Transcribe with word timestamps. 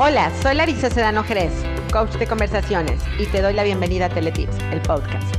Hola, 0.00 0.30
soy 0.42 0.54
Larisa 0.54 0.90
Sedano 0.90 1.24
Jerez, 1.24 1.52
coach 1.92 2.12
de 2.18 2.26
conversaciones, 2.28 3.02
y 3.18 3.26
te 3.26 3.42
doy 3.42 3.52
la 3.52 3.64
bienvenida 3.64 4.06
a 4.06 4.08
Teletips, 4.08 4.56
el 4.70 4.80
podcast. 4.82 5.37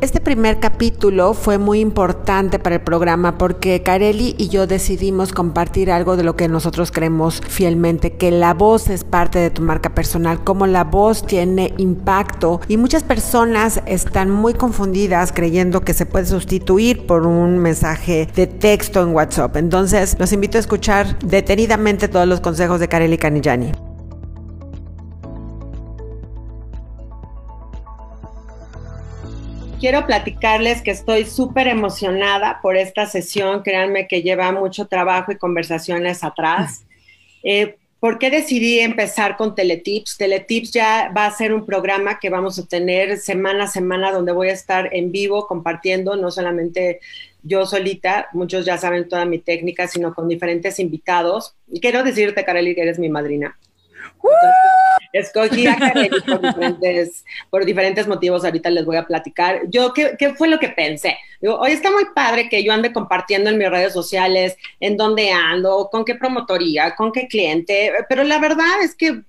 Este 0.00 0.18
primer 0.18 0.60
capítulo 0.60 1.34
fue 1.34 1.58
muy 1.58 1.80
importante 1.80 2.58
para 2.58 2.76
el 2.76 2.80
programa 2.80 3.36
porque 3.36 3.82
Carelli 3.82 4.34
y 4.38 4.48
yo 4.48 4.66
decidimos 4.66 5.32
compartir 5.32 5.90
algo 5.90 6.16
de 6.16 6.22
lo 6.22 6.36
que 6.36 6.48
nosotros 6.48 6.90
creemos 6.90 7.42
fielmente, 7.46 8.14
que 8.14 8.30
la 8.30 8.54
voz 8.54 8.88
es 8.88 9.04
parte 9.04 9.38
de 9.38 9.50
tu 9.50 9.60
marca 9.60 9.94
personal, 9.94 10.42
como 10.42 10.66
la 10.66 10.84
voz 10.84 11.26
tiene 11.26 11.74
impacto 11.76 12.62
y 12.66 12.78
muchas 12.78 13.02
personas 13.02 13.82
están 13.84 14.30
muy 14.30 14.54
confundidas 14.54 15.32
creyendo 15.32 15.82
que 15.82 15.92
se 15.92 16.06
puede 16.06 16.24
sustituir 16.24 17.04
por 17.06 17.26
un 17.26 17.58
mensaje 17.58 18.26
de 18.34 18.46
texto 18.46 19.02
en 19.02 19.14
WhatsApp. 19.14 19.54
Entonces, 19.58 20.16
los 20.18 20.32
invito 20.32 20.56
a 20.56 20.60
escuchar 20.60 21.18
detenidamente 21.18 22.08
todos 22.08 22.26
los 22.26 22.40
consejos 22.40 22.80
de 22.80 22.88
Carelli 22.88 23.18
Canillani. 23.18 23.89
Quiero 29.80 30.06
platicarles 30.06 30.82
que 30.82 30.90
estoy 30.90 31.24
súper 31.24 31.66
emocionada 31.66 32.60
por 32.62 32.76
esta 32.76 33.06
sesión. 33.06 33.62
Créanme 33.62 34.06
que 34.06 34.22
lleva 34.22 34.52
mucho 34.52 34.86
trabajo 34.86 35.32
y 35.32 35.38
conversaciones 35.38 36.22
atrás. 36.22 36.84
Eh, 37.42 37.76
¿Por 37.98 38.18
qué 38.18 38.30
decidí 38.30 38.78
empezar 38.78 39.36
con 39.36 39.54
Teletips? 39.54 40.16
Teletips 40.16 40.72
ya 40.72 41.12
va 41.14 41.26
a 41.26 41.30
ser 41.30 41.52
un 41.52 41.66
programa 41.66 42.18
que 42.18 42.30
vamos 42.30 42.58
a 42.58 42.66
tener 42.66 43.18
semana 43.18 43.64
a 43.64 43.68
semana 43.68 44.12
donde 44.12 44.32
voy 44.32 44.48
a 44.48 44.52
estar 44.52 44.88
en 44.94 45.12
vivo 45.12 45.46
compartiendo, 45.46 46.16
no 46.16 46.30
solamente 46.30 47.00
yo 47.42 47.66
solita, 47.66 48.28
muchos 48.32 48.64
ya 48.64 48.78
saben 48.78 49.08
toda 49.08 49.26
mi 49.26 49.38
técnica, 49.38 49.86
sino 49.86 50.14
con 50.14 50.28
diferentes 50.28 50.78
invitados. 50.78 51.54
Y 51.70 51.80
quiero 51.80 52.02
decirte, 52.02 52.44
Kareli, 52.44 52.74
que 52.74 52.82
eres 52.82 52.98
mi 52.98 53.10
madrina. 53.10 53.58
Escogí 55.12 55.66
a 55.66 55.76
Kareli 55.76 56.20
por 56.20 56.40
diferentes, 56.40 57.24
por 57.50 57.64
diferentes 57.64 58.06
motivos, 58.06 58.44
ahorita 58.44 58.70
les 58.70 58.84
voy 58.84 58.96
a 58.96 59.06
platicar. 59.06 59.62
Yo, 59.68 59.92
¿qué, 59.92 60.14
¿qué, 60.18 60.34
fue 60.34 60.48
lo 60.48 60.58
que 60.58 60.68
pensé? 60.68 61.18
Hoy 61.42 61.72
está 61.72 61.90
muy 61.90 62.04
padre 62.14 62.48
que 62.48 62.62
yo 62.62 62.72
ande 62.72 62.92
compartiendo 62.92 63.50
en 63.50 63.58
mis 63.58 63.70
redes 63.70 63.92
sociales 63.92 64.56
en 64.78 64.96
dónde 64.96 65.32
ando, 65.32 65.88
con 65.90 66.04
qué 66.04 66.14
promotoría, 66.14 66.94
con 66.94 67.12
qué 67.12 67.26
cliente, 67.26 67.92
pero 68.08 68.22
la 68.22 68.38
verdad 68.38 68.82
es 68.82 68.94
que 68.94 69.22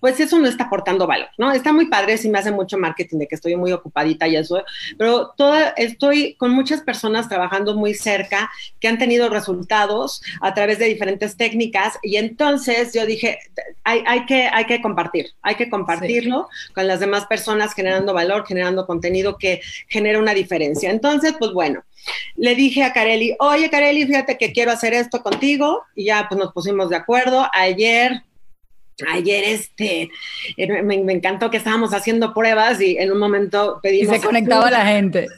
pues 0.00 0.20
eso 0.20 0.38
no 0.38 0.46
está 0.46 0.64
aportando 0.64 1.06
valor, 1.06 1.28
¿no? 1.38 1.52
Está 1.52 1.72
muy 1.72 1.86
padre, 1.86 2.18
sí 2.18 2.28
me 2.28 2.38
hace 2.38 2.50
mucho 2.50 2.78
marketing 2.78 3.18
de 3.18 3.26
que 3.28 3.34
estoy 3.34 3.56
muy 3.56 3.72
ocupadita 3.72 4.28
y 4.28 4.36
eso, 4.36 4.62
pero 4.96 5.32
toda, 5.36 5.68
estoy 5.76 6.34
con 6.34 6.50
muchas 6.50 6.82
personas 6.82 7.28
trabajando 7.28 7.74
muy 7.74 7.94
cerca 7.94 8.50
que 8.80 8.88
han 8.88 8.98
tenido 8.98 9.28
resultados 9.28 10.22
a 10.40 10.54
través 10.54 10.78
de 10.78 10.86
diferentes 10.86 11.36
técnicas 11.36 11.98
y 12.02 12.16
entonces 12.16 12.92
yo 12.92 13.06
dije, 13.06 13.38
hay, 13.84 14.02
hay 14.06 14.26
que, 14.26 14.48
hay 14.52 14.66
que 14.66 14.80
compartir, 14.80 15.32
hay 15.42 15.54
que 15.54 15.70
compartirlo 15.70 16.48
con 16.74 16.86
las 16.86 17.00
demás 17.00 17.26
personas 17.26 17.74
generando 17.74 18.14
valor, 18.14 18.46
generando 18.46 18.86
contenido 18.86 19.38
que 19.38 19.60
genera 19.88 20.18
una 20.18 20.34
diferencia. 20.34 20.90
Entonces, 20.90 21.34
pues 21.38 21.52
bueno, 21.52 21.84
le 22.36 22.54
dije 22.54 22.84
a 22.84 22.92
Kareli, 22.92 23.36
oye 23.38 23.70
Kareli, 23.70 24.06
fíjate 24.06 24.38
que 24.38 24.52
quiero 24.52 24.72
hacer 24.72 24.94
esto 24.94 25.22
contigo 25.22 25.82
y 25.94 26.06
ya 26.06 26.26
pues 26.28 26.38
nos 26.38 26.52
pusimos 26.52 26.88
de 26.90 26.96
acuerdo. 26.96 27.46
Ayer 27.52 28.22
Ayer 29.06 29.44
este, 29.44 30.10
eh, 30.56 30.82
me, 30.82 30.96
encantó 31.12 31.50
que 31.50 31.56
estábamos 31.56 31.94
haciendo 31.94 32.34
pruebas 32.34 32.80
y 32.80 32.96
en 32.98 33.12
un 33.12 33.18
momento 33.18 33.78
pedimos... 33.82 34.16
Y 34.16 34.18
se 34.18 34.26
conectaba 34.26 34.70
la 34.70 34.86
gente. 34.86 35.28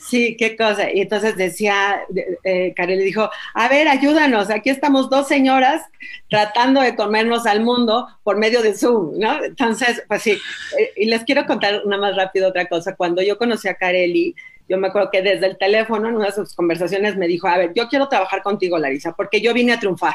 Sí, 0.00 0.36
qué 0.36 0.56
cosa. 0.56 0.92
Y 0.92 1.00
entonces 1.00 1.36
decía, 1.36 2.00
eh, 2.44 2.72
Karel 2.76 3.00
dijo, 3.00 3.28
a 3.54 3.68
ver, 3.68 3.88
ayúdanos, 3.88 4.50
aquí 4.50 4.70
estamos 4.70 5.10
dos 5.10 5.26
señoras 5.26 5.82
tratando 6.30 6.80
de 6.80 6.94
comernos 6.94 7.44
al 7.46 7.60
mundo 7.60 8.06
por 8.22 8.36
medio 8.36 8.62
de 8.62 8.74
Zoom, 8.74 9.18
¿no? 9.18 9.42
Entonces, 9.42 10.04
pues 10.06 10.22
sí, 10.22 10.38
eh, 10.78 10.92
y 10.96 11.06
les 11.06 11.24
quiero 11.24 11.44
contar 11.44 11.82
una 11.84 11.98
más 11.98 12.14
rápido 12.14 12.48
otra 12.48 12.66
cosa. 12.66 12.94
Cuando 12.94 13.20
yo 13.20 13.36
conocí 13.36 13.66
a 13.66 13.74
Kareli, 13.74 14.34
yo 14.68 14.78
me 14.78 14.88
acuerdo 14.88 15.10
que 15.10 15.22
desde 15.22 15.46
el 15.46 15.58
teléfono, 15.58 16.08
en 16.08 16.16
una 16.16 16.26
de 16.26 16.32
sus 16.32 16.54
conversaciones, 16.54 17.16
me 17.16 17.26
dijo, 17.26 17.48
a 17.48 17.58
ver, 17.58 17.72
yo 17.74 17.88
quiero 17.88 18.08
trabajar 18.08 18.42
contigo, 18.42 18.78
Larisa, 18.78 19.12
porque 19.12 19.40
yo 19.40 19.52
vine 19.54 19.72
a 19.72 19.80
triunfar 19.80 20.14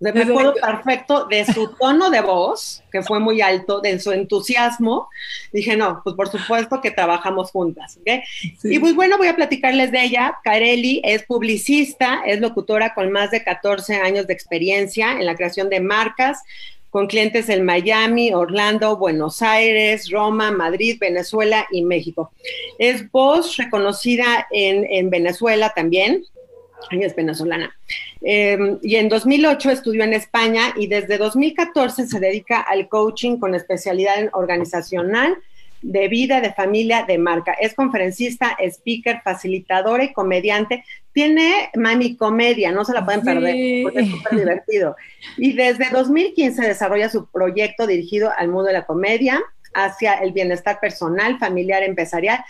me 0.00 0.22
acuerdo 0.22 0.54
perfecto 0.54 1.26
de 1.26 1.44
su 1.44 1.68
tono 1.78 2.08
de 2.08 2.22
voz, 2.22 2.82
que 2.90 3.02
fue 3.02 3.20
muy 3.20 3.42
alto, 3.42 3.80
de 3.80 4.00
su 4.00 4.12
entusiasmo. 4.12 5.08
Dije, 5.52 5.76
no, 5.76 6.00
pues 6.02 6.16
por 6.16 6.28
supuesto 6.28 6.80
que 6.80 6.90
trabajamos 6.90 7.50
juntas. 7.50 7.98
¿okay? 8.00 8.22
Y 8.64 8.78
pues 8.78 8.94
bueno, 8.94 9.18
voy 9.18 9.28
a 9.28 9.36
platicarles 9.36 9.92
de 9.92 10.02
ella. 10.02 10.38
Kareli 10.42 11.02
es 11.04 11.24
publicista, 11.24 12.22
es 12.24 12.40
locutora 12.40 12.94
con 12.94 13.12
más 13.12 13.30
de 13.30 13.44
14 13.44 13.96
años 13.96 14.26
de 14.26 14.32
experiencia 14.32 15.12
en 15.12 15.26
la 15.26 15.34
creación 15.34 15.68
de 15.68 15.80
marcas, 15.80 16.42
con 16.88 17.06
clientes 17.06 17.50
en 17.50 17.64
Miami, 17.64 18.32
Orlando, 18.32 18.96
Buenos 18.96 19.42
Aires, 19.42 20.10
Roma, 20.10 20.50
Madrid, 20.50 20.96
Venezuela 20.98 21.66
y 21.70 21.82
México. 21.82 22.32
Es 22.78 23.08
voz 23.10 23.58
reconocida 23.58 24.48
en, 24.50 24.86
en 24.90 25.10
Venezuela 25.10 25.72
también, 25.76 26.24
ella 26.90 27.06
es 27.06 27.14
venezolana. 27.14 27.76
Em, 28.22 28.78
y 28.82 28.96
en 28.96 29.08
2008 29.08 29.70
estudió 29.70 30.04
en 30.04 30.12
España 30.12 30.74
y 30.76 30.86
desde 30.86 31.16
2014 31.16 32.06
se 32.06 32.20
dedica 32.20 32.60
al 32.60 32.88
coaching 32.88 33.38
con 33.38 33.54
especialidad 33.54 34.18
en 34.18 34.30
organizacional, 34.32 35.38
de 35.82 36.08
vida, 36.08 36.40
de 36.40 36.52
familia, 36.52 37.04
de 37.08 37.16
marca. 37.16 37.52
Es 37.52 37.74
conferencista, 37.74 38.56
speaker, 38.60 39.22
facilitadora 39.24 40.04
y 40.04 40.12
comediante. 40.12 40.84
Tiene 41.12 41.70
mami 41.74 42.16
comedia, 42.16 42.70
no 42.70 42.84
se 42.84 42.92
la 42.92 43.04
pueden 43.04 43.22
perder 43.22 43.82
porque 43.84 44.00
es 44.00 44.10
súper 44.10 44.38
divertido. 44.38 44.96
Y 45.38 45.52
desde 45.52 45.88
2015 45.90 46.66
desarrolla 46.66 47.08
su 47.08 47.26
proyecto 47.30 47.86
dirigido 47.86 48.30
al 48.36 48.48
mundo 48.48 48.64
de 48.64 48.74
la 48.74 48.86
comedia 48.86 49.40
hacia 49.72 50.14
el 50.14 50.32
bienestar 50.32 50.80
personal, 50.80 51.38
familiar, 51.38 51.82
empresarial 51.82 52.44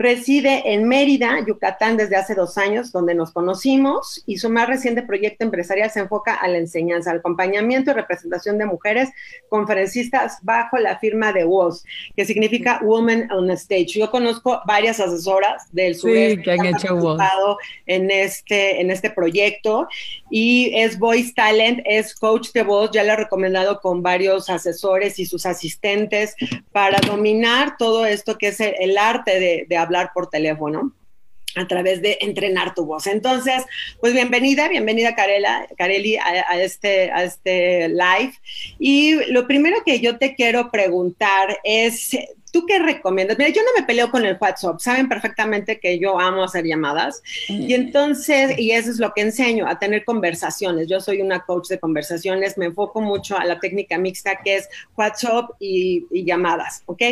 Reside 0.00 0.72
en 0.72 0.88
Mérida, 0.88 1.44
Yucatán, 1.46 1.98
desde 1.98 2.16
hace 2.16 2.34
dos 2.34 2.56
años, 2.56 2.90
donde 2.90 3.14
nos 3.14 3.32
conocimos, 3.32 4.22
y 4.24 4.38
su 4.38 4.48
más 4.48 4.66
reciente 4.66 5.02
proyecto 5.02 5.44
empresarial 5.44 5.90
se 5.90 6.00
enfoca 6.00 6.32
a 6.36 6.48
la 6.48 6.56
enseñanza, 6.56 7.10
al 7.10 7.18
acompañamiento 7.18 7.90
y 7.90 7.94
representación 7.94 8.56
de 8.56 8.64
mujeres 8.64 9.10
conferencistas 9.50 10.38
bajo 10.40 10.78
la 10.78 10.98
firma 10.98 11.34
de 11.34 11.44
WOS, 11.44 11.84
que 12.16 12.24
significa 12.24 12.80
Woman 12.82 13.30
on 13.30 13.50
Stage. 13.50 13.88
Yo 13.88 14.10
conozco 14.10 14.62
varias 14.66 15.00
asesoras 15.00 15.70
del 15.70 15.94
sureste 15.94 16.44
que 16.44 16.50
han, 16.50 16.64
hecho 16.64 16.94
participado 16.94 17.58
en 17.84 18.10
este, 18.10 18.80
en 18.80 18.90
este 18.90 19.10
proyecto, 19.10 19.86
y 20.30 20.72
es 20.74 20.98
Voice 20.98 21.32
Talent, 21.34 21.80
es 21.84 22.14
coach 22.14 22.52
de 22.52 22.62
voz, 22.62 22.90
ya 22.92 23.02
le 23.02 23.12
he 23.12 23.16
recomendado 23.16 23.80
con 23.80 24.02
varios 24.02 24.48
asesores 24.48 25.18
y 25.18 25.26
sus 25.26 25.44
asistentes 25.44 26.36
para 26.72 27.00
dominar 27.00 27.76
todo 27.76 28.06
esto 28.06 28.38
que 28.38 28.48
es 28.48 28.60
el, 28.60 28.96
arte 28.96 29.66
de, 29.68 29.76
hablar 29.76 30.10
por 30.14 30.28
teléfono 30.28 30.92
a 31.56 31.66
través 31.66 32.00
de 32.00 32.18
entrenar 32.20 32.74
tu 32.74 32.84
voz. 32.84 33.08
Entonces, 33.08 33.64
pues 33.98 34.12
bienvenida, 34.12 34.68
bienvenida 34.68 35.16
Karela, 35.16 35.66
Kareli 35.76 36.16
a, 36.16 36.60
este, 36.60 37.10
a 37.10 37.24
este 37.24 37.88
live. 37.88 38.32
Y 38.78 39.32
lo 39.32 39.48
primero 39.48 39.78
que 39.84 39.98
yo 39.98 40.18
te 40.18 40.34
quiero 40.36 40.70
preguntar 40.70 41.58
es, 41.64 42.16
¿Tú 42.50 42.66
qué 42.66 42.78
recomiendas? 42.78 43.38
Mira, 43.38 43.50
yo 43.50 43.62
no 43.62 43.70
me 43.78 43.86
peleo 43.86 44.10
con 44.10 44.24
el 44.24 44.36
WhatsApp, 44.40 44.80
saben 44.80 45.08
perfectamente 45.08 45.78
que 45.78 45.98
yo 45.98 46.18
amo 46.18 46.44
hacer 46.44 46.64
llamadas 46.64 47.22
y 47.48 47.74
entonces, 47.74 48.58
y 48.58 48.72
eso 48.72 48.90
es 48.90 48.98
lo 48.98 49.12
que 49.12 49.22
enseño, 49.22 49.66
a 49.68 49.78
tener 49.78 50.04
conversaciones. 50.04 50.88
Yo 50.88 51.00
soy 51.00 51.20
una 51.20 51.40
coach 51.40 51.68
de 51.68 51.78
conversaciones, 51.78 52.58
me 52.58 52.66
enfoco 52.66 53.00
mucho 53.00 53.38
a 53.38 53.44
la 53.44 53.60
técnica 53.60 53.98
mixta 53.98 54.36
que 54.42 54.56
es 54.56 54.68
WhatsApp 54.96 55.50
y, 55.60 56.06
llamadas, 56.24 56.82
¿ok? 56.86 57.02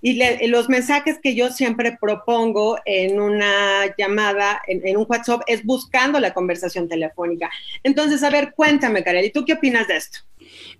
Y, 0.00 0.14
los 0.48 0.68
mensajes 0.68 1.18
que 1.22 1.34
yo 1.34 1.50
siempre 1.50 1.98
propongo 2.00 2.78
en 2.84 3.20
una 3.20 3.94
llamada, 3.98 4.62
en, 4.66 4.96
un 4.96 5.06
WhatsApp, 5.08 5.42
es 5.46 5.64
buscando 5.64 6.20
la 6.20 6.32
conversación 6.32 6.88
telefónica. 6.88 7.50
Entonces, 7.82 8.22
a 8.22 8.30
ver, 8.30 8.54
cuéntame, 8.54 9.02
Karel, 9.02 9.24
¿y 9.24 9.30
tú 9.30 9.44
qué 9.44 9.54
opinas 9.54 9.88
de 9.88 9.96
esto? 9.96 10.20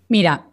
Mira, 0.09 0.47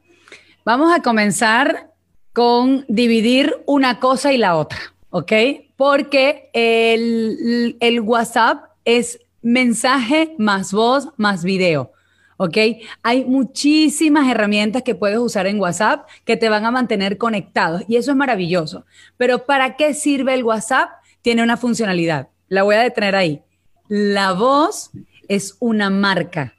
vamos 0.65 0.91
a 0.93 1.01
comenzar 1.01 1.90
con 2.33 2.85
dividir 2.87 3.55
una 3.65 3.99
cosa 3.99 4.31
y 4.31 4.37
la 4.37 4.55
otra, 4.55 4.79
¿ok? 5.09 5.31
Porque 5.75 6.49
el, 6.53 8.01
WhatsApp 8.01 8.65
es 8.85 9.19
mensaje 9.41 10.35
más 10.37 10.71
voz 10.73 11.09
más 11.17 11.43
video. 11.43 11.91
¿ok? 12.37 12.57
Hay 13.03 13.25
muchísimas 13.25 14.27
herramientas 14.27 14.81
que 14.81 14.95
puedes 14.95 15.19
usar 15.19 15.45
en 15.45 15.59
WhatsApp 15.59 16.07
que 16.25 16.37
te 16.37 16.49
van 16.49 16.65
a 16.65 16.71
mantener 16.71 17.19
conectados 17.19 17.83
y 17.87 17.97
eso 17.97 18.11
es 18.11 18.17
maravilloso. 18.17 18.85
Pero 19.17 19.45
¿para 19.45 19.75
qué 19.75 19.93
sirve 19.93 20.33
el 20.33 20.43
WhatsApp? 20.43 20.89
Tiene 21.21 21.43
una 21.43 21.57
funcionalidad. 21.57 22.29
La 22.47 22.63
voy 22.63 22.75
a 22.75 22.81
detener 22.81 23.15
ahí. 23.15 23.43
La 23.87 24.33
voz 24.33 24.89
es 25.27 25.55
una 25.59 25.89
marca. 25.91 26.55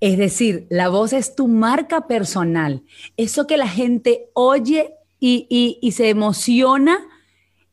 Es 0.00 0.16
decir, 0.16 0.66
la 0.70 0.88
voz 0.88 1.12
es 1.12 1.34
tu 1.34 1.48
marca 1.48 2.06
personal. 2.06 2.82
Eso 3.16 3.46
que 3.46 3.56
la 3.56 3.68
gente 3.68 4.30
oye 4.32 4.94
y, 5.20 5.90
se 5.92 6.08
emociona, 6.08 6.98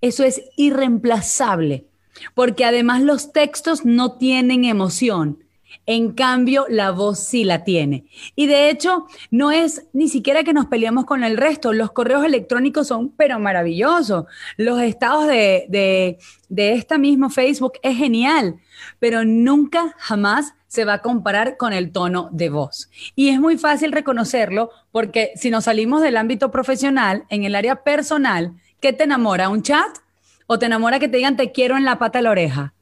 eso 0.01 0.23
es 0.23 0.41
irreemplazable. 0.55 1.85
porque 2.33 2.63
además 2.63 3.01
los 3.01 3.33
textos 3.33 3.83
no 3.83 4.17
tienen 4.17 4.63
emoción. 4.63 5.44
En 5.85 6.13
cambio, 6.13 6.65
la 6.69 6.91
voz 6.91 7.19
sí 7.19 7.43
la 7.43 7.63
tiene. 7.63 8.05
Y 8.35 8.47
de 8.47 8.69
hecho, 8.69 9.05
no 9.29 9.51
es 9.51 9.87
ni 9.93 10.09
siquiera 10.09 10.43
que 10.43 10.53
nos 10.53 10.65
peleamos 10.65 11.05
con 11.05 11.23
el 11.23 11.37
resto. 11.37 11.73
Los 11.73 11.91
correos 11.91 12.25
electrónicos 12.25 12.87
son, 12.87 13.09
pero 13.09 13.39
maravillosos. 13.39 14.25
Los 14.57 14.81
estados 14.81 15.27
de, 15.27 15.65
de, 15.69 16.17
de 16.49 16.73
esta 16.73 16.97
misma 16.97 17.29
Facebook 17.29 17.73
es 17.83 17.97
genial, 17.97 18.55
pero 18.99 19.25
nunca, 19.25 19.95
jamás 19.99 20.53
se 20.67 20.85
va 20.85 20.95
a 20.95 21.01
comparar 21.01 21.55
con 21.55 21.71
el 21.71 21.91
tono 21.91 22.29
de 22.31 22.49
voz. 22.49 22.89
Y 23.15 23.29
es 23.29 23.39
muy 23.39 23.57
fácil 23.57 23.91
reconocerlo 23.91 24.71
porque 24.91 25.31
si 25.35 25.49
nos 25.49 25.65
salimos 25.65 26.01
del 26.01 26.17
ámbito 26.17 26.51
profesional, 26.51 27.23
en 27.29 27.45
el 27.45 27.55
área 27.55 27.83
personal, 27.83 28.53
¿qué 28.81 28.91
te 28.91 29.05
enamora? 29.05 29.49
¿Un 29.49 29.63
chat? 29.63 29.99
¿O 30.47 30.59
te 30.59 30.65
enamora 30.65 30.99
que 30.99 31.07
te 31.07 31.17
digan 31.17 31.37
te 31.37 31.51
quiero 31.51 31.77
en 31.77 31.85
la 31.85 31.97
pata 31.97 32.19
de 32.19 32.23
la 32.23 32.31
oreja? 32.31 32.73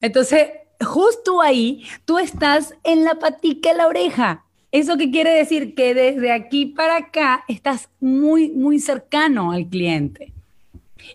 Entonces, 0.00 0.48
justo 0.82 1.40
ahí, 1.40 1.84
tú 2.04 2.18
estás 2.18 2.74
en 2.84 3.04
la 3.04 3.14
patica 3.16 3.70
de 3.70 3.76
la 3.76 3.86
oreja. 3.86 4.44
¿Eso 4.70 4.96
qué 4.96 5.10
quiere 5.10 5.30
decir? 5.32 5.74
Que 5.74 5.94
desde 5.94 6.32
aquí 6.32 6.66
para 6.66 6.96
acá 6.96 7.44
estás 7.48 7.88
muy, 8.00 8.50
muy 8.50 8.78
cercano 8.78 9.52
al 9.52 9.66
cliente. 9.66 10.32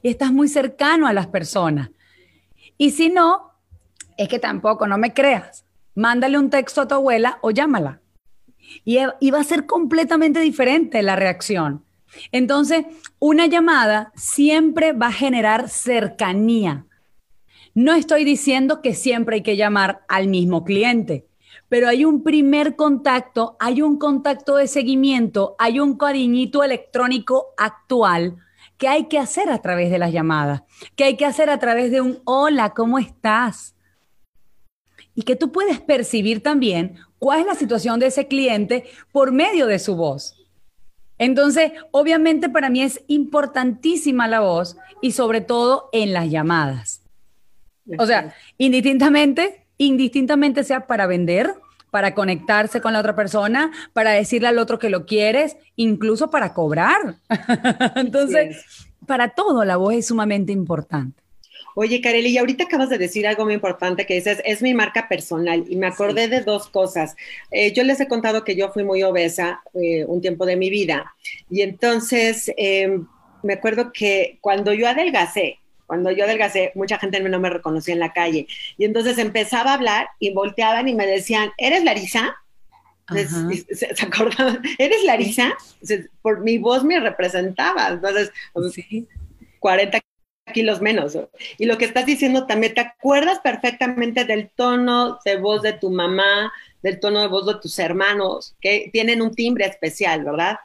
Estás 0.04 0.31
muy 0.31 0.48
cercano 0.48 1.08
a 1.08 1.14
las 1.14 1.28
personas. 1.28 1.90
Y 2.78 2.92
si 2.92 3.10
no, 3.10 3.54
es 4.18 4.28
que 4.28 4.40
tampoco, 4.40 4.88
no 4.88 4.98
me 4.98 5.14
creas. 5.14 5.66
Mándale 5.96 6.38
un 6.38 6.50
texto 6.50 6.81
a 6.81 6.88
tu 6.88 6.96
abuela 6.96 7.40
o 7.42 7.52
llámala. 7.52 8.02
Y, 8.86 9.00
y 9.19 9.31
va 9.31 9.40
a 9.40 9.44
ser 9.44 9.66
completamente 9.66 10.40
diferente 10.40 11.02
la 11.02 11.16
reacción. 11.16 11.84
Entonces, 12.31 12.86
una 13.19 13.48
llamada 13.48 14.12
siempre 14.16 14.94
va 14.94 15.08
a 15.08 15.12
generar 15.14 15.69
cercanía. 15.69 16.87
No 17.77 17.94
estoy 17.94 18.24
diciendo 18.24 18.81
que 18.81 18.95
siempre 18.95 19.35
hay 19.35 19.44
que 19.44 19.56
llamar 19.56 20.03
al 20.07 20.29
mismo 20.29 20.63
cliente, 20.63 21.27
pero 21.69 21.88
hay 21.88 22.06
un 22.06 22.24
primer 22.24 22.75
contacto, 22.75 23.56
hay 23.59 23.83
un 23.83 24.00
contacto 24.00 24.56
de 24.56 24.65
seguimiento, 24.65 25.56
hay 25.59 25.79
un 25.79 25.95
cariñito 25.95 26.63
electrónico 26.63 27.53
actual 27.56 28.38
que 28.79 28.88
hay 28.88 29.03
que 29.03 29.19
hacer 29.19 29.51
a 29.51 29.62
través 29.62 29.91
de 29.91 30.00
las 30.00 30.12
llamadas, 30.12 30.63
que 30.95 31.03
hay 31.03 31.18
que 31.18 31.25
hacer 31.27 31.51
a 31.51 31.59
través 31.59 31.91
de 31.91 32.01
un 32.01 32.19
hola, 32.25 32.74
¿cómo 32.74 32.97
estás? 32.97 33.75
Y 35.13 35.21
que 35.21 35.35
tú 35.35 35.51
puedes 35.51 35.80
percibir 35.80 36.41
también 36.41 36.95
cuál 37.19 37.41
es 37.41 37.45
la 37.45 37.53
situación 37.53 38.00
de 38.00 38.07
ese 38.07 38.27
cliente 38.27 38.85
por 39.12 39.31
medio 39.31 39.68
de 39.68 39.77
su 39.77 39.95
voz. 39.95 40.47
Entonces, 41.19 41.73
obviamente 41.91 42.50
para 42.50 42.71
mí 42.71 42.81
es 42.81 43.03
importantísima 43.06 44.27
la 44.27 44.39
voz 44.39 44.77
y 45.00 45.12
sobre 45.12 45.41
todo 45.41 45.89
en 45.91 46.12
las 46.12 46.31
llamadas. 46.31 46.96
O 47.98 48.06
sea, 48.06 48.34
indistintamente, 48.57 49.66
indistintamente 49.78 50.63
sea 50.63 50.88
para 50.88 51.07
vender, 51.07 51.54
para 51.92 52.13
conectarse 52.13 52.81
con 52.81 52.94
la 52.94 53.00
otra 53.00 53.16
persona, 53.16 53.72
para 53.94 54.12
decirle 54.12 54.48
al 54.48 54.60
otro 54.60 54.80
que 54.80 54.89
lo 54.89 55.06
quieres, 55.06 55.57
incluso 55.75 56.30
para 56.30 56.54
cobrar. 56.54 57.16
Entonces, 57.95 58.66
para 59.06 59.30
todo 59.30 59.63
la 59.63 59.78
voz 59.78 59.94
es 59.95 60.07
sumamente 60.07 60.51
importante. 60.51 61.22
Oye, 61.80 62.01
Kareli, 62.01 62.30
y 62.30 62.38
ahorita 62.39 62.63
acabas 62.63 62.89
de 62.89 62.98
decir 62.98 63.28
algo 63.28 63.45
muy 63.45 63.54
importante 63.54 64.07
que 64.07 64.16
dices, 64.16 64.42
es 64.45 64.63
mi 64.63 64.74
marca 64.74 65.07
personal. 65.07 65.63
Y 65.69 65.75
me 65.75 65.86
acordé 65.86 66.28
de 66.28 66.42
dos 66.42 66.68
cosas. 66.69 67.16
Eh, 67.51 67.72
yo 67.72 67.83
les 67.83 68.00
he 68.00 68.07
contado 68.07 68.44
que 68.44 68.56
yo 68.56 68.72
fui 68.72 68.83
muy 68.83 69.04
obesa 69.04 69.62
eh, 69.75 70.04
un 70.06 70.19
tiempo 70.19 70.48
de 70.48 70.56
mi 70.56 70.72
vida. 70.72 71.13
Y 71.51 71.62
entonces 71.62 72.51
em, 72.57 73.06
me 73.44 73.54
acuerdo 73.54 73.92
que 73.94 74.40
cuando 74.42 74.74
yo 74.74 74.88
adelgacé, 74.88 75.60
cuando 75.88 76.12
yo 76.12 76.25
adelgacé, 76.25 76.72
mucha 76.75 77.00
gente 77.00 77.19
no 77.22 77.39
me 77.39 77.50
reconocía 77.50 77.94
en 77.94 78.01
la 78.01 78.13
calle. 78.13 78.45
Y 78.78 78.86
entonces 78.86 79.18
empezaba 79.18 79.72
a 79.72 79.75
hablar 79.75 80.10
y 80.19 80.34
volteaban 80.34 80.88
y 80.88 80.94
me 80.94 81.07
decían, 81.07 81.51
¿eres 81.57 81.84
Larisa? 81.84 82.36
Se, 83.72 84.06
acordaban, 84.06 84.62
¿eres 84.78 85.04
Larisa? 85.06 85.56
Por 86.22 86.42
mi 86.42 86.57
voz 86.57 86.84
me 86.84 87.00
representaba. 87.00 87.88
Entonces, 87.88 88.31
40 89.60 90.00
kilos 90.54 90.81
menos. 90.81 91.18
Y 91.57 91.66
lo 91.66 91.78
que 91.78 91.86
estás 91.86 92.06
diciendo 92.06 92.45
también, 92.45 92.74
¿te 92.74 92.81
acuerdas 92.81 93.40
perfectamente 93.40 94.25
del 94.25 94.50
tono 94.50 95.19
de 95.24 95.38
voz 95.38 95.62
de 95.62 95.74
tu 95.74 95.90
mamá, 95.90 96.51
del 96.83 97.00
tono 97.00 97.22
de 97.22 97.28
voz 97.28 97.45
de 97.48 97.56
tus 97.62 97.80
hermanos, 97.80 98.56
que 98.60 98.90
tienen 98.92 99.22
un 99.22 99.33
timbre 99.33 99.66
especial, 99.66 100.25
¿verdad? 100.25 100.57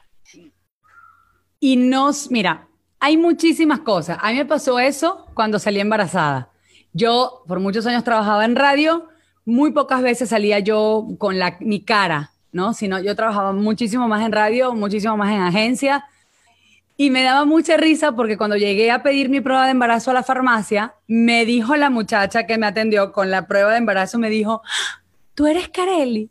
Y 1.61 1.77
nos, 1.77 2.29
mira, 2.29 2.67
hay 3.03 3.17
muchísimas 3.17 3.79
cosas. 3.79 4.17
A 4.21 4.31
mí 4.31 4.37
me 4.37 4.45
pasó 4.45 4.79
eso 4.79 5.27
cuando 5.33 5.59
salí 5.59 5.81
embarazada. 5.81 6.47
Yo 6.93 7.43
por 7.49 7.59
muchos 7.59 7.85
años 7.85 8.05
trabajaba 8.05 8.45
en 8.45 8.55
radio, 8.55 9.09
muy 9.43 9.73
pocas 9.73 10.01
veces 10.01 10.29
salía 10.29 10.59
yo 10.59 11.05
con 11.17 11.37
la, 11.37 11.57
mi 11.59 11.81
cara, 11.81 12.31
¿no? 12.53 12.73
Sino 12.73 13.01
yo 13.01 13.13
trabajaba 13.13 13.51
muchísimo 13.51 14.07
más 14.07 14.25
en 14.25 14.31
radio, 14.31 14.73
muchísimo 14.73 15.17
más 15.17 15.33
en 15.33 15.41
agencia. 15.41 16.05
Y 16.95 17.09
me 17.09 17.23
daba 17.23 17.43
mucha 17.43 17.75
risa 17.75 18.13
porque 18.13 18.37
cuando 18.37 18.55
llegué 18.55 18.89
a 18.89 19.03
pedir 19.03 19.27
mi 19.27 19.41
prueba 19.41 19.65
de 19.65 19.71
embarazo 19.71 20.11
a 20.11 20.13
la 20.13 20.23
farmacia, 20.23 20.93
me 21.05 21.43
dijo 21.43 21.75
la 21.75 21.89
muchacha 21.89 22.45
que 22.47 22.57
me 22.57 22.67
atendió 22.67 23.11
con 23.11 23.29
la 23.29 23.47
prueba 23.47 23.71
de 23.71 23.79
embarazo, 23.79 24.17
me 24.17 24.29
dijo, 24.29 24.61
tú 25.35 25.45
eres 25.45 25.67
Carelli. 25.67 26.29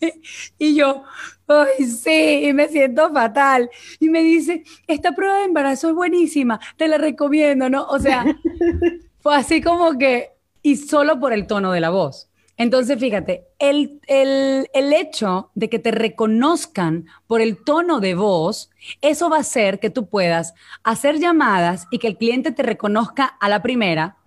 y 0.58 0.74
yo, 0.74 1.04
ay, 1.46 1.86
sí, 1.86 2.46
y 2.46 2.52
me 2.52 2.68
siento 2.68 3.12
fatal. 3.12 3.70
Y 4.00 4.08
me 4.08 4.22
dice, 4.22 4.64
esta 4.86 5.12
prueba 5.12 5.38
de 5.38 5.44
embarazo 5.44 5.88
es 5.88 5.94
buenísima, 5.94 6.60
te 6.76 6.88
la 6.88 6.98
recomiendo, 6.98 7.68
¿no? 7.68 7.84
O 7.86 7.98
sea, 7.98 8.24
fue 9.20 9.36
así 9.36 9.60
como 9.60 9.98
que, 9.98 10.30
y 10.62 10.76
solo 10.76 11.18
por 11.20 11.32
el 11.32 11.46
tono 11.46 11.72
de 11.72 11.80
la 11.80 11.90
voz. 11.90 12.28
Entonces, 12.56 12.98
fíjate, 13.00 13.48
el, 13.58 14.00
el, 14.06 14.68
el, 14.72 14.92
hecho 14.92 15.50
de 15.56 15.68
que 15.68 15.80
te 15.80 15.90
reconozcan 15.90 17.06
por 17.26 17.40
el 17.40 17.64
tono 17.64 17.98
de 17.98 18.14
voz, 18.14 18.70
eso 19.00 19.28
va 19.28 19.38
a 19.38 19.40
hacer 19.40 19.80
que 19.80 19.90
tú 19.90 20.08
puedas 20.08 20.54
hacer 20.84 21.18
llamadas 21.18 21.88
y 21.90 21.98
que 21.98 22.06
el 22.06 22.16
cliente 22.16 22.52
te 22.52 22.62
reconozca 22.62 23.24
a 23.24 23.48
la 23.48 23.60
primera. 23.60 24.18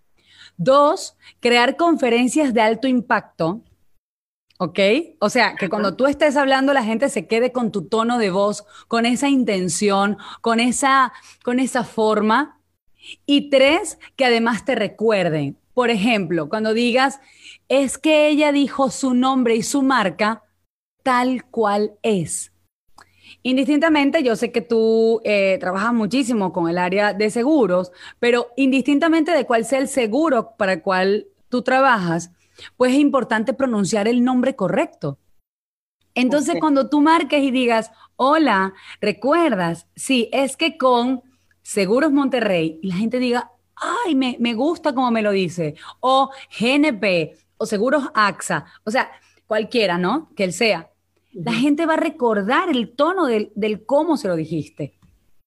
Dos, 0.57 1.15
crear 1.39 1.77
conferencias 1.77 2.53
de 2.53 2.61
alto 2.61 2.87
impacto 2.87 3.61
¿Ok? 4.57 4.79
O 5.19 5.29
sea, 5.29 5.55
que 5.55 5.69
cuando 5.69 5.95
tú 5.95 6.07
estés 6.07 6.35
hablando 6.35 6.73
la 6.73 6.83
gente 6.83 7.09
se 7.09 7.27
quede 7.27 7.51
con 7.51 7.71
tu 7.71 7.87
tono 7.87 8.17
de 8.17 8.31
voz, 8.31 8.65
con 8.87 9.05
esa 9.05 9.29
intención, 9.29 10.17
con 10.41 10.59
esa, 10.59 11.13
con 11.43 11.59
esa 11.59 11.83
forma. 11.83 12.59
Y 13.25 13.49
tres, 13.49 13.99
que 14.15 14.25
además 14.25 14.65
te 14.65 14.75
recuerden. 14.75 15.57
Por 15.73 15.91
ejemplo, 15.91 16.49
cuando 16.49 16.73
digas, 16.73 17.19
es 17.69 17.99
que 17.99 18.29
ella 18.29 18.51
dijo 18.51 18.89
su 18.89 19.13
nombre 19.13 19.55
y 19.55 19.61
su 19.61 19.83
marca 19.83 20.43
tal 21.03 21.45
cual 21.45 21.93
es. 22.01 22.51
Indistintamente, 23.43 24.23
yo 24.23 24.35
sé 24.35 24.51
que 24.51 24.61
tú 24.61 25.21
eh, 25.23 25.57
trabajas 25.59 25.93
muchísimo 25.93 26.51
con 26.51 26.67
el 26.67 26.77
área 26.77 27.13
de 27.13 27.29
seguros, 27.29 27.91
pero 28.19 28.47
indistintamente 28.57 29.31
de 29.31 29.45
cuál 29.45 29.65
sea 29.65 29.79
el 29.79 29.87
seguro 29.87 30.55
para 30.57 30.73
el 30.73 30.81
cual 30.81 31.27
tú 31.47 31.61
trabajas, 31.61 32.31
pues 32.75 32.93
es 32.93 32.99
importante 32.99 33.53
pronunciar 33.53 34.07
el 34.07 34.23
nombre 34.23 34.55
correcto. 34.55 35.19
Entonces, 36.15 36.55
cuando 36.59 36.89
tú 36.89 36.99
marques 36.99 37.43
y 37.43 37.51
digas, 37.51 37.91
hola, 38.15 38.73
¿recuerdas? 38.99 39.87
Sí, 39.95 40.29
es 40.33 40.57
que 40.57 40.77
con 40.77 41.21
Seguros 41.61 42.11
Monterrey, 42.11 42.79
y 42.81 42.87
la 42.87 42.95
gente 42.95 43.19
diga, 43.19 43.51
ay, 43.75 44.15
me, 44.15 44.35
me 44.39 44.55
gusta 44.55 44.95
como 44.95 45.11
me 45.11 45.21
lo 45.21 45.31
dice, 45.31 45.75
o 45.99 46.31
GNP, 46.59 47.37
o 47.57 47.65
Seguros 47.65 48.05
AXA, 48.15 48.65
o 48.83 48.89
sea, 48.89 49.11
cualquiera, 49.45 49.97
¿no? 49.97 50.29
Que 50.35 50.43
él 50.43 50.53
sea. 50.53 50.89
La 51.33 51.53
gente 51.53 51.85
va 51.85 51.93
a 51.93 51.97
recordar 51.97 52.69
el 52.69 52.95
tono 52.95 53.27
del, 53.27 53.51
del 53.53 53.85
cómo 53.85 54.17
se 54.17 54.27
lo 54.27 54.35
dijiste, 54.35 54.97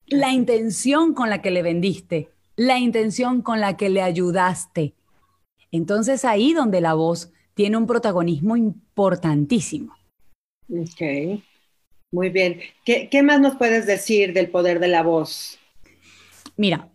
la 0.07 0.33
intención 0.33 1.15
con 1.15 1.31
la 1.31 1.43
que 1.43 1.51
le 1.51 1.63
vendiste, 1.63 2.31
la 2.57 2.79
intención 2.79 3.43
con 3.43 3.61
la 3.61 3.77
que 3.77 3.89
le 3.89 4.03
ayudaste. 4.03 4.95
Entonces 5.73 6.25
ahí 6.25 6.53
donde 6.53 6.81
la 6.81 6.95
voz 6.95 7.33
tiene 7.55 7.77
un 7.77 7.87
protagonismo 7.87 8.57
importantísimo. 8.57 9.95
Ok, 10.69 11.43
muy 12.13 12.31
bien. 12.31 12.61
¿Qué, 12.85 13.09
¿Qué, 13.09 13.23
más 13.23 13.41
nos 13.41 13.57
puedes 13.57 13.87
decir 13.87 14.33
del 14.33 14.51
poder 14.51 14.81
de 14.81 14.89
la 14.89 15.03
voz? 15.03 15.59
Mira, 16.57 16.89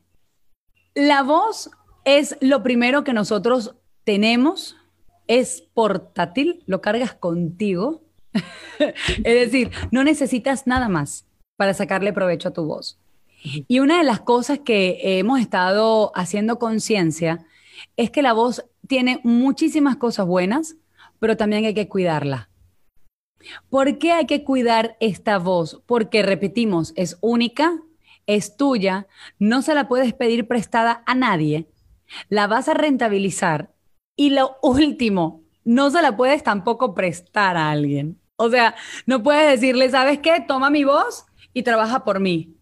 la 0.93 1.23
voz 1.23 1.69
es 2.05 2.37
lo 2.39 2.63
primero 2.63 3.03
que 3.03 3.13
nosotros 3.13 3.75
tenemos, 4.03 4.77
es 5.27 5.61
portátil, 5.73 6.63
lo 6.67 6.81
cargas 6.81 7.13
contigo. 7.13 8.03
es 8.79 9.23
decir, 9.23 9.71
no 9.91 10.03
necesitas 10.03 10.67
nada 10.67 10.89
más 10.89 11.25
para 11.57 11.73
sacarle 11.73 12.13
provecho 12.13 12.49
a 12.49 12.53
tu 12.53 12.65
voz. 12.65 12.99
Y 13.67 13.79
una 13.79 13.97
de 13.97 14.03
las 14.03 14.21
cosas 14.21 14.59
que 14.59 15.19
hemos 15.19 15.39
estado 15.39 16.11
haciendo 16.15 16.57
conciencia 16.59 17.45
es 17.97 18.11
que 18.11 18.21
la 18.21 18.33
voz 18.33 18.65
tiene 18.87 19.19
muchísimas 19.23 19.95
cosas 19.97 20.25
buenas, 20.25 20.75
pero 21.19 21.37
también 21.37 21.65
hay 21.65 21.73
que 21.73 21.89
cuidarla. 21.89 22.49
¿Por 23.69 23.97
qué 23.97 24.11
hay 24.11 24.25
que 24.25 24.43
cuidar 24.43 24.97
esta 24.99 25.37
voz? 25.37 25.81
Porque, 25.85 26.23
repetimos, 26.23 26.93
es 26.95 27.17
única, 27.21 27.81
es 28.25 28.57
tuya, 28.57 29.07
no 29.39 29.61
se 29.61 29.75
la 29.75 29.87
puedes 29.87 30.13
pedir 30.13 30.47
prestada 30.47 31.03
a 31.05 31.15
nadie 31.15 31.67
la 32.29 32.47
vas 32.47 32.69
a 32.69 32.73
rentabilizar 32.73 33.73
y 34.15 34.29
lo 34.29 34.57
último, 34.61 35.43
no 35.63 35.89
se 35.89 36.01
la 36.01 36.15
puedes 36.15 36.43
tampoco 36.43 36.93
prestar 36.93 37.57
a 37.57 37.71
alguien. 37.71 38.19
O 38.37 38.49
sea, 38.49 38.75
no 39.05 39.23
puedes 39.23 39.59
decirle, 39.59 39.89
¿sabes 39.89 40.19
qué? 40.19 40.43
Toma 40.47 40.69
mi 40.69 40.83
voz 40.83 41.25
y 41.53 41.63
trabaja 41.63 42.03
por 42.03 42.19
mí. 42.19 42.55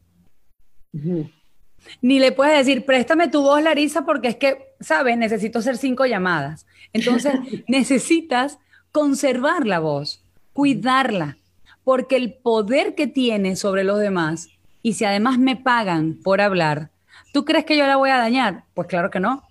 Ni 2.02 2.20
le 2.20 2.32
puedes 2.32 2.58
decir, 2.58 2.86
préstame 2.86 3.28
tu 3.28 3.42
voz, 3.42 3.62
Larisa, 3.62 4.06
porque 4.06 4.30
es 4.30 4.36
que, 4.36 4.74
¿sabes? 4.80 5.18
Necesito 5.18 5.60
hacer 5.60 5.78
cinco 5.78 6.06
llamadas. 6.06 6.66
Entonces, 6.94 7.34
necesitas 7.68 8.60
conservar 8.92 9.66
la 9.66 9.80
voz, 9.80 10.24
cuidarla, 10.54 11.38
porque 11.84 12.16
el 12.16 12.34
poder 12.34 12.96
que 12.96 13.08
tiene 13.08 13.56
sobre 13.56 13.84
los 13.84 14.00
demás, 14.00 14.50
y 14.82 14.94
si 14.94 15.06
además 15.06 15.40
me 15.40 15.56
pagan 15.56 16.20
por 16.24 16.42
hablar, 16.42 16.92
¿tú 17.34 17.46
crees 17.46 17.66
que 17.66 17.78
yo 17.78 17.88
la 17.88 17.96
voy 17.96 18.10
a 18.10 18.18
dañar? 18.18 18.66
Pues 18.74 18.88
claro 18.88 19.10
que 19.10 19.20
no. 19.20 19.44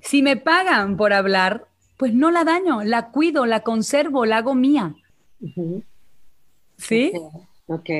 Si 0.00 0.22
me 0.22 0.36
pagan 0.36 0.96
por 0.96 1.12
hablar, 1.12 1.66
pues 1.96 2.14
no 2.14 2.30
la 2.30 2.44
daño, 2.44 2.82
la 2.82 3.10
cuido, 3.10 3.44
la 3.44 3.60
conservo, 3.60 4.24
la 4.24 4.38
hago 4.38 4.54
mía. 4.54 4.94
¿Sí? 6.78 7.12
Ok. 7.66 7.90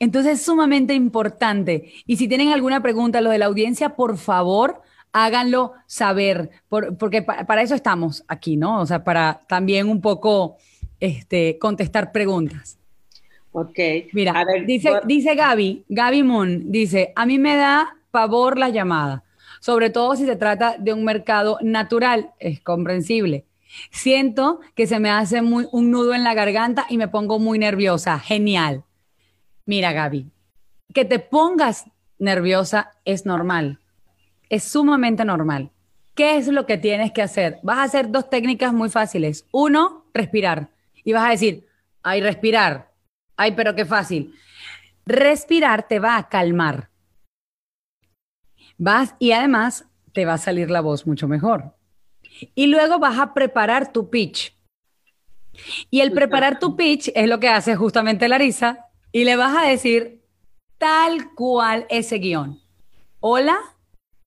Entonces 0.00 0.38
es 0.38 0.44
sumamente 0.44 0.94
importante. 0.94 1.92
Y 2.06 2.16
si 2.16 2.28
tienen 2.28 2.52
alguna 2.52 2.82
pregunta, 2.82 3.20
lo 3.20 3.30
de 3.30 3.38
la 3.38 3.46
audiencia, 3.46 3.90
por 3.90 4.16
favor, 4.16 4.82
háganlo 5.12 5.72
saber, 5.86 6.50
porque 6.68 7.22
para 7.22 7.62
eso 7.62 7.74
estamos 7.74 8.24
aquí, 8.28 8.56
¿no? 8.56 8.80
O 8.80 8.86
sea, 8.86 9.04
para 9.04 9.40
también 9.48 9.88
un 9.88 10.00
poco 10.00 10.56
este, 11.00 11.58
contestar 11.58 12.12
preguntas. 12.12 12.78
Ok. 13.52 13.78
Mira, 14.12 14.44
dice, 14.66 15.00
dice 15.06 15.34
Gaby, 15.34 15.84
Gaby 15.88 16.22
Moon, 16.22 16.70
dice, 16.70 17.12
a 17.16 17.26
mí 17.26 17.38
me 17.38 17.56
da 17.56 17.96
pavor 18.10 18.58
la 18.58 18.68
llamada, 18.68 19.24
sobre 19.60 19.90
todo 19.90 20.14
si 20.16 20.26
se 20.26 20.36
trata 20.36 20.76
de 20.78 20.92
un 20.92 21.04
mercado 21.04 21.58
natural, 21.62 22.30
es 22.38 22.60
comprensible. 22.60 23.44
Siento 23.90 24.60
que 24.74 24.86
se 24.86 24.98
me 24.98 25.10
hace 25.10 25.42
muy, 25.42 25.66
un 25.72 25.90
nudo 25.90 26.14
en 26.14 26.24
la 26.24 26.34
garganta 26.34 26.86
y 26.88 26.96
me 26.96 27.08
pongo 27.08 27.38
muy 27.38 27.58
nerviosa. 27.58 28.18
Genial. 28.18 28.84
Mira, 29.68 29.92
Gaby, 29.92 30.30
que 30.94 31.04
te 31.04 31.18
pongas 31.18 31.84
nerviosa 32.18 32.92
es 33.04 33.26
normal. 33.26 33.78
Es 34.48 34.64
sumamente 34.64 35.26
normal. 35.26 35.70
¿Qué 36.14 36.38
es 36.38 36.48
lo 36.48 36.64
que 36.64 36.78
tienes 36.78 37.12
que 37.12 37.20
hacer? 37.20 37.58
Vas 37.62 37.76
a 37.76 37.82
hacer 37.82 38.10
dos 38.10 38.30
técnicas 38.30 38.72
muy 38.72 38.88
fáciles. 38.88 39.44
Uno, 39.52 40.06
respirar. 40.14 40.70
Y 41.04 41.12
vas 41.12 41.26
a 41.26 41.32
decir, 41.32 41.66
ay, 42.02 42.22
respirar. 42.22 42.94
Ay, 43.36 43.52
pero 43.52 43.74
qué 43.74 43.84
fácil. 43.84 44.34
Respirar 45.04 45.86
te 45.86 45.98
va 45.98 46.16
a 46.16 46.30
calmar. 46.30 46.88
Vas 48.78 49.16
y 49.18 49.32
además 49.32 49.84
te 50.14 50.24
va 50.24 50.32
a 50.32 50.38
salir 50.38 50.70
la 50.70 50.80
voz 50.80 51.06
mucho 51.06 51.28
mejor. 51.28 51.74
Y 52.54 52.68
luego 52.68 52.98
vas 52.98 53.18
a 53.18 53.34
preparar 53.34 53.92
tu 53.92 54.08
pitch. 54.08 54.56
Y 55.90 56.00
el 56.00 56.12
preparar 56.12 56.58
tu 56.58 56.74
pitch 56.74 57.10
es 57.14 57.28
lo 57.28 57.38
que 57.38 57.50
hace 57.50 57.76
justamente 57.76 58.28
Larisa 58.28 58.87
y 59.12 59.24
le 59.24 59.36
vas 59.36 59.56
a 59.56 59.66
decir 59.66 60.24
tal 60.78 61.34
cual 61.34 61.86
ese 61.90 62.18
guion. 62.18 62.60
Hola, 63.20 63.58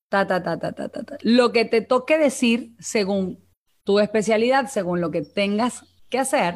ta, 0.10 0.28
ta, 0.28 0.44
ta, 0.44 0.60
ta, 0.60 0.74
ta, 0.74 0.90
ta, 0.90 1.18
Lo 1.22 1.52
que 1.52 1.66
te 1.66 1.82
toque 1.82 2.18
decir 2.18 2.76
según 2.80 3.40
tu 3.84 4.00
especialidad, 4.00 4.68
según 4.68 5.02
lo 5.02 5.12
que 5.12 5.22
tengas 5.22 5.86
que 6.10 6.20
hacer. 6.20 6.56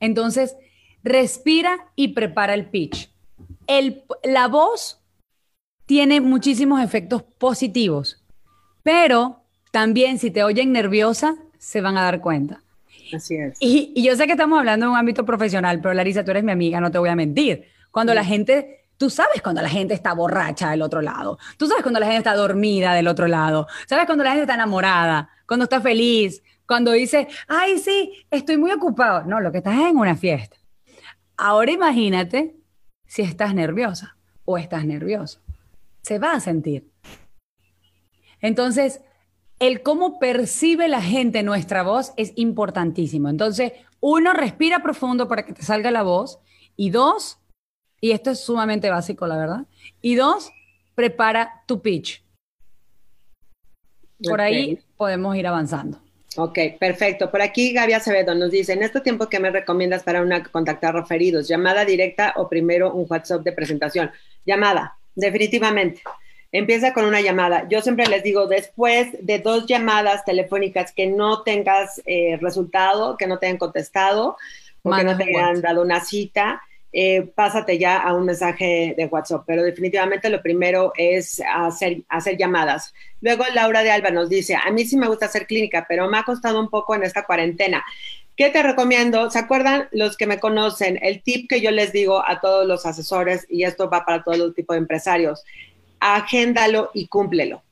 Entonces, 0.00 0.56
respira 1.02 1.92
y 1.96 2.08
prepara 2.08 2.54
el 2.54 2.70
pitch. 2.70 3.10
El, 3.66 4.04
la 4.22 4.48
voz 4.48 5.02
tiene 5.86 6.20
muchísimos 6.20 6.80
efectos 6.82 7.22
positivos, 7.22 8.24
pero 8.82 9.44
también 9.70 10.18
si 10.18 10.30
te 10.30 10.42
oyen 10.42 10.72
nerviosa, 10.72 11.36
se 11.58 11.80
van 11.80 11.96
a 11.98 12.02
dar 12.02 12.20
cuenta. 12.20 12.62
Así 13.14 13.36
es. 13.36 13.56
Y, 13.60 14.02
yo 14.02 14.16
sé 14.16 14.26
que 14.26 14.32
estamos 14.32 14.58
hablando 14.58 14.86
de 14.86 14.92
un 14.92 14.98
ámbito 14.98 15.24
profesional, 15.24 15.80
pero 15.80 15.94
Larisa, 15.94 16.24
tú 16.24 16.30
eres 16.30 16.44
mi 16.44 16.52
amiga, 16.52 16.80
no 16.80 16.90
te 16.90 16.98
voy 16.98 17.08
a 17.08 17.16
mentir. 17.16 17.66
Cuando 17.90 18.14
la 18.14 18.24
gente, 18.24 18.86
tú 18.96 19.10
sabes 19.10 19.42
cuando 19.42 19.62
la 19.62 19.68
gente 19.68 19.94
está 19.94 20.14
borracha 20.14 20.70
del 20.70 20.82
otro 20.82 21.02
lado, 21.02 21.38
tú 21.56 21.66
sabes 21.66 21.82
cuando 21.82 22.00
la 22.00 22.06
gente 22.06 22.18
está 22.18 22.34
dormida 22.34 22.94
del 22.94 23.08
otro 23.08 23.26
lado, 23.26 23.66
sabes 23.86 24.06
cuando 24.06 24.24
la 24.24 24.30
gente 24.30 24.42
está 24.42 24.54
enamorada, 24.54 25.30
cuando 25.46 25.64
está 25.64 25.80
feliz, 25.80 26.42
cuando 26.66 26.92
dice, 26.92 27.26
ay, 27.48 27.78
sí, 27.78 28.24
estoy 28.30 28.56
muy 28.56 28.70
ocupado. 28.70 29.24
No, 29.24 29.40
lo 29.40 29.50
que 29.50 29.58
estás 29.58 29.74
es 29.74 29.86
en 29.86 29.96
una 29.96 30.14
fiesta. 30.14 30.56
Ahora 31.36 31.72
imagínate 31.72 32.54
si 33.06 33.22
estás 33.22 33.54
nerviosa 33.54 34.16
o 34.44 34.56
estás 34.56 34.84
nervioso. 34.84 35.40
Se 36.02 36.18
va 36.18 36.32
a 36.32 36.40
sentir. 36.40 36.88
Entonces, 38.40 39.00
el 39.60 39.82
cómo 39.82 40.18
percibe 40.18 40.88
la 40.88 41.02
gente 41.02 41.42
nuestra 41.42 41.82
voz 41.82 42.12
es 42.16 42.32
importantísimo. 42.34 43.28
Entonces, 43.28 43.72
uno, 44.00 44.32
respira 44.32 44.82
profundo 44.82 45.28
para 45.28 45.44
que 45.44 45.52
te 45.52 45.62
salga 45.62 45.90
la 45.90 46.02
voz. 46.02 46.40
Y 46.76 46.90
dos, 46.90 47.38
y 48.00 48.12
esto 48.12 48.30
es 48.30 48.40
sumamente 48.40 48.88
básico, 48.88 49.26
la 49.26 49.36
verdad. 49.36 49.66
Y 50.00 50.14
dos, 50.14 50.50
prepara 50.94 51.62
tu 51.66 51.82
pitch. 51.82 52.24
Por 54.22 54.40
ahí 54.40 54.78
podemos 54.96 55.36
ir 55.36 55.46
avanzando. 55.46 56.00
Ok, 56.36 56.58
perfecto. 56.78 57.30
Por 57.30 57.42
aquí 57.42 57.72
Gaby 57.72 57.92
Acevedo 57.92 58.34
nos 58.34 58.50
dice, 58.50 58.72
en 58.72 58.82
este 58.82 59.00
tiempo, 59.00 59.28
¿qué 59.28 59.40
me 59.40 59.50
recomiendas 59.50 60.02
para 60.04 60.22
una 60.22 60.42
contactar 60.42 60.94
referidos? 60.94 61.48
¿Llamada 61.48 61.84
directa 61.84 62.32
o 62.36 62.48
primero 62.48 62.94
un 62.94 63.06
WhatsApp 63.08 63.42
de 63.42 63.52
presentación? 63.52 64.10
Llamada, 64.46 64.96
definitivamente. 65.14 66.02
Empieza 66.52 66.92
con 66.92 67.04
una 67.04 67.20
llamada. 67.20 67.66
Yo 67.68 67.80
siempre 67.80 68.06
les 68.06 68.24
digo, 68.24 68.46
después 68.46 69.08
de 69.20 69.38
dos 69.38 69.66
llamadas 69.66 70.24
telefónicas 70.24 70.92
que 70.92 71.06
no 71.06 71.42
tengas 71.42 72.02
eh, 72.06 72.38
resultado, 72.40 73.16
que 73.16 73.28
no 73.28 73.38
te 73.38 73.46
hayan 73.46 73.58
contestado 73.58 74.36
o 74.82 74.90
que 74.90 75.04
no 75.04 75.16
te 75.16 75.24
hayan 75.24 75.60
dado 75.60 75.82
una 75.82 76.00
cita, 76.00 76.60
eh, 76.92 77.22
pásate 77.36 77.78
ya 77.78 77.98
a 77.98 78.14
un 78.14 78.26
mensaje 78.26 78.94
de 78.96 79.06
WhatsApp. 79.06 79.44
Pero 79.46 79.62
definitivamente 79.62 80.28
lo 80.28 80.42
primero 80.42 80.92
es 80.96 81.40
hacer, 81.54 82.02
hacer 82.08 82.36
llamadas. 82.36 82.92
Luego 83.20 83.44
Laura 83.54 83.84
de 83.84 83.92
Alba 83.92 84.10
nos 84.10 84.28
dice, 84.28 84.56
a 84.56 84.70
mí 84.72 84.84
sí 84.84 84.96
me 84.96 85.06
gusta 85.06 85.26
hacer 85.26 85.46
clínica, 85.46 85.86
pero 85.88 86.08
me 86.10 86.18
ha 86.18 86.24
costado 86.24 86.58
un 86.58 86.68
poco 86.68 86.96
en 86.96 87.04
esta 87.04 87.24
cuarentena. 87.24 87.84
¿Qué 88.36 88.48
te 88.48 88.62
recomiendo? 88.62 89.30
¿Se 89.30 89.38
acuerdan 89.38 89.86
los 89.92 90.16
que 90.16 90.26
me 90.26 90.40
conocen? 90.40 90.98
El 91.02 91.22
tip 91.22 91.48
que 91.48 91.60
yo 91.60 91.70
les 91.70 91.92
digo 91.92 92.26
a 92.26 92.40
todos 92.40 92.66
los 92.66 92.86
asesores, 92.86 93.46
y 93.50 93.64
esto 93.64 93.90
va 93.90 94.04
para 94.06 94.24
todo 94.24 94.46
el 94.46 94.54
tipo 94.54 94.72
de 94.72 94.78
empresarios, 94.78 95.44
agéndalo 96.00 96.90
y 96.94 97.06
cúmplelo. 97.06 97.62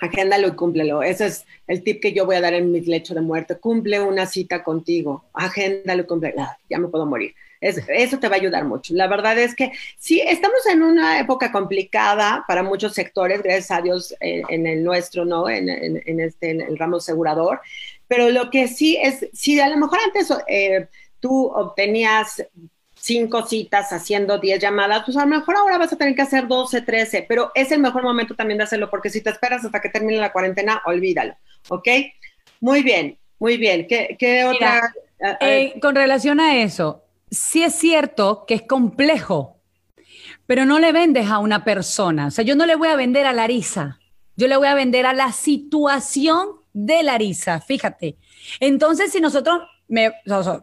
Agéndalo 0.00 0.48
y 0.48 0.52
cúmplelo. 0.52 1.02
Ese 1.02 1.26
es 1.26 1.46
el 1.66 1.82
tip 1.82 2.00
que 2.00 2.12
yo 2.12 2.26
voy 2.26 2.36
a 2.36 2.40
dar 2.40 2.54
en 2.54 2.70
mi 2.70 2.80
lecho 2.80 3.14
de 3.14 3.20
muerte. 3.20 3.58
Cumple 3.58 4.00
una 4.00 4.26
cita 4.26 4.62
contigo. 4.62 5.24
Agéndalo 5.32 6.02
y 6.02 6.06
cúmplelo. 6.06 6.42
Ah, 6.42 6.58
ya 6.68 6.78
me 6.78 6.88
puedo 6.88 7.06
morir. 7.06 7.34
eso 7.60 8.18
te 8.18 8.28
va 8.28 8.36
a 8.36 8.38
ayudar 8.38 8.64
mucho. 8.64 8.94
La 8.94 9.06
verdad 9.06 9.38
es 9.38 9.54
que 9.54 9.72
sí, 9.96 10.20
estamos 10.20 10.66
en 10.66 10.82
una 10.82 11.20
época 11.20 11.52
complicada 11.52 12.44
para 12.48 12.62
muchos 12.62 12.92
sectores, 12.94 13.42
gracias 13.42 13.70
a 13.70 13.80
Dios 13.80 14.14
eh, 14.20 14.42
en 14.48 14.66
el 14.66 14.82
nuestro, 14.82 15.24
¿no? 15.24 15.48
En, 15.48 15.68
este, 16.20 16.50
el 16.50 16.76
ramo 16.76 16.96
asegurador. 16.96 17.60
Pero 18.08 18.28
lo 18.30 18.50
que 18.50 18.66
sí 18.66 18.98
es, 19.00 19.28
si 19.32 19.58
a 19.60 19.68
lo 19.68 19.76
mejor 19.76 20.00
antes 20.04 20.28
eh, 20.48 20.88
tú 21.20 21.46
obtenías 21.46 22.44
cinco 23.02 23.44
citas 23.44 23.92
haciendo 23.92 24.38
diez 24.38 24.60
llamadas, 24.60 25.02
pues 25.04 25.16
a 25.16 25.22
lo 25.22 25.26
mejor 25.26 25.56
ahora 25.56 25.76
vas 25.76 25.92
a 25.92 25.96
tener 25.96 26.14
que 26.14 26.22
hacer 26.22 26.46
12, 26.46 26.82
13, 26.82 27.26
pero 27.28 27.50
es 27.56 27.72
el 27.72 27.80
mejor 27.80 28.04
momento 28.04 28.36
también 28.36 28.58
de 28.58 28.64
hacerlo 28.64 28.88
porque 28.90 29.10
si 29.10 29.20
te 29.20 29.30
esperas 29.30 29.64
hasta 29.64 29.80
que 29.80 29.88
termine 29.88 30.18
la 30.18 30.32
cuarentena, 30.32 30.80
olvídalo, 30.86 31.34
¿ok? 31.68 31.88
Muy 32.60 32.84
bien, 32.84 33.18
muy 33.40 33.56
bien. 33.56 33.88
¿Qué, 33.88 34.44
otra? 34.44 34.94
Eh, 35.40 35.74
con 35.82 35.96
relación 35.96 36.38
a 36.38 36.62
eso, 36.62 37.02
sí 37.28 37.64
es 37.64 37.74
cierto 37.74 38.44
que 38.46 38.54
es 38.54 38.62
complejo, 38.62 39.56
pero 40.46 40.64
no 40.64 40.78
le 40.78 40.92
vendes 40.92 41.28
a 41.28 41.38
una 41.38 41.64
persona. 41.64 42.28
O 42.28 42.30
sea, 42.30 42.44
yo 42.44 42.54
no 42.54 42.66
le 42.66 42.76
voy 42.76 42.86
a 42.86 42.94
vender 42.94 43.26
a 43.26 43.32
Larisa, 43.32 43.98
yo 44.36 44.46
le 44.46 44.56
voy 44.56 44.68
a 44.68 44.74
vender 44.74 45.06
a 45.06 45.12
la 45.12 45.32
situación 45.32 46.50
de 46.72 47.02
Larisa, 47.02 47.60
fíjate. 47.60 48.16
Entonces, 48.60 49.10
si 49.10 49.20
nosotros 49.20 49.62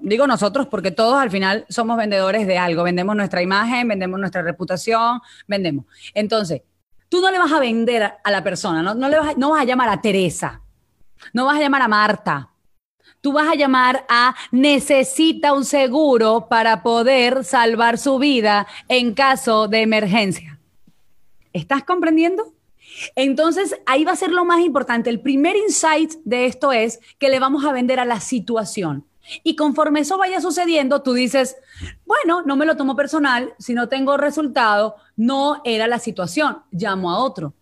digo 0.01 0.27
nosotros 0.27 0.67
porque 0.67 0.91
todos 0.91 1.15
al 1.15 1.29
final 1.29 1.65
somos 1.69 1.97
vendedores 1.97 2.47
de 2.47 2.57
algo, 2.57 2.83
vendemos 2.83 3.15
nuestra 3.15 3.41
imagen, 3.41 3.87
vendemos 3.87 4.19
nuestra 4.19 4.41
reputación, 4.41 5.21
vendemos. 5.47 5.85
Entonces, 6.13 6.63
tú 7.09 7.21
no 7.21 7.29
le 7.31 7.37
vas 7.37 7.51
a 7.51 7.59
vender 7.59 8.13
a 8.23 8.31
la 8.31 8.43
persona, 8.43 8.81
no, 8.81 8.95
no, 8.95 9.09
le 9.09 9.19
vas, 9.19 9.37
no 9.37 9.51
vas 9.51 9.61
a 9.61 9.65
llamar 9.65 9.89
a 9.89 10.01
Teresa, 10.01 10.61
no 11.33 11.45
vas 11.45 11.57
a 11.57 11.61
llamar 11.61 11.81
a 11.81 11.87
Marta, 11.87 12.49
tú 13.21 13.33
vas 13.33 13.47
a 13.47 13.55
llamar 13.55 14.05
a 14.09 14.35
necesita 14.51 15.53
un 15.53 15.65
seguro 15.65 16.47
para 16.49 16.81
poder 16.81 17.43
salvar 17.43 17.97
su 17.97 18.17
vida 18.17 18.67
en 18.87 19.13
caso 19.13 19.67
de 19.67 19.81
emergencia. 19.81 20.59
¿Estás 21.53 21.83
comprendiendo? 21.83 22.53
Entonces, 23.15 23.75
ahí 23.85 24.03
va 24.03 24.13
a 24.13 24.15
ser 24.15 24.31
lo 24.31 24.45
más 24.45 24.61
importante. 24.61 25.09
El 25.09 25.21
primer 25.21 25.55
insight 25.55 26.13
de 26.23 26.45
esto 26.45 26.71
es 26.71 26.99
que 27.17 27.29
le 27.29 27.39
vamos 27.39 27.65
a 27.65 27.71
vender 27.71 27.99
a 27.99 28.05
la 28.05 28.19
situación. 28.19 29.05
Y 29.43 29.55
conforme 29.55 30.01
eso 30.01 30.17
vaya 30.17 30.41
sucediendo, 30.41 31.01
tú 31.01 31.13
dices, 31.13 31.57
bueno, 32.05 32.41
no 32.43 32.55
me 32.55 32.65
lo 32.65 32.77
tomo 32.77 32.95
personal, 32.95 33.53
si 33.59 33.73
no 33.73 33.89
tengo 33.89 34.17
resultado, 34.17 34.95
no 35.15 35.61
era 35.63 35.87
la 35.87 35.99
situación, 35.99 36.63
llamo 36.71 37.11
a 37.11 37.19
otro. 37.19 37.53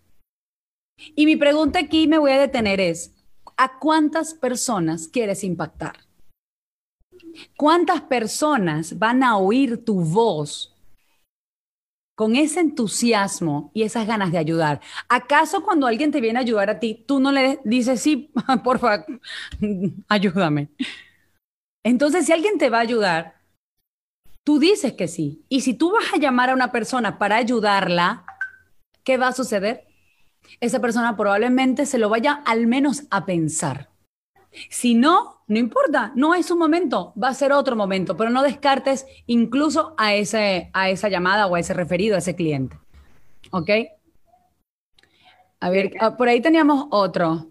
Y 1.15 1.25
mi 1.25 1.35
pregunta 1.35 1.79
aquí 1.79 2.07
me 2.07 2.17
voy 2.17 2.31
a 2.31 2.39
detener 2.39 2.79
es, 2.79 3.13
¿a 3.55 3.79
cuántas 3.79 4.33
personas 4.33 5.07
quieres 5.07 5.43
impactar? 5.43 5.97
¿Cuántas 7.55 8.01
personas 8.01 8.97
van 8.97 9.23
a 9.23 9.37
oír 9.37 9.83
tu 9.83 10.01
voz 10.01 10.73
con 12.15 12.35
ese 12.35 12.61
entusiasmo 12.61 13.69
y 13.73 13.83
esas 13.83 14.07
ganas 14.07 14.31
de 14.31 14.39
ayudar? 14.39 14.81
¿Acaso 15.07 15.63
cuando 15.63 15.85
alguien 15.85 16.11
te 16.11 16.21
viene 16.21 16.39
a 16.39 16.41
ayudar 16.41 16.69
a 16.69 16.79
ti, 16.79 17.03
tú 17.07 17.19
no 17.19 17.31
le 17.31 17.59
dices, 17.63 18.01
sí, 18.01 18.31
por 18.63 18.79
favor, 18.79 19.05
ayúdame? 20.07 20.69
Entonces, 21.87 22.25
si 22.25 22.33
alguien 22.33 22.57
te 22.57 22.69
va 22.69 22.79
a 22.79 22.81
ayudar, 22.81 23.35
tú 24.43 24.59
dices 24.59 24.91
que 24.91 25.07
sí. 25.07 25.45
Y 25.47 25.61
si 25.61 25.73
tú 25.73 25.93
vas 25.93 26.13
a 26.13 26.17
llamar 26.17 26.49
a 26.49 26.53
una 26.53 26.69
persona 26.69 27.17
para 27.17 27.37
ayudarla, 27.37 28.25
¿qué 29.05 29.15
va 29.15 29.29
a 29.29 29.31
suceder? 29.31 29.85
Esa 30.59 30.81
persona 30.81 31.15
probablemente 31.15 31.85
se 31.85 31.97
lo 31.97 32.09
vaya 32.09 32.43
al 32.45 32.67
menos 32.67 33.03
a 33.09 33.25
pensar. 33.25 33.89
Si 34.69 34.95
no, 34.95 35.43
no 35.47 35.59
importa, 35.59 36.11
no 36.13 36.35
es 36.35 36.51
un 36.51 36.59
momento, 36.59 37.13
va 37.21 37.29
a 37.29 37.33
ser 37.33 37.53
otro 37.53 37.77
momento, 37.77 38.17
pero 38.17 38.31
no 38.31 38.43
descartes 38.43 39.05
incluso 39.25 39.95
a, 39.97 40.13
ese, 40.13 40.69
a 40.73 40.89
esa 40.89 41.07
llamada 41.07 41.47
o 41.47 41.55
a 41.55 41.61
ese 41.61 41.73
referido, 41.73 42.15
a 42.15 42.19
ese 42.19 42.35
cliente. 42.35 42.77
¿Ok? 43.51 43.69
A 45.61 45.69
ver, 45.69 45.93
ah, 46.01 46.17
por 46.17 46.27
ahí 46.27 46.41
teníamos 46.41 46.87
otro 46.91 47.47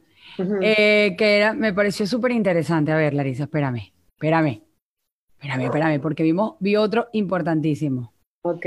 eh, 0.60 1.14
que 1.16 1.38
era, 1.38 1.54
me 1.54 1.72
pareció 1.72 2.06
súper 2.06 2.32
interesante. 2.32 2.92
A 2.92 2.96
ver, 2.96 3.14
Larisa, 3.14 3.44
espérame, 3.44 3.95
espérame, 4.16 4.62
espérame, 5.35 5.64
espérame, 5.64 6.00
porque 6.00 6.23
vimos, 6.23 6.54
vi 6.58 6.76
otro 6.76 7.08
importantísimo. 7.12 8.12
Ok. 8.42 8.66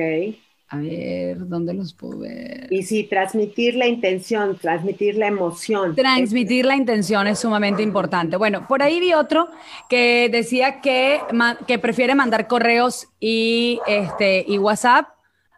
A 0.72 0.78
ver, 0.78 1.48
¿dónde 1.48 1.74
los 1.74 1.96
puedo 1.96 2.20
ver? 2.20 2.68
Y 2.70 2.84
sí, 2.84 3.06
transmitir 3.06 3.74
la 3.74 3.88
intención, 3.88 4.56
transmitir 4.56 5.18
la 5.18 5.26
emoción. 5.26 5.96
Transmitir 5.96 6.66
la 6.66 6.76
intención 6.76 7.26
es 7.26 7.40
sumamente 7.40 7.82
importante. 7.82 8.38
Bueno, 8.38 8.68
por 8.68 8.84
ahí 8.84 9.00
vi 9.00 9.14
otro 9.14 9.48
que 9.90 10.30
decía 10.32 10.80
que, 10.82 11.22
que 11.66 11.80
prefiere 11.80 12.14
mandar 12.14 12.48
correos 12.48 13.08
y, 13.20 13.80
este, 13.88 14.46
y 14.48 14.60
WhatsApp 14.60 15.08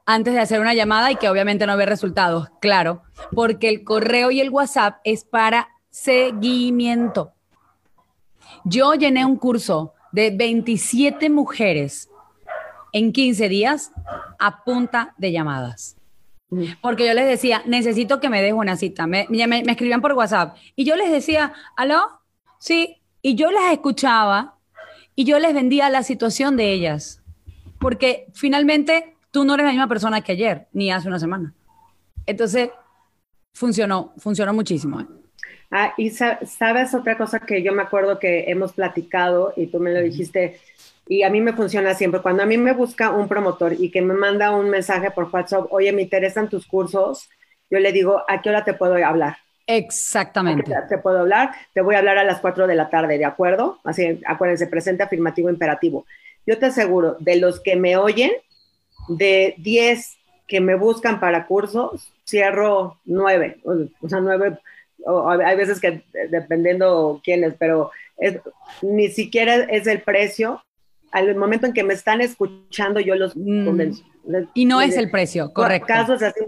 antes 0.06 0.34
de 0.34 0.40
hacer 0.40 0.62
una 0.62 0.74
llamada 0.74 1.12
y 1.12 1.18
que 1.18 1.28
obviamente 1.28 1.68
no 1.68 1.76
ve 1.76 1.86
resultados. 1.86 2.48
Claro, 2.62 3.04
porque 3.36 3.68
el 3.68 3.84
correo 3.84 4.32
y 4.32 4.40
el 4.40 4.50
WhatsApp 4.50 5.00
es 5.04 5.26
para 5.26 5.68
seguimiento. 5.90 7.34
Yo 8.66 8.94
llené 8.94 9.26
un 9.26 9.38
curso 9.38 9.94
de 10.12 10.32
27 10.32 11.30
mujeres 11.30 12.10
en 12.92 13.12
15 13.12 13.50
días 13.50 13.92
a 14.40 14.64
punta 14.64 15.14
de 15.18 15.32
llamadas. 15.32 15.98
Porque 16.82 17.08
yo 17.08 17.14
les 17.14 17.28
decía, 17.28 17.64
necesito 17.66 18.20
que 18.20 18.30
me 18.30 18.42
deje 18.42 18.54
una 18.54 18.76
cita. 18.76 19.08
Me, 19.08 19.26
escribían 19.68 20.02
por 20.02 20.12
WhatsApp. 20.14 20.58
Y 20.76 20.84
yo 20.84 20.98
les 20.98 21.10
decía, 21.10 21.54
¿aló? 21.78 22.20
Sí. 22.60 22.98
Y 23.22 23.36
yo 23.36 23.52
las 23.52 23.72
escuchaba 23.72 24.58
y 25.16 25.24
yo 25.24 25.40
les 25.40 25.54
vendía 25.54 25.90
la 25.90 26.04
situación 26.04 26.58
de 26.58 26.74
ellas. 26.74 27.22
Porque 27.80 28.28
finalmente 28.34 29.16
tú 29.32 29.46
no 29.46 29.54
eres 29.54 29.66
la 29.66 29.72
misma 29.72 29.88
persona 29.88 30.22
que 30.22 30.34
ayer, 30.34 30.68
ni 30.74 30.92
hace 30.92 31.08
una 31.08 31.20
semana. 31.20 31.54
Entonces, 32.26 32.70
funcionó, 33.54 34.14
funcionó 34.18 34.54
muchísimo. 34.54 35.00
¿eh? 35.00 35.08
Ah, 35.72 35.94
y 35.98 36.10
sabes 36.10 36.94
otra 36.94 37.18
cosa 37.18 37.40
que 37.40 37.64
yo 37.64 37.72
me 37.72 37.82
acuerdo 37.82 38.20
que 38.20 38.52
hemos 38.52 38.74
platicado 38.74 39.54
y 39.56 39.68
tú 39.68 39.80
me 39.80 39.94
lo 39.94 40.02
dijiste, 40.02 40.60
y 41.08 41.24
a 41.24 41.30
mí 41.30 41.40
me 41.40 41.54
funciona 41.54 41.94
siempre. 41.94 42.22
Cuando 42.22 42.44
a 42.44 42.46
mí 42.46 42.58
me 42.58 42.74
busca 42.74 43.10
un 43.10 43.30
promotor 43.30 43.74
y 43.74 43.90
que 43.90 44.02
me 44.02 44.14
manda 44.14 44.52
un 44.52 44.70
mensaje 44.70 45.12
por 45.12 45.30
WhatsApp, 45.32 45.68
oye, 45.72 45.92
me 45.94 46.02
interesan 46.02 46.50
tus 46.50 46.68
cursos, 46.68 47.30
yo 47.70 47.80
le 47.80 47.94
digo, 47.94 48.22
¿a 48.28 48.42
qué 48.42 48.50
hora 48.50 48.66
te 48.66 48.74
puedo 48.74 48.96
hablar? 48.96 49.38
Exactamente. 49.66 50.74
Te 50.90 50.98
puedo 50.98 51.20
hablar, 51.20 51.52
te 51.74 51.80
voy 51.80 51.96
a 51.96 52.00
hablar 52.00 52.18
a 52.18 52.26
las 52.26 52.40
4 52.40 52.68
de 52.68 52.76
la 52.76 52.90
tarde, 52.90 53.18
¿de 53.18 53.26
acuerdo? 53.26 53.80
Así, 53.86 54.20
acuérdense, 54.26 54.68
presente 54.68 55.04
afirmativo 55.04 55.50
imperativo. 55.50 56.06
Yo 56.46 56.58
te 56.60 56.66
aseguro, 56.66 57.16
de 57.20 57.38
los 57.38 57.62
que 57.62 57.78
me 57.78 57.96
oyen, 57.96 58.32
de 59.08 59.56
10 59.60 60.18
que 60.48 60.60
me 60.60 60.76
buscan 60.76 61.22
para 61.22 61.46
cursos, 61.46 62.12
cierro 62.26 63.00
9, 63.06 63.62
o 63.64 64.10
sea, 64.10 64.20
9, 64.20 64.58
hay 65.46 65.58
veces 65.58 65.80
que 65.80 66.04
dependiendo 66.30 67.22
quiénes, 67.24 67.56
pero 67.58 67.92
ni 68.82 69.10
siquiera 69.10 69.56
es 69.56 69.88
el 69.88 70.02
precio, 70.02 70.64
al 71.12 71.36
momento 71.36 71.66
en 71.66 71.74
que 71.74 71.84
me 71.84 71.94
están 71.94 72.22
escuchando, 72.22 73.00
yo 73.00 73.16
los 73.16 73.36
mm. 73.36 73.66
convenzo. 73.66 74.04
Y 74.54 74.66
no 74.66 74.82
es 74.82 74.98
el 74.98 75.10
precio, 75.10 75.52
correcto. 75.54 75.88
Casos 75.88 76.22
así 76.22 76.40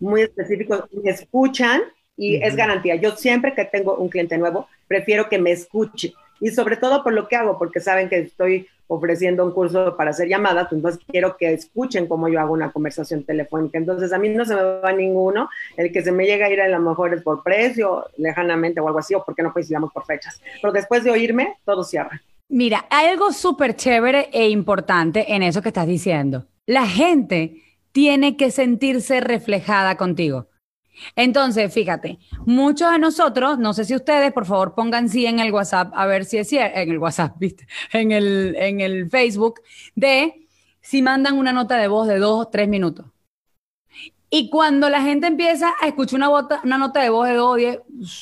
muy, 0.00 0.22
específicos, 0.22 0.84
me 0.92 1.10
escuchan 1.10 1.82
y 2.16 2.36
es 2.36 2.56
garantía. 2.56 2.96
Yo 2.96 3.16
siempre 3.16 3.54
que 3.54 3.64
tengo 3.64 3.96
un 3.96 4.08
cliente 4.08 4.38
nuevo, 4.38 4.66
prefiero 4.88 5.28
que 5.28 5.38
me 5.38 5.52
escuche. 5.52 6.14
Y 6.40 6.50
sobre 6.50 6.76
todo 6.76 7.04
por 7.04 7.12
lo 7.12 7.28
que 7.28 7.36
hago, 7.36 7.58
porque 7.58 7.80
saben 7.80 8.08
que 8.08 8.18
estoy 8.18 8.66
ofreciendo 8.86 9.44
un 9.44 9.52
curso 9.52 9.96
para 9.96 10.10
hacer 10.10 10.28
llamadas, 10.28 10.66
pues, 10.68 10.78
entonces 10.78 11.00
quiero 11.06 11.36
que 11.36 11.52
escuchen 11.52 12.08
cómo 12.08 12.28
yo 12.28 12.40
hago 12.40 12.52
una 12.52 12.72
conversación 12.72 13.22
telefónica. 13.22 13.78
Entonces 13.78 14.12
a 14.12 14.18
mí 14.18 14.28
no 14.30 14.44
se 14.44 14.56
me 14.56 14.62
va 14.62 14.92
ninguno, 14.92 15.48
el 15.76 15.92
que 15.92 16.02
se 16.02 16.10
me 16.10 16.26
llega 16.26 16.46
a 16.46 16.50
ir 16.50 16.60
a 16.60 16.68
lo 16.68 16.80
mejor 16.80 17.14
es 17.14 17.22
por 17.22 17.44
precio, 17.44 18.06
lejanamente 18.16 18.80
o 18.80 18.88
algo 18.88 18.98
así, 18.98 19.14
o 19.14 19.24
porque 19.24 19.44
no 19.44 19.52
coincidamos 19.52 19.92
por 19.92 20.04
fechas. 20.04 20.40
Pero 20.60 20.72
después 20.72 21.04
de 21.04 21.12
oírme, 21.12 21.54
todo 21.64 21.84
cierra. 21.84 22.20
Mira, 22.48 22.86
algo 22.90 23.32
súper 23.32 23.76
chévere 23.76 24.28
e 24.32 24.48
importante 24.48 25.34
en 25.34 25.44
eso 25.44 25.62
que 25.62 25.68
estás 25.68 25.86
diciendo. 25.86 26.46
La 26.66 26.84
gente 26.86 27.62
tiene 27.92 28.36
que 28.36 28.50
sentirse 28.50 29.20
reflejada 29.20 29.96
contigo. 29.96 30.48
Entonces, 31.16 31.72
fíjate, 31.72 32.18
muchos 32.46 32.90
de 32.92 32.98
nosotros, 32.98 33.58
no 33.58 33.72
sé 33.72 33.84
si 33.84 33.94
ustedes, 33.94 34.32
por 34.32 34.46
favor, 34.46 34.74
pongan 34.74 35.08
sí 35.08 35.26
en 35.26 35.38
el 35.40 35.52
WhatsApp, 35.52 35.92
a 35.94 36.06
ver 36.06 36.24
si 36.24 36.38
es 36.38 36.48
cierto, 36.48 36.78
en 36.78 36.90
el 36.90 36.98
WhatsApp, 36.98 37.36
¿viste? 37.38 37.66
En 37.92 38.12
el, 38.12 38.56
en 38.56 38.80
el 38.80 39.10
Facebook, 39.10 39.60
de 39.94 40.46
si 40.80 41.02
mandan 41.02 41.38
una 41.38 41.52
nota 41.52 41.76
de 41.76 41.88
voz 41.88 42.08
de 42.08 42.18
dos 42.18 42.46
o 42.46 42.48
tres 42.48 42.68
minutos. 42.68 43.06
Y 44.32 44.48
cuando 44.48 44.88
la 44.88 45.02
gente 45.02 45.26
empieza 45.26 45.74
a 45.80 45.88
escuchar 45.88 46.18
una, 46.18 46.30
una 46.62 46.78
nota 46.78 47.02
de 47.02 47.10
voz 47.10 47.28
de 47.28 47.34
dos, 47.34 47.56
diez, 47.56 47.78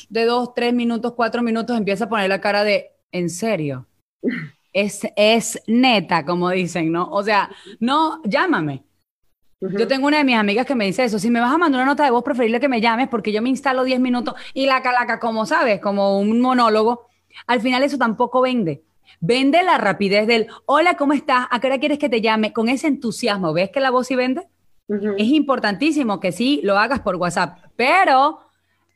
de 0.08 0.24
dos, 0.24 0.54
tres 0.54 0.72
minutos, 0.72 1.12
cuatro 1.14 1.42
minutos, 1.42 1.76
empieza 1.76 2.06
a 2.06 2.08
poner 2.08 2.30
la 2.30 2.40
cara 2.40 2.64
de, 2.64 2.92
¿en 3.12 3.28
serio? 3.28 3.86
es, 4.72 5.02
es 5.16 5.62
neta, 5.66 6.24
como 6.24 6.50
dicen, 6.50 6.92
¿no? 6.92 7.10
O 7.10 7.22
sea, 7.22 7.50
no, 7.80 8.22
llámame. 8.24 8.84
Yo 9.60 9.88
tengo 9.88 10.06
una 10.06 10.18
de 10.18 10.24
mis 10.24 10.36
amigas 10.36 10.66
que 10.66 10.76
me 10.76 10.86
dice 10.86 11.02
eso, 11.02 11.18
si 11.18 11.30
me 11.30 11.40
vas 11.40 11.52
a 11.52 11.58
mandar 11.58 11.80
una 11.80 11.90
nota 11.90 12.04
de 12.04 12.10
voz, 12.10 12.22
preferible 12.22 12.60
que 12.60 12.68
me 12.68 12.80
llames 12.80 13.08
porque 13.08 13.32
yo 13.32 13.42
me 13.42 13.48
instalo 13.48 13.82
10 13.82 13.98
minutos 13.98 14.34
y 14.54 14.66
la 14.66 14.82
calaca, 14.82 15.18
como 15.18 15.46
sabes, 15.46 15.80
como 15.80 16.20
un 16.20 16.40
monólogo, 16.40 17.08
al 17.46 17.60
final 17.60 17.82
eso 17.82 17.98
tampoco 17.98 18.40
vende. 18.40 18.84
Vende 19.20 19.64
la 19.64 19.78
rapidez 19.78 20.28
del, 20.28 20.46
hola, 20.66 20.96
¿cómo 20.96 21.12
estás? 21.12 21.46
¿A 21.50 21.58
qué 21.58 21.66
hora 21.66 21.80
quieres 21.80 21.98
que 21.98 22.08
te 22.08 22.20
llame? 22.20 22.52
Con 22.52 22.68
ese 22.68 22.86
entusiasmo, 22.86 23.52
¿ves 23.52 23.70
que 23.70 23.80
la 23.80 23.90
voz 23.90 24.06
sí 24.06 24.14
vende? 24.14 24.46
Es 24.88 25.26
importantísimo 25.26 26.20
que 26.20 26.30
sí 26.30 26.60
lo 26.62 26.78
hagas 26.78 27.00
por 27.00 27.16
WhatsApp, 27.16 27.58
pero 27.74 28.40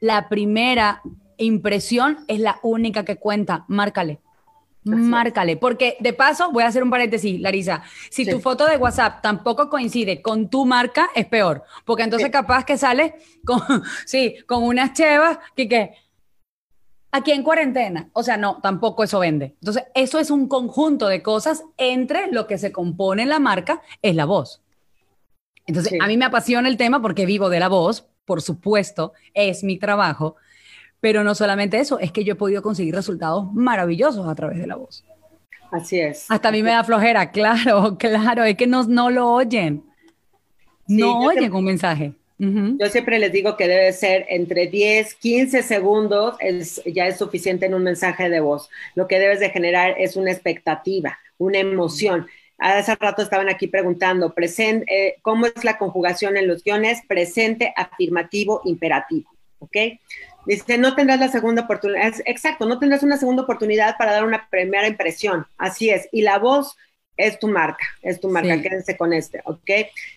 la 0.00 0.28
primera 0.28 1.02
impresión 1.38 2.18
es 2.28 2.38
la 2.38 2.60
única 2.62 3.04
que 3.04 3.16
cuenta, 3.16 3.64
márcale. 3.66 4.20
Márcale, 4.84 5.56
porque 5.56 5.96
de 6.00 6.12
paso 6.12 6.50
voy 6.50 6.64
a 6.64 6.66
hacer 6.66 6.82
un 6.82 6.90
paréntesis, 6.90 7.40
Larisa. 7.40 7.82
Si 8.10 8.28
tu 8.28 8.40
foto 8.40 8.66
de 8.66 8.76
WhatsApp 8.76 9.22
tampoco 9.22 9.68
coincide 9.68 10.20
con 10.20 10.48
tu 10.48 10.66
marca, 10.66 11.10
es 11.14 11.26
peor, 11.26 11.62
porque 11.84 12.02
entonces 12.02 12.30
capaz 12.30 12.64
que 12.64 12.76
sale 12.76 13.14
con, 13.44 13.60
sí, 14.06 14.36
con 14.46 14.64
unas 14.64 14.92
chevas 14.92 15.38
que, 15.54 15.68
que 15.68 15.94
aquí 17.12 17.30
en 17.30 17.44
cuarentena. 17.44 18.08
O 18.12 18.24
sea, 18.24 18.36
no, 18.36 18.58
tampoco 18.60 19.04
eso 19.04 19.20
vende. 19.20 19.54
Entonces, 19.60 19.84
eso 19.94 20.18
es 20.18 20.30
un 20.30 20.48
conjunto 20.48 21.06
de 21.06 21.22
cosas 21.22 21.62
entre 21.76 22.32
lo 22.32 22.48
que 22.48 22.58
se 22.58 22.72
compone 22.72 23.22
en 23.22 23.28
la 23.28 23.38
marca, 23.38 23.82
es 24.00 24.16
la 24.16 24.24
voz. 24.24 24.62
Entonces, 25.66 25.92
a 26.00 26.08
mí 26.08 26.16
me 26.16 26.24
apasiona 26.24 26.68
el 26.68 26.76
tema 26.76 27.00
porque 27.00 27.24
vivo 27.24 27.48
de 27.48 27.60
la 27.60 27.68
voz, 27.68 28.08
por 28.24 28.42
supuesto, 28.42 29.12
es 29.34 29.62
mi 29.62 29.78
trabajo 29.78 30.36
pero 31.02 31.24
no 31.24 31.34
solamente 31.34 31.80
eso, 31.80 31.98
es 31.98 32.12
que 32.12 32.22
yo 32.22 32.34
he 32.34 32.36
podido 32.36 32.62
conseguir 32.62 32.94
resultados 32.94 33.52
maravillosos 33.52 34.28
a 34.28 34.36
través 34.36 34.58
de 34.58 34.68
la 34.68 34.76
voz. 34.76 35.04
Así 35.72 35.98
es. 35.98 36.30
Hasta 36.30 36.50
a 36.50 36.52
mí 36.52 36.62
me 36.62 36.70
da 36.70 36.84
flojera, 36.84 37.30
claro, 37.32 37.98
claro, 37.98 38.44
es 38.44 38.56
que 38.56 38.68
no, 38.68 38.84
no 38.84 39.10
lo 39.10 39.28
oyen. 39.32 39.82
no 40.86 41.18
oyen 41.18 41.52
un 41.52 41.64
mensaje. 41.64 42.12
Yo 42.38 42.88
siempre 42.88 43.18
les 43.18 43.30
digo 43.30 43.56
que 43.56 43.68
debe 43.68 43.92
ser 43.92 44.26
entre 44.28 44.66
10, 44.66 45.14
15 45.14 45.62
segundos, 45.62 46.36
es, 46.40 46.82
ya 46.84 47.06
es 47.06 47.18
suficiente 47.18 47.66
en 47.66 47.74
un 47.74 47.82
mensaje 47.82 48.28
de 48.28 48.40
voz. 48.40 48.68
Lo 48.94 49.06
que 49.06 49.18
debes 49.18 49.38
de 49.40 49.50
generar 49.50 49.94
es 49.98 50.16
una 50.16 50.32
expectativa, 50.32 51.18
una 51.38 51.58
emoción. 51.58 52.26
Hace 52.58 52.94
rato 52.96 53.22
estaban 53.22 53.48
aquí 53.48 53.66
preguntando, 53.66 54.34
presente, 54.34 54.86
eh, 54.88 55.16
¿cómo 55.22 55.46
es 55.46 55.64
la 55.64 55.78
conjugación 55.78 56.36
en 56.36 56.48
los 56.48 56.62
guiones? 56.64 57.00
Presente, 57.08 57.72
afirmativo, 57.76 58.60
imperativo. 58.64 59.30
¿Ok? 59.60 59.76
Dice, 60.46 60.78
no 60.78 60.94
tendrás 60.94 61.20
la 61.20 61.28
segunda 61.28 61.62
oportunidad. 61.62 62.14
Exacto, 62.24 62.66
no 62.66 62.78
tendrás 62.78 63.02
una 63.02 63.16
segunda 63.16 63.42
oportunidad 63.42 63.96
para 63.96 64.12
dar 64.12 64.24
una 64.24 64.48
primera 64.50 64.88
impresión. 64.88 65.46
Así 65.56 65.90
es. 65.90 66.08
Y 66.12 66.22
la 66.22 66.38
voz 66.38 66.76
es 67.16 67.38
tu 67.38 67.46
marca, 67.48 67.84
es 68.02 68.20
tu 68.20 68.28
marca, 68.28 68.60
quédense 68.60 68.96
con 68.96 69.12
este, 69.12 69.40
¿ok? 69.44 69.70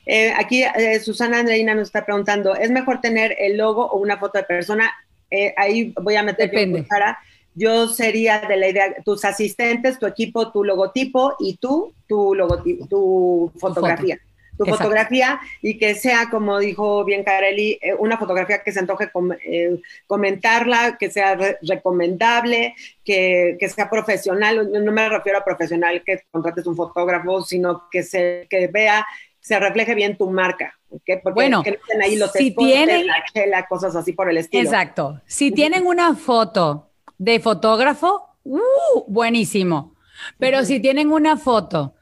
Eh, 0.06 0.34
aquí 0.36 0.64
eh, 0.64 1.00
Susana 1.00 1.40
Andreina 1.40 1.76
nos 1.76 1.90
está 1.90 2.06
preguntando, 2.06 2.56
¿es 2.56 2.72
mejor 2.72 3.02
tener 3.02 3.36
el 3.38 3.58
logo 3.58 3.86
o 3.86 3.98
una 3.98 4.18
foto 4.18 4.40
de 4.40 4.46
persona? 4.46 4.92
Eh, 5.30 5.54
ahí 5.58 5.94
voy 6.02 6.16
a 6.16 6.24
meter 6.24 6.50
Depende. 6.50 6.86
Cara. 6.88 7.20
Yo 7.54 7.88
sería 7.88 8.40
de 8.40 8.58
la 8.58 8.70
idea, 8.70 8.96
tus 9.04 9.24
asistentes, 9.24 9.98
tu 9.98 10.06
equipo, 10.06 10.52
tu 10.52 10.64
logotipo 10.64 11.36
y 11.40 11.56
tú, 11.56 11.94
tu 12.08 12.36
logotipo, 12.36 12.86
tu 12.88 13.52
fotografía 13.58 14.18
tu 14.18 14.35
fotografía 14.58 15.40
y 15.62 15.78
que 15.78 15.96
sea, 15.96 16.30
como 16.30 16.60
dijo 16.60 17.04
bien 17.04 17.24
Carelli, 17.24 17.78
eh, 17.82 17.94
una 17.98 18.18
fotografía 18.18 18.64
que 18.64 18.72
se 18.72 18.80
antoje 18.80 19.10
eh, 19.46 19.82
comentarla, 20.08 20.98
que 20.98 21.10
sea 21.10 21.38
recomendable, 21.62 22.76
que, 23.04 23.58
sea 23.74 23.90
profesional. 23.90 24.72
No, 24.72 24.92
me 24.92 25.10
refiero 25.10 25.40
a 25.40 25.44
profesional 25.44 26.04
que 26.06 26.22
contrates 26.32 26.66
un 26.68 26.76
fotógrafo, 26.76 27.42
sino 27.44 27.90
que 27.92 28.04
se 28.04 28.48
que 28.50 28.68
vea, 28.68 29.06
se 29.40 29.60
refleje 29.60 29.96
bien 29.96 30.18
tu 30.18 30.30
marca. 30.30 30.74
Porque 30.90 31.22
bueno, 31.34 31.62
ahí 32.02 32.16
los 32.16 32.32
si 32.32 32.52
tienen 32.52 33.08
la 33.08 33.24
chela, 33.34 33.68
cosas 33.68 33.96
así 33.96 34.14
por 34.14 34.30
el 34.30 34.38
estilo. 34.38 34.64
Exacto. 34.64 35.22
Si 35.26 35.52
tienen 35.52 35.86
una 35.86 36.16
foto 36.16 36.92
de 37.18 37.40
fotógrafo, 37.40 38.38
uh, 38.44 39.04
buenísimo. 39.08 39.96
Pero 40.38 40.64
si 40.64 40.80
tienen 40.80 41.12
una 41.12 41.36
foto 41.36 41.96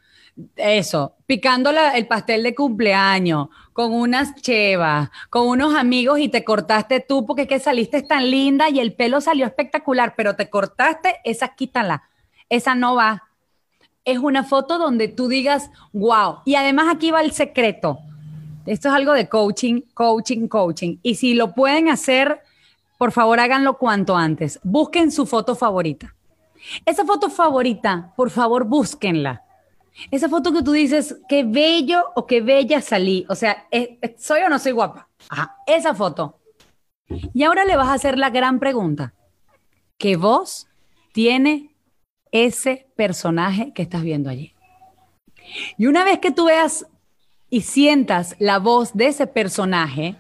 eso, 0.55 1.15
picando 1.25 1.69
el 1.69 2.07
pastel 2.07 2.43
de 2.43 2.55
cumpleaños, 2.55 3.49
con 3.71 3.93
unas 3.93 4.35
chevas, 4.35 5.09
con 5.29 5.47
unos 5.47 5.75
amigos 5.75 6.19
y 6.19 6.29
te 6.29 6.43
cortaste 6.43 6.99
tú 6.99 7.25
porque 7.25 7.47
que 7.47 7.59
saliste 7.59 8.01
tan 8.01 8.29
linda 8.29 8.69
y 8.69 8.79
el 8.79 8.93
pelo 8.93 9.21
salió 9.21 9.45
espectacular, 9.45 10.15
pero 10.15 10.35
te 10.35 10.49
cortaste, 10.49 11.17
esa 11.23 11.49
quítala, 11.49 12.03
esa 12.49 12.75
no 12.75 12.95
va. 12.95 13.23
Es 14.05 14.17
una 14.17 14.43
foto 14.43 14.77
donde 14.77 15.07
tú 15.07 15.27
digas, 15.27 15.69
wow. 15.93 16.39
Y 16.45 16.55
además 16.55 16.87
aquí 16.93 17.11
va 17.11 17.21
el 17.21 17.31
secreto. 17.31 17.99
Esto 18.65 18.89
es 18.89 18.95
algo 18.95 19.13
de 19.13 19.29
coaching, 19.29 19.81
coaching, 19.93 20.47
coaching. 20.47 20.97
Y 21.03 21.15
si 21.15 21.35
lo 21.35 21.53
pueden 21.53 21.89
hacer, 21.89 22.41
por 22.97 23.11
favor 23.11 23.39
háganlo 23.39 23.77
cuanto 23.77 24.17
antes. 24.17 24.59
Busquen 24.63 25.11
su 25.11 25.25
foto 25.25 25.55
favorita. 25.55 26.15
Esa 26.85 27.05
foto 27.05 27.29
favorita, 27.29 28.13
por 28.15 28.29
favor, 28.29 28.65
búsquenla 28.65 29.43
esa 30.11 30.29
foto 30.29 30.51
que 30.51 30.63
tú 30.63 30.71
dices, 30.71 31.17
qué 31.27 31.43
bello 31.43 32.05
o 32.15 32.25
qué 32.25 32.41
bella 32.41 32.81
salí. 32.81 33.25
O 33.29 33.35
sea, 33.35 33.67
¿soy 34.17 34.41
o 34.41 34.49
no 34.49 34.59
soy 34.59 34.71
guapa? 34.71 35.09
Ajá, 35.29 35.57
esa 35.67 35.93
foto. 35.93 36.39
Y 37.33 37.43
ahora 37.43 37.65
le 37.65 37.75
vas 37.75 37.89
a 37.89 37.93
hacer 37.93 38.17
la 38.17 38.29
gran 38.29 38.59
pregunta. 38.59 39.13
¿Qué 39.97 40.15
voz 40.15 40.67
tiene 41.13 41.75
ese 42.31 42.87
personaje 42.95 43.71
que 43.73 43.83
estás 43.83 44.01
viendo 44.01 44.29
allí? 44.29 44.53
Y 45.77 45.85
una 45.85 46.03
vez 46.03 46.19
que 46.19 46.31
tú 46.31 46.45
veas 46.45 46.87
y 47.49 47.61
sientas 47.61 48.35
la 48.39 48.59
voz 48.59 48.93
de 48.93 49.07
ese 49.07 49.27
personaje, 49.27 50.15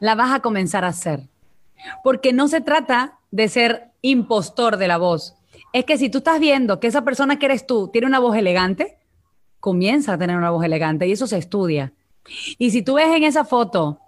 la 0.00 0.14
vas 0.14 0.32
a 0.34 0.40
comenzar 0.40 0.84
a 0.84 0.88
hacer. 0.88 1.28
Porque 2.02 2.32
no 2.32 2.48
se 2.48 2.60
trata 2.60 3.18
de 3.30 3.48
ser 3.48 3.92
impostor 4.02 4.76
de 4.76 4.88
la 4.88 4.96
voz, 4.96 5.36
es 5.72 5.84
que 5.84 5.98
si 5.98 6.08
tú 6.08 6.18
estás 6.18 6.40
viendo 6.40 6.80
que 6.80 6.86
esa 6.86 7.02
persona 7.02 7.38
que 7.38 7.46
eres 7.46 7.66
tú 7.66 7.88
tiene 7.88 8.06
una 8.06 8.18
voz 8.18 8.36
elegante, 8.36 8.98
comienza 9.60 10.14
a 10.14 10.18
tener 10.18 10.36
una 10.36 10.50
voz 10.50 10.64
elegante 10.64 11.06
y 11.06 11.12
eso 11.12 11.26
se 11.26 11.38
estudia. 11.38 11.92
Y 12.58 12.70
si 12.70 12.82
tú 12.82 12.94
ves 12.94 13.14
en 13.14 13.24
esa 13.24 13.44
foto 13.44 14.00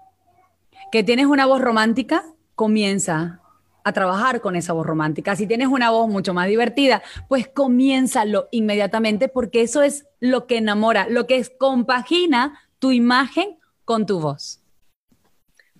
que 0.90 1.02
tienes 1.02 1.26
una 1.26 1.46
voz 1.46 1.60
romántica, 1.60 2.24
comienza 2.54 3.40
a 3.84 3.92
trabajar 3.92 4.40
con 4.40 4.56
esa 4.56 4.72
voz 4.72 4.86
romántica. 4.86 5.36
Si 5.36 5.46
tienes 5.46 5.68
una 5.68 5.90
voz 5.90 6.08
mucho 6.08 6.34
más 6.34 6.48
divertida, 6.48 7.02
pues 7.28 7.48
comiénzalo 7.48 8.48
inmediatamente 8.50 9.28
porque 9.28 9.62
eso 9.62 9.82
es 9.82 10.06
lo 10.20 10.46
que 10.46 10.58
enamora, 10.58 11.08
lo 11.08 11.26
que 11.26 11.44
compagina 11.58 12.58
tu 12.78 12.92
imagen 12.92 13.58
con 13.84 14.06
tu 14.06 14.20
voz. 14.20 14.57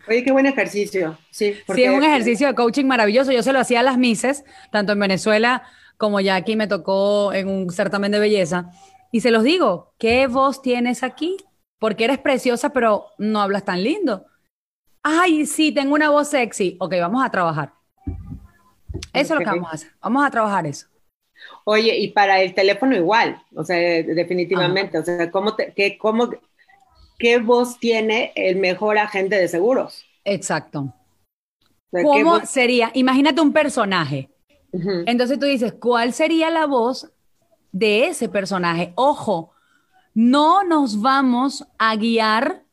Oye, 0.08 0.24
qué 0.24 0.32
buen 0.32 0.46
ejercicio. 0.46 1.18
Sí, 1.30 1.54
sí, 1.74 1.82
es 1.82 1.90
un 1.90 2.02
ejercicio 2.02 2.46
de 2.46 2.54
coaching 2.54 2.86
maravilloso. 2.86 3.32
Yo 3.32 3.42
se 3.42 3.52
lo 3.52 3.60
hacía 3.60 3.80
a 3.80 3.82
las 3.82 3.98
Mises, 3.98 4.44
tanto 4.70 4.92
en 4.92 5.00
Venezuela 5.00 5.64
como 5.98 6.20
ya 6.20 6.36
aquí 6.36 6.56
me 6.56 6.68
tocó 6.68 7.32
en 7.32 7.48
un 7.48 7.70
certamen 7.70 8.12
de 8.12 8.20
belleza. 8.20 8.70
Y 9.12 9.20
se 9.20 9.30
los 9.30 9.42
digo, 9.42 9.92
¿qué 9.98 10.26
voz 10.28 10.62
tienes 10.62 11.02
aquí? 11.02 11.36
Porque 11.78 12.04
eres 12.04 12.18
preciosa, 12.18 12.70
pero 12.70 13.06
no 13.18 13.40
hablas 13.42 13.64
tan 13.64 13.82
lindo. 13.82 14.26
Ay, 15.02 15.44
sí, 15.44 15.72
tengo 15.72 15.94
una 15.94 16.10
voz 16.10 16.28
sexy. 16.28 16.76
Ok, 16.80 16.94
vamos 17.00 17.24
a 17.24 17.30
trabajar. 17.30 17.72
Eso 19.12 19.12
es 19.12 19.30
lo 19.30 19.38
que 19.38 19.44
vamos 19.44 19.70
a 19.70 19.74
hacer. 19.74 19.90
Vamos 20.00 20.26
a 20.26 20.30
trabajar 20.30 20.66
eso. 20.66 20.86
Oye, 21.64 21.96
y 21.98 22.08
para 22.08 22.40
el 22.40 22.54
teléfono 22.54 22.96
igual, 22.96 23.40
o 23.54 23.64
sea, 23.64 23.76
definitivamente, 23.76 24.98
o 24.98 25.04
sea, 25.04 25.30
¿cómo, 25.30 25.54
qué, 25.56 25.96
cómo, 25.98 26.30
¿qué 27.18 27.38
voz 27.38 27.78
tiene 27.78 28.32
el 28.34 28.56
mejor 28.56 28.98
agente 28.98 29.36
de 29.36 29.48
seguros? 29.48 30.04
Exacto. 30.24 30.94
¿Cómo 31.90 32.40
sería? 32.46 32.90
Imagínate 32.94 33.40
un 33.40 33.52
personaje. 33.52 34.30
Entonces 35.06 35.38
tú 35.38 35.46
dices, 35.46 35.72
¿cuál 35.72 36.12
sería 36.12 36.50
la 36.50 36.66
voz 36.66 37.10
de 37.72 38.08
ese 38.08 38.28
personaje? 38.28 38.92
Ojo, 38.94 39.52
no 40.14 40.62
nos 40.64 41.00
vamos 41.00 41.66
a 41.78 41.96
guiar 41.96 42.64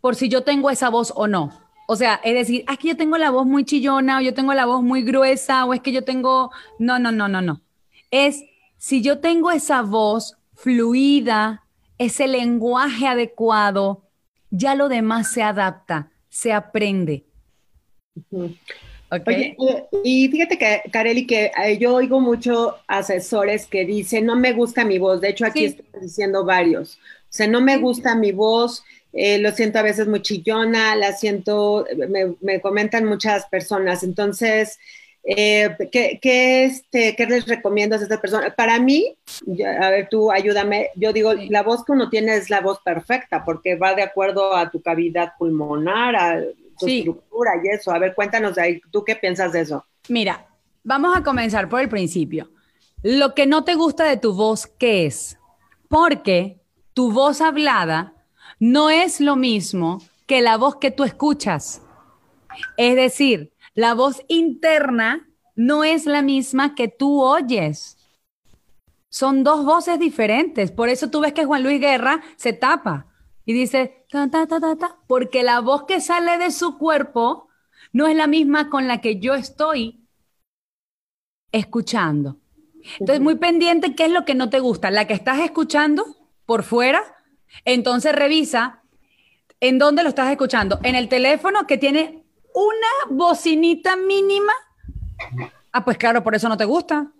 por 0.00 0.16
si 0.16 0.28
yo 0.28 0.42
tengo 0.42 0.70
esa 0.70 0.90
voz 0.90 1.12
o 1.14 1.26
no. 1.26 1.50
O 1.86 1.96
sea, 1.96 2.20
es 2.24 2.34
decir, 2.34 2.64
aquí 2.66 2.88
yo 2.88 2.96
tengo 2.96 3.16
la 3.18 3.30
voz 3.30 3.46
muy 3.46 3.64
chillona 3.64 4.18
o 4.18 4.20
yo 4.20 4.34
tengo 4.34 4.54
la 4.54 4.66
voz 4.66 4.82
muy 4.82 5.02
gruesa 5.02 5.64
o 5.64 5.74
es 5.74 5.80
que 5.80 5.92
yo 5.92 6.04
tengo... 6.04 6.50
No, 6.78 6.98
no, 6.98 7.12
no, 7.12 7.28
no, 7.28 7.40
no. 7.40 7.60
Es 8.10 8.42
si 8.78 9.00
yo 9.00 9.20
tengo 9.20 9.50
esa 9.50 9.82
voz 9.82 10.36
fluida, 10.54 11.63
ese 11.98 12.26
lenguaje 12.26 13.06
adecuado, 13.06 14.02
ya 14.50 14.74
lo 14.74 14.88
demás 14.88 15.32
se 15.32 15.42
adapta, 15.42 16.10
se 16.28 16.52
aprende. 16.52 17.24
Okay. 19.10 19.56
y 20.02 20.28
fíjate 20.28 20.58
que, 20.58 20.82
Kareli, 20.90 21.26
que 21.26 21.52
eh, 21.64 21.78
yo 21.78 21.94
oigo 21.94 22.20
mucho 22.20 22.76
asesores 22.88 23.66
que 23.66 23.84
dicen, 23.84 24.26
no 24.26 24.34
me 24.34 24.52
gusta 24.52 24.84
mi 24.84 24.98
voz, 24.98 25.20
de 25.20 25.28
hecho 25.28 25.46
aquí 25.46 25.66
estoy 25.66 25.86
diciendo 26.00 26.44
varios, 26.44 26.96
o 26.96 26.98
sea, 27.28 27.46
no 27.46 27.60
me 27.60 27.76
gusta 27.76 28.16
mi 28.16 28.32
voz, 28.32 28.82
eh, 29.12 29.38
lo 29.38 29.52
siento 29.52 29.78
a 29.78 29.82
veces 29.82 30.08
muy 30.08 30.22
chillona, 30.22 30.96
la 30.96 31.12
siento, 31.12 31.86
me, 32.08 32.34
me 32.40 32.60
comentan 32.60 33.04
muchas 33.04 33.46
personas, 33.46 34.02
entonces, 34.02 34.80
eh, 35.26 35.74
¿qué, 35.90 36.64
este, 36.64 37.16
¿Qué 37.16 37.26
les 37.26 37.46
recomiendas 37.46 38.00
a 38.00 38.04
estas 38.04 38.20
personas? 38.20 38.54
Para 38.54 38.78
mí, 38.78 39.16
a 39.80 39.88
ver, 39.88 40.08
tú 40.10 40.30
ayúdame, 40.30 40.90
yo 40.96 41.14
digo, 41.14 41.32
la 41.32 41.62
voz 41.62 41.82
que 41.84 41.92
uno 41.92 42.10
tiene 42.10 42.36
es 42.36 42.50
la 42.50 42.60
voz 42.60 42.80
perfecta 42.80 43.42
porque 43.42 43.76
va 43.76 43.94
de 43.94 44.02
acuerdo 44.02 44.54
a 44.54 44.70
tu 44.70 44.82
cavidad 44.82 45.32
pulmonar, 45.38 46.14
a 46.14 46.42
tu 46.78 46.86
estructura 46.86 47.52
y 47.62 47.68
eso. 47.68 47.90
A 47.90 47.98
ver, 47.98 48.14
cuéntanos 48.14 48.54
de 48.56 48.62
ahí, 48.62 48.82
¿tú 48.90 49.02
qué 49.02 49.16
piensas 49.16 49.52
de 49.52 49.62
eso? 49.62 49.86
Mira, 50.08 50.46
vamos 50.82 51.16
a 51.16 51.22
comenzar 51.22 51.70
por 51.70 51.80
el 51.80 51.88
principio. 51.88 52.50
Lo 53.02 53.34
que 53.34 53.46
no 53.46 53.64
te 53.64 53.76
gusta 53.76 54.04
de 54.04 54.18
tu 54.18 54.34
voz, 54.34 54.66
¿qué 54.66 55.06
es? 55.06 55.38
Porque 55.88 56.58
tu 56.92 57.12
voz 57.12 57.40
hablada 57.40 58.12
no 58.58 58.90
es 58.90 59.20
lo 59.20 59.36
mismo 59.36 60.02
que 60.26 60.42
la 60.42 60.58
voz 60.58 60.76
que 60.76 60.90
tú 60.90 61.04
escuchas. 61.04 61.80
Es 62.76 62.94
decir, 62.94 63.53
la 63.74 63.94
voz 63.94 64.22
interna 64.28 65.28
no 65.56 65.84
es 65.84 66.06
la 66.06 66.22
misma 66.22 66.74
que 66.74 66.88
tú 66.88 67.22
oyes. 67.22 67.98
Son 69.08 69.44
dos 69.44 69.64
voces 69.64 69.98
diferentes. 69.98 70.72
Por 70.72 70.88
eso 70.88 71.10
tú 71.10 71.20
ves 71.20 71.32
que 71.32 71.44
Juan 71.44 71.62
Luis 71.62 71.80
Guerra 71.80 72.22
se 72.36 72.52
tapa 72.52 73.06
y 73.44 73.52
dice, 73.52 74.06
ta, 74.10 74.28
ta, 74.30 74.46
ta, 74.46 74.60
ta, 74.60 74.76
ta, 74.76 74.98
porque 75.06 75.42
la 75.42 75.60
voz 75.60 75.84
que 75.84 76.00
sale 76.00 76.38
de 76.38 76.50
su 76.50 76.78
cuerpo 76.78 77.48
no 77.92 78.06
es 78.06 78.16
la 78.16 78.26
misma 78.26 78.70
con 78.70 78.88
la 78.88 79.00
que 79.00 79.20
yo 79.20 79.34
estoy 79.34 80.08
escuchando. 81.52 82.38
Entonces, 82.98 83.20
muy 83.20 83.36
pendiente, 83.36 83.94
¿qué 83.94 84.06
es 84.06 84.10
lo 84.10 84.24
que 84.24 84.34
no 84.34 84.50
te 84.50 84.60
gusta? 84.60 84.90
La 84.90 85.06
que 85.06 85.14
estás 85.14 85.38
escuchando 85.40 86.04
por 86.44 86.64
fuera. 86.64 87.02
Entonces, 87.64 88.14
revisa 88.14 88.82
en 89.60 89.78
dónde 89.78 90.02
lo 90.02 90.08
estás 90.08 90.30
escuchando. 90.30 90.80
En 90.82 90.94
el 90.94 91.08
teléfono 91.08 91.66
que 91.66 91.78
tiene 91.78 92.23
una 92.54 93.10
bocinita 93.10 93.96
mínima, 93.96 94.52
ah, 95.72 95.84
pues 95.84 95.98
claro, 95.98 96.22
por 96.22 96.34
eso 96.34 96.48
no 96.48 96.56
te 96.56 96.64
gusta. 96.64 97.12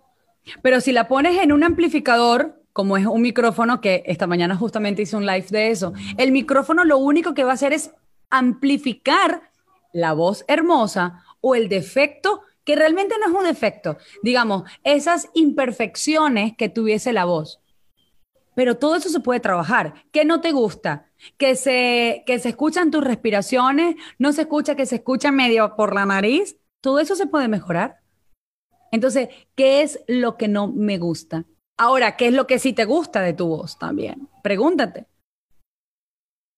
Pero 0.61 0.81
si 0.81 0.91
la 0.91 1.07
pones 1.07 1.37
en 1.41 1.51
un 1.51 1.63
amplificador, 1.63 2.63
como 2.71 2.97
es 2.97 3.05
un 3.05 3.21
micrófono, 3.21 3.81
que 3.81 4.03
esta 4.05 4.27
mañana 4.27 4.55
justamente 4.55 5.01
hice 5.01 5.17
un 5.17 5.25
live 5.25 5.47
de 5.49 5.71
eso, 5.71 5.93
el 6.17 6.31
micrófono 6.31 6.85
lo 6.85 6.97
único 6.97 7.33
que 7.33 7.43
va 7.43 7.51
a 7.51 7.55
hacer 7.55 7.73
es 7.73 7.91
amplificar 8.29 9.51
la 9.91 10.13
voz 10.13 10.45
hermosa 10.47 11.23
o 11.41 11.55
el 11.55 11.69
defecto, 11.69 12.41
que 12.63 12.75
realmente 12.75 13.15
no 13.19 13.27
es 13.27 13.37
un 13.37 13.45
defecto, 13.45 13.97
digamos, 14.23 14.63
esas 14.83 15.29
imperfecciones 15.33 16.55
que 16.57 16.69
tuviese 16.69 17.13
la 17.13 17.25
voz. 17.25 17.61
Pero 18.55 18.77
todo 18.77 18.95
eso 18.95 19.09
se 19.09 19.19
puede 19.19 19.39
trabajar. 19.41 19.93
¿Qué 20.11 20.25
no 20.25 20.41
te 20.41 20.51
gusta? 20.51 21.09
Que 21.37 21.55
se, 21.55 22.23
que 22.25 22.39
se 22.39 22.49
escuchan 22.49 22.91
tus 22.91 23.03
respiraciones, 23.03 23.95
no 24.19 24.33
se 24.33 24.43
escucha 24.43 24.75
que 24.75 24.85
se 24.85 24.95
escucha 24.95 25.31
medio 25.31 25.75
por 25.75 25.93
la 25.93 26.05
nariz. 26.05 26.57
Todo 26.81 26.99
eso 26.99 27.15
se 27.15 27.27
puede 27.27 27.47
mejorar. 27.47 27.99
Entonces, 28.91 29.29
¿qué 29.55 29.81
es 29.81 30.03
lo 30.07 30.37
que 30.37 30.47
no 30.47 30.67
me 30.67 30.97
gusta? 30.97 31.45
Ahora, 31.77 32.15
¿qué 32.15 32.27
es 32.27 32.33
lo 32.33 32.47
que 32.47 32.59
sí 32.59 32.73
te 32.73 32.85
gusta 32.85 33.21
de 33.21 33.33
tu 33.33 33.47
voz 33.47 33.77
también? 33.77 34.29
Pregúntate. 34.41 35.05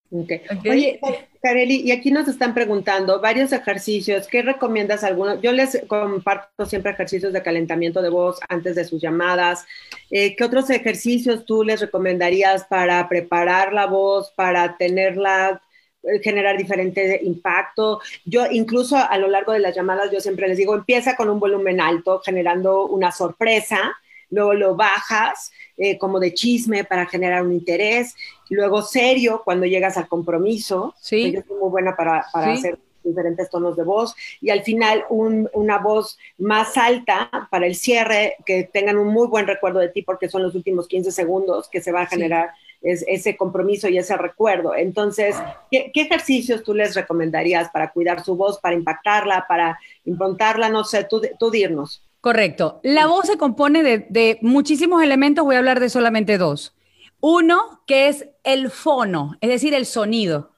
Okay. 0.10 0.41
Oye, 0.69 0.99
Kareli, 1.47 1.79
y 1.79 1.91
aquí 1.91 2.12
nos 2.12 2.27
están 2.27 2.53
preguntando 2.53 3.21
varios 3.21 3.53
ejercicios. 3.53 4.27
¿Qué 4.27 4.41
recomiendas 4.41 5.05
algunos? 5.05 5.41
Yo 5.41 5.53
les 5.53 5.81
comparto 5.88 6.65
siempre 6.65 6.91
ejercicios 6.91 7.31
de 7.31 7.41
calentamiento 7.41 8.01
de 8.01 8.10
voz 8.10 8.38
antes 8.49 8.75
de 8.75 8.83
sus 8.83 9.01
llamadas. 9.01 9.65
Eh, 10.12 10.36
¿Qué 10.36 10.43
otros 10.43 10.69
ejercicios 10.69 11.45
tú 11.45 11.63
les 11.63 11.79
recomendarías 11.79 12.65
para 12.65 13.07
preparar 13.07 13.71
la 13.71 13.86
voz, 13.86 14.29
para 14.31 14.75
tenerla, 14.75 15.62
eh, 16.03 16.19
generar 16.21 16.57
diferente 16.57 17.21
impacto? 17.23 18.01
Yo 18.25 18.47
incluso 18.51 18.97
a 18.97 19.17
lo 19.17 19.29
largo 19.29 19.53
de 19.53 19.60
las 19.60 19.73
llamadas, 19.73 20.12
yo 20.12 20.19
siempre 20.19 20.49
les 20.49 20.57
digo, 20.57 20.75
empieza 20.75 21.15
con 21.15 21.29
un 21.29 21.39
volumen 21.39 21.79
alto, 21.79 22.19
generando 22.25 22.88
una 22.88 23.13
sorpresa 23.13 23.95
luego 24.29 24.53
lo 24.53 24.75
bajas 24.75 25.51
eh, 25.77 25.97
como 25.97 26.19
de 26.19 26.33
chisme 26.33 26.83
para 26.83 27.05
generar 27.05 27.43
un 27.43 27.53
interés, 27.53 28.15
luego 28.49 28.81
serio 28.81 29.41
cuando 29.45 29.65
llegas 29.65 29.97
al 29.97 30.07
compromiso, 30.07 30.95
sí. 30.99 31.31
yo 31.31 31.41
soy 31.47 31.57
muy 31.57 31.69
buena 31.69 31.95
para, 31.95 32.25
hacer 32.33 32.79
diferentes 33.03 33.49
tonos 33.49 33.77
de 33.77 33.83
voz 33.83 34.15
y 34.41 34.49
al 34.49 34.63
final 34.63 35.05
una 35.09 35.77
voz 35.77 36.17
más 36.37 36.77
alta 36.77 37.29
para 37.49 37.65
el 37.65 37.75
cierre, 37.75 38.35
que 38.45 38.63
tengan 38.65 38.97
un 38.97 39.07
muy 39.07 39.27
buen 39.27 39.47
recuerdo 39.47 39.79
de 39.79 39.89
ti 39.89 40.01
porque 40.01 40.29
son 40.29 40.43
los 40.43 40.55
últimos 40.55 40.87
15 40.87 41.11
segundos 41.11 41.69
que 41.69 41.81
se 41.81 41.91
va 41.91 42.01
a 42.01 42.07
generar 42.07 42.49
ese 42.81 43.35
compromiso 43.35 43.87
y 43.87 43.97
ese 43.97 44.15
recuerdo. 44.17 44.75
Entonces, 44.75 45.35
¿qué, 45.71 45.91
ejercicios 45.93 46.63
tú 46.63 46.73
les 46.73 46.95
recomendarías 46.95 47.69
para 47.69 47.91
cuidar 47.91 48.23
su 48.23 48.35
voz, 48.35 48.59
para 48.59 48.75
impactarla, 48.75 49.45
para 49.47 49.79
improntarla? 50.05 50.69
No 50.69 50.83
sé, 50.83 51.03
tú, 51.03 51.21
tú 51.39 51.49
dirnos. 51.49 52.03
Correcto. 52.21 52.80
La 52.84 53.08
voz 53.08 53.27
se 53.27 53.38
compone 53.38 53.84
de, 53.84 54.39
muchísimos 54.41 55.03
elementos, 55.03 55.45
voy 55.45 55.56
a 55.56 55.60
hablar 55.60 55.80
de 55.80 55.89
solamente 55.89 56.38
dos. 56.38 56.75
Uno, 57.19 57.84
que 57.88 58.08
es 58.10 58.27
el 58.43 58.69
fono, 58.69 59.36
es 59.41 59.49
decir, 59.49 59.73
el 59.73 59.86
sonido, 59.86 60.51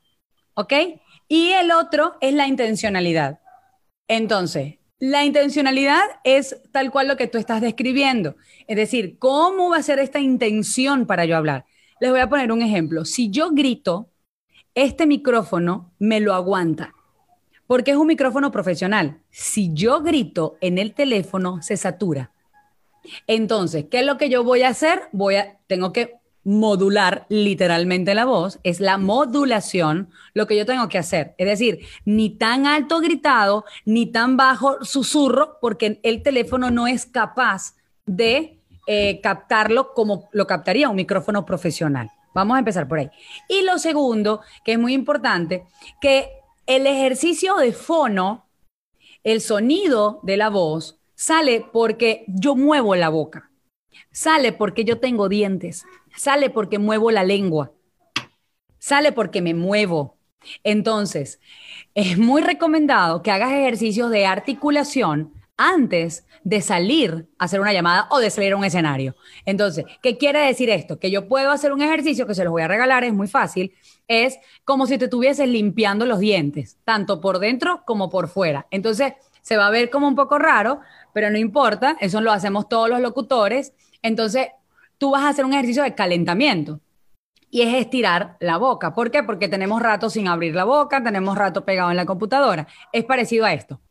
¿ok? 0.55 0.73
Y 1.27 1.51
el 1.51 1.71
otro 1.71 2.15
es 2.21 2.33
la 2.33 2.47
intencionalidad. 2.47 3.39
Entonces, 4.07 4.75
la 4.99 5.23
intencionalidad 5.23 6.01
es 6.23 6.61
tal 6.71 6.91
cual 6.91 7.07
lo 7.07 7.17
que 7.17 7.27
tú 7.27 7.37
estás 7.37 7.61
describiendo, 7.61 8.35
es 8.67 8.75
decir, 8.75 9.17
¿cómo 9.19 9.69
va 9.69 9.77
a 9.77 9.83
ser 9.83 9.99
esta 9.99 10.19
intención 10.19 11.05
para 11.05 11.25
yo 11.25 11.37
hablar? 11.37 11.65
Les 12.01 12.11
voy 12.11 12.19
a 12.19 12.29
poner 12.29 12.51
un 12.51 12.61
ejemplo. 12.61 13.05
Si 13.05 13.29
yo 13.29 13.51
grito, 13.51 14.09
este 14.75 15.05
micrófono 15.05 15.93
me 15.99 16.19
lo 16.19 16.33
aguanta 16.33 16.93
porque 17.69 17.91
es 17.91 17.97
un 17.97 18.07
micrófono 18.07 18.51
profesional. 18.51 19.19
Si 19.29 19.71
yo 19.75 20.01
grito 20.01 20.57
en 20.59 20.79
el 20.79 20.95
teléfono, 20.95 21.61
se 21.61 21.77
satura. 21.77 22.31
Entonces, 23.27 23.85
¿qué 23.91 23.99
es 23.99 24.07
lo 24.07 24.17
que 24.17 24.27
yo 24.27 24.43
voy 24.43 24.63
a 24.63 24.69
hacer? 24.69 25.03
Tengo 25.67 25.93
que 25.93 26.15
modular 26.43 27.27
literalmente 27.29 28.15
la 28.15 28.25
voz, 28.25 28.59
es 28.63 28.79
la 28.79 28.97
modulación 28.97 30.09
lo 30.33 30.47
que 30.47 30.57
yo 30.57 30.65
tengo 30.65 30.89
que 30.89 30.97
hacer. 30.97 31.35
Es 31.37 31.45
decir, 31.45 31.81
ni 32.05 32.31
tan 32.31 32.65
alto 32.65 33.01
gritado, 33.01 33.65
ni 33.85 34.07
tan 34.07 34.35
bajo 34.35 34.83
susurro, 34.83 35.59
porque 35.61 35.99
el 36.01 36.23
teléfono 36.23 36.71
no 36.71 36.87
es 36.87 37.05
capaz 37.05 37.75
de 38.07 38.57
eh, 38.87 39.21
captarlo 39.21 39.93
como 39.93 40.27
lo 40.31 40.47
captaría 40.47 40.89
un 40.89 40.95
micrófono 40.95 41.45
profesional. 41.45 42.09
Vamos 42.33 42.55
a 42.55 42.59
empezar 42.59 42.87
por 42.87 42.97
ahí. 42.97 43.11
Y 43.47 43.61
lo 43.61 43.77
segundo, 43.77 44.41
que 44.65 44.71
es 44.71 44.79
muy 44.79 44.93
importante, 44.95 45.65
que 46.01 46.38
el 46.69 46.85
ejercicio 46.85 47.55
de 47.55 47.73
fono, 47.73 48.45
el 49.23 49.41
sonido 49.41 50.19
de 50.21 50.37
la 50.37 50.51
voz, 50.51 50.99
sale 51.15 51.65
porque 51.73 52.25
yo 52.27 52.55
muevo 52.55 52.95
la 52.95 53.09
boca, 53.09 53.49
sale 54.11 54.53
porque 54.53 54.85
yo 54.85 54.99
tengo 54.99 55.29
dientes, 55.29 55.83
sale 56.15 56.51
porque 56.51 56.77
muevo 56.77 57.09
la 57.09 57.23
lengua, 57.23 57.71
sale 58.77 59.11
porque 59.11 59.41
me 59.41 59.55
muevo. 59.55 60.19
Entonces, 60.63 61.39
es 61.95 62.19
muy 62.19 62.43
recomendado 62.43 63.23
que 63.23 63.31
hagas 63.31 63.51
ejercicios 63.51 64.11
de 64.11 64.27
articulación 64.27 65.33
antes 65.59 66.25
de 66.45 66.61
salir 66.61 67.27
a 67.37 67.43
hacer 67.43 67.59
una 67.59 67.73
llamada 67.73 68.07
o 68.11 68.19
de 68.19 68.29
salir 68.29 68.53
a 68.53 68.55
un 68.55 68.63
escenario. 68.63 69.15
Entonces, 69.45 69.83
¿qué 70.01 70.17
quiere 70.17 70.39
decir 70.39 70.69
esto? 70.69 70.99
Que 70.99 71.11
yo 71.11 71.27
puedo 71.27 71.51
hacer 71.51 71.73
un 71.73 71.81
ejercicio 71.81 72.25
que 72.25 72.33
se 72.33 72.45
los 72.45 72.51
voy 72.51 72.61
a 72.61 72.69
regalar, 72.69 73.03
es 73.03 73.13
muy 73.13 73.27
fácil, 73.27 73.73
es 74.07 74.39
como 74.63 74.87
si 74.87 74.97
te 74.97 75.05
estuvieses 75.05 75.49
limpiando 75.49 76.05
los 76.05 76.19
dientes, 76.19 76.77
tanto 76.85 77.19
por 77.19 77.39
dentro 77.39 77.83
como 77.85 78.09
por 78.09 78.29
fuera. 78.29 78.67
Entonces, 78.71 79.13
se 79.41 79.57
va 79.57 79.67
a 79.67 79.69
ver 79.69 79.89
como 79.89 80.07
un 80.07 80.15
poco 80.15 80.39
raro, 80.39 80.79
pero 81.13 81.29
no 81.29 81.37
importa, 81.37 81.97
eso 81.99 82.21
lo 82.21 82.31
hacemos 82.31 82.69
todos 82.69 82.89
los 82.89 83.01
locutores. 83.01 83.73
Entonces, 84.01 84.47
tú 84.97 85.11
vas 85.11 85.23
a 85.23 85.29
hacer 85.29 85.43
un 85.43 85.53
ejercicio 85.53 85.83
de 85.83 85.93
calentamiento 85.93 86.79
y 87.49 87.63
es 87.63 87.73
estirar 87.73 88.37
la 88.39 88.55
boca. 88.55 88.93
¿Por 88.93 89.11
qué? 89.11 89.23
Porque 89.23 89.49
tenemos 89.49 89.81
rato 89.81 90.09
sin 90.09 90.29
abrir 90.29 90.55
la 90.55 90.63
boca, 90.63 91.03
tenemos 91.03 91.37
rato 91.37 91.65
pegado 91.65 91.91
en 91.91 91.97
la 91.97 92.05
computadora. 92.05 92.67
Es 92.93 93.03
parecido 93.03 93.43
a 93.43 93.51
esto. 93.51 93.81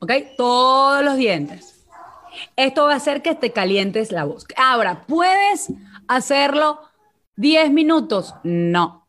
¿Ok? 0.00 0.12
Todos 0.36 1.04
los 1.04 1.16
dientes. 1.16 1.86
Esto 2.56 2.84
va 2.84 2.94
a 2.94 2.96
hacer 2.96 3.22
que 3.22 3.34
te 3.34 3.52
calientes 3.52 4.12
la 4.12 4.24
voz. 4.24 4.46
Ahora, 4.56 5.04
¿puedes 5.06 5.72
hacerlo 6.08 6.80
10 7.36 7.70
minutos? 7.70 8.34
No. 8.42 9.06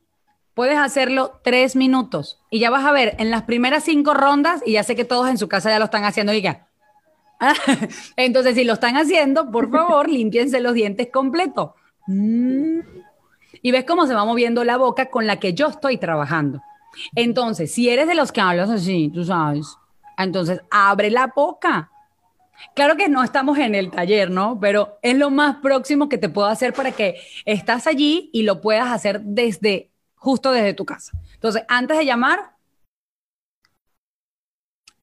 Puedes 0.53 0.77
hacerlo 0.77 1.39
3 1.43 1.75
minutos. 1.75 2.39
Y 2.49 2.59
ya 2.59 2.69
vas 2.69 2.85
a 2.85 2.91
ver, 2.91 3.15
en 3.19 3.31
las 3.31 3.43
primeras 3.43 3.83
5 3.85 4.13
rondas, 4.13 4.61
y 4.65 4.73
ya 4.73 4.83
sé 4.83 4.95
que 4.95 5.05
todos 5.05 5.29
en 5.29 5.37
su 5.37 5.47
casa 5.47 5.69
ya 5.69 5.79
lo 5.79 5.85
están 5.85 6.03
haciendo, 6.03 6.33
ya. 6.33 6.67
Entonces, 8.17 8.55
si 8.55 8.63
lo 8.63 8.73
están 8.73 8.97
haciendo, 8.97 9.49
por 9.49 9.71
favor, 9.71 10.09
limpiense 10.09 10.59
los 10.59 10.73
dientes 10.73 11.07
completos. 11.11 11.71
Mm. 12.07 12.79
Y 13.61 13.71
ves 13.71 13.85
cómo 13.85 14.07
se 14.07 14.13
va 14.13 14.25
moviendo 14.25 14.63
la 14.63 14.77
boca 14.77 15.09
con 15.09 15.27
la 15.27 15.39
que 15.39 15.53
yo 15.53 15.67
estoy 15.67 15.97
trabajando. 15.97 16.61
Entonces, 17.15 17.73
si 17.73 17.89
eres 17.89 18.07
de 18.07 18.15
los 18.15 18.31
que 18.31 18.41
hablas 18.41 18.69
así, 18.69 19.09
tú 19.13 19.23
sabes, 19.23 19.77
entonces 20.23 20.61
abre 20.69 21.09
la 21.09 21.27
boca 21.27 21.91
Claro 22.73 22.95
que 22.95 23.09
no 23.09 23.23
estamos 23.23 23.57
en 23.57 23.75
el 23.75 23.91
taller, 23.91 24.29
¿no? 24.29 24.59
Pero 24.59 24.97
es 25.01 25.17
lo 25.17 25.29
más 25.29 25.57
próximo 25.57 26.09
que 26.09 26.17
te 26.17 26.29
puedo 26.29 26.47
hacer 26.47 26.73
para 26.73 26.91
que 26.91 27.19
estás 27.45 27.87
allí 27.87 28.29
y 28.33 28.43
lo 28.43 28.61
puedas 28.61 28.89
hacer 28.89 29.21
desde, 29.21 29.91
justo 30.15 30.51
desde 30.51 30.73
tu 30.73 30.85
casa. 30.85 31.11
Entonces, 31.33 31.63
antes 31.67 31.97
de 31.97 32.05
llamar, 32.05 32.55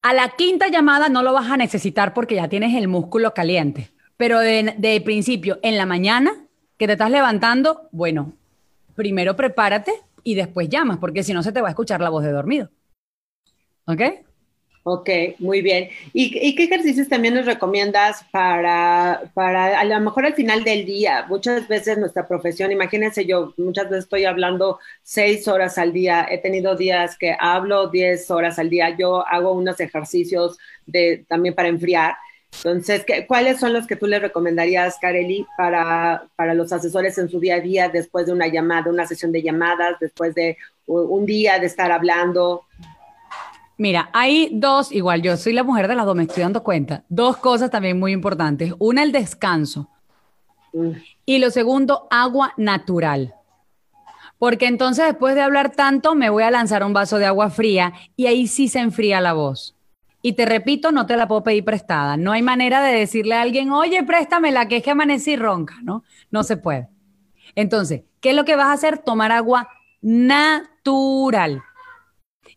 a 0.02 0.14
la 0.14 0.30
quinta 0.30 0.68
llamada 0.68 1.08
no 1.08 1.22
lo 1.22 1.32
vas 1.32 1.50
a 1.50 1.56
necesitar 1.56 2.14
porque 2.14 2.36
ya 2.36 2.48
tienes 2.48 2.74
el 2.74 2.88
músculo 2.88 3.34
caliente. 3.34 3.90
Pero 4.16 4.40
de, 4.40 4.74
de 4.78 5.00
principio, 5.00 5.58
en 5.62 5.76
la 5.76 5.86
mañana, 5.86 6.32
que 6.76 6.86
te 6.86 6.92
estás 6.92 7.10
levantando, 7.10 7.88
bueno, 7.92 8.32
primero 8.94 9.36
prepárate 9.36 9.92
y 10.24 10.34
después 10.34 10.68
llamas, 10.68 10.98
porque 10.98 11.22
si 11.22 11.32
no 11.32 11.42
se 11.42 11.52
te 11.52 11.60
va 11.60 11.68
a 11.68 11.70
escuchar 11.70 12.00
la 12.00 12.10
voz 12.10 12.24
de 12.24 12.32
dormido. 12.32 12.70
¿Ok? 13.86 14.02
Ok, 14.84 15.10
muy 15.38 15.60
bien. 15.60 15.90
¿Y, 16.14 16.54
qué 16.54 16.64
ejercicios 16.64 17.08
también 17.08 17.34
nos 17.34 17.44
recomiendas 17.44 18.24
para, 18.30 19.30
para, 19.34 19.78
a 19.78 19.84
lo 19.84 20.00
mejor 20.00 20.24
al 20.24 20.34
final 20.34 20.64
del 20.64 20.86
día? 20.86 21.26
Muchas 21.28 21.68
veces 21.68 21.98
nuestra 21.98 22.26
profesión, 22.26 22.72
imagínense 22.72 23.26
yo, 23.26 23.52
muchas 23.58 23.90
veces 23.90 24.04
estoy 24.04 24.24
hablando 24.24 24.78
seis 25.02 25.46
horas 25.46 25.76
al 25.76 25.92
día, 25.92 26.26
he 26.30 26.38
tenido 26.38 26.74
días 26.74 27.18
que 27.18 27.36
hablo 27.38 27.88
diez 27.88 28.30
horas 28.30 28.58
al 28.58 28.70
día, 28.70 28.96
yo 28.96 29.26
hago 29.26 29.52
unos 29.52 29.78
ejercicios 29.80 30.56
de, 30.86 31.24
también 31.28 31.54
para 31.54 31.68
enfriar. 31.68 32.16
Entonces, 32.64 33.04
¿cuáles 33.26 33.60
son 33.60 33.74
los 33.74 33.86
que 33.86 33.96
tú 33.96 34.06
le 34.06 34.18
recomendarías, 34.18 34.96
Kareli, 34.98 35.46
para, 35.58 36.28
para 36.34 36.54
los 36.54 36.72
asesores 36.72 37.18
en 37.18 37.28
su 37.28 37.40
día 37.40 37.56
a 37.56 37.60
día, 37.60 37.88
después 37.90 38.24
de 38.24 38.32
una 38.32 38.46
llamada, 38.46 38.90
una 38.90 39.06
sesión 39.06 39.32
de 39.32 39.42
llamadas, 39.42 39.98
después 40.00 40.34
de 40.34 40.56
un 40.86 41.26
día 41.26 41.58
de 41.58 41.66
estar 41.66 41.92
hablando? 41.92 42.64
Mira, 43.78 44.10
hay 44.12 44.50
dos, 44.52 44.90
igual 44.90 45.22
yo 45.22 45.36
soy 45.36 45.52
la 45.52 45.62
mujer 45.62 45.86
de 45.86 45.94
las 45.94 46.04
dos, 46.04 46.16
me 46.16 46.24
estoy 46.24 46.42
dando 46.42 46.64
cuenta, 46.64 47.04
dos 47.08 47.36
cosas 47.36 47.70
también 47.70 47.98
muy 47.98 48.12
importantes. 48.12 48.74
Una, 48.78 49.04
el 49.04 49.12
descanso. 49.12 49.88
Y 51.24 51.38
lo 51.38 51.50
segundo, 51.50 52.08
agua 52.10 52.52
natural. 52.56 53.34
Porque 54.38 54.66
entonces 54.66 55.06
después 55.06 55.36
de 55.36 55.42
hablar 55.42 55.70
tanto, 55.70 56.16
me 56.16 56.28
voy 56.28 56.42
a 56.42 56.50
lanzar 56.50 56.84
un 56.84 56.92
vaso 56.92 57.18
de 57.18 57.26
agua 57.26 57.50
fría 57.50 57.92
y 58.16 58.26
ahí 58.26 58.48
sí 58.48 58.68
se 58.68 58.80
enfría 58.80 59.20
la 59.20 59.32
voz. 59.32 59.76
Y 60.22 60.32
te 60.32 60.44
repito, 60.44 60.90
no 60.90 61.06
te 61.06 61.16
la 61.16 61.28
puedo 61.28 61.44
pedir 61.44 61.64
prestada. 61.64 62.16
No 62.16 62.32
hay 62.32 62.42
manera 62.42 62.82
de 62.82 62.92
decirle 62.92 63.36
a 63.36 63.42
alguien, 63.42 63.70
oye, 63.70 64.02
préstamela, 64.02 64.66
que 64.66 64.78
es 64.78 64.82
que 64.82 64.90
amanecí 64.90 65.36
ronca, 65.36 65.76
¿no? 65.82 66.02
No 66.32 66.42
se 66.42 66.56
puede. 66.56 66.88
Entonces, 67.54 68.02
¿qué 68.20 68.30
es 68.30 68.36
lo 68.36 68.44
que 68.44 68.56
vas 68.56 68.66
a 68.66 68.72
hacer? 68.72 68.98
Tomar 68.98 69.30
agua 69.30 69.68
natural. 70.00 71.62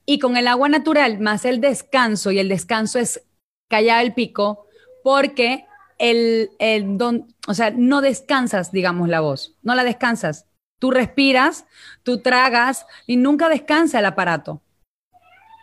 Y 0.05 0.19
con 0.19 0.37
el 0.37 0.47
agua 0.47 0.69
natural 0.69 1.19
más 1.19 1.45
el 1.45 1.61
descanso, 1.61 2.31
y 2.31 2.39
el 2.39 2.49
descanso 2.49 2.99
es 2.99 3.23
callar 3.69 4.03
el 4.03 4.13
pico, 4.13 4.67
porque 5.03 5.65
el, 5.97 6.51
el 6.59 6.97
don, 6.97 7.33
o 7.47 7.53
sea, 7.53 7.71
no 7.71 8.01
descansas, 8.01 8.71
digamos, 8.71 9.07
la 9.07 9.19
voz, 9.19 9.55
no 9.61 9.75
la 9.75 9.83
descansas. 9.83 10.47
Tú 10.79 10.89
respiras, 10.89 11.65
tú 12.01 12.21
tragas 12.21 12.87
y 13.05 13.17
nunca 13.17 13.49
descansa 13.49 13.99
el 13.99 14.05
aparato. 14.05 14.61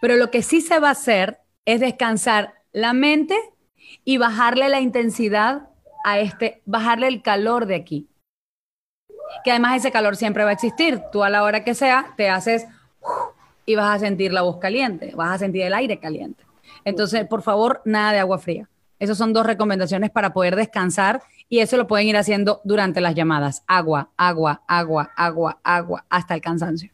Pero 0.00 0.16
lo 0.16 0.30
que 0.30 0.42
sí 0.42 0.60
se 0.60 0.78
va 0.78 0.88
a 0.88 0.92
hacer 0.92 1.40
es 1.64 1.80
descansar 1.80 2.54
la 2.72 2.92
mente 2.92 3.36
y 4.04 4.18
bajarle 4.18 4.68
la 4.68 4.80
intensidad 4.80 5.70
a 6.04 6.18
este, 6.20 6.62
bajarle 6.64 7.08
el 7.08 7.22
calor 7.22 7.66
de 7.66 7.74
aquí. 7.74 8.08
Que 9.44 9.50
además 9.50 9.76
ese 9.76 9.90
calor 9.90 10.16
siempre 10.16 10.44
va 10.44 10.50
a 10.50 10.54
existir. 10.54 11.02
Tú 11.12 11.24
a 11.24 11.30
la 11.30 11.42
hora 11.42 11.64
que 11.64 11.74
sea 11.74 12.14
te 12.16 12.30
haces 12.30 12.66
y 13.68 13.74
vas 13.74 13.96
a 13.96 13.98
sentir 13.98 14.32
la 14.32 14.40
voz 14.40 14.56
caliente, 14.56 15.12
vas 15.14 15.34
a 15.34 15.38
sentir 15.38 15.60
el 15.60 15.74
aire 15.74 16.00
caliente. 16.00 16.42
Entonces, 16.86 17.26
por 17.26 17.42
favor, 17.42 17.82
nada 17.84 18.12
de 18.12 18.18
agua 18.18 18.38
fría. 18.38 18.66
Esas 18.98 19.18
son 19.18 19.34
dos 19.34 19.44
recomendaciones 19.44 20.10
para 20.10 20.32
poder 20.32 20.56
descansar 20.56 21.20
y 21.50 21.58
eso 21.58 21.76
lo 21.76 21.86
pueden 21.86 22.06
ir 22.06 22.16
haciendo 22.16 22.62
durante 22.64 23.02
las 23.02 23.14
llamadas. 23.14 23.64
Agua, 23.66 24.10
agua, 24.16 24.62
agua, 24.66 25.12
agua, 25.14 25.60
agua, 25.62 26.06
hasta 26.08 26.34
el 26.34 26.40
cansancio. 26.40 26.90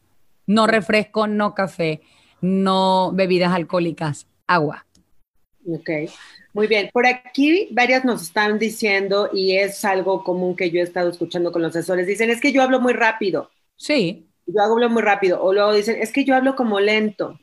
No 0.49 0.67
refresco, 0.67 1.29
no 1.29 1.55
café, 1.55 2.03
no 2.41 3.13
bebidas 3.15 3.53
alcohólicas, 3.53 4.27
agua. 4.49 4.85
Ok, 5.69 5.91
muy 6.55 6.67
bien. 6.67 6.91
Por 6.93 7.07
aquí 7.07 7.69
varias 7.71 8.05
nos 8.05 8.21
están 8.21 8.59
diciendo, 8.59 9.31
y 9.33 9.59
es 9.59 9.85
algo 9.85 10.25
común 10.25 10.57
que 10.57 10.73
yo 10.73 10.81
he 10.81 10.83
estado 10.83 11.09
escuchando 11.09 11.53
con 11.53 11.63
los 11.63 11.71
asesores, 11.71 12.09
dicen, 12.09 12.31
es 12.31 12.41
que 12.41 12.51
yo 12.51 12.63
hablo 12.63 12.81
muy 12.81 12.95
rápido. 12.95 13.49
Sí. 13.77 14.27
Yo 14.47 14.63
hablo 14.63 14.91
muy 14.91 15.03
rápido. 15.03 15.43
O 15.43 15.53
luego 15.53 15.73
dicen, 15.73 16.01
es 16.01 16.13
que 16.13 16.25
yo 16.25 16.35
hablo 16.35 16.55
como 16.57 16.81
lento. 16.81 17.39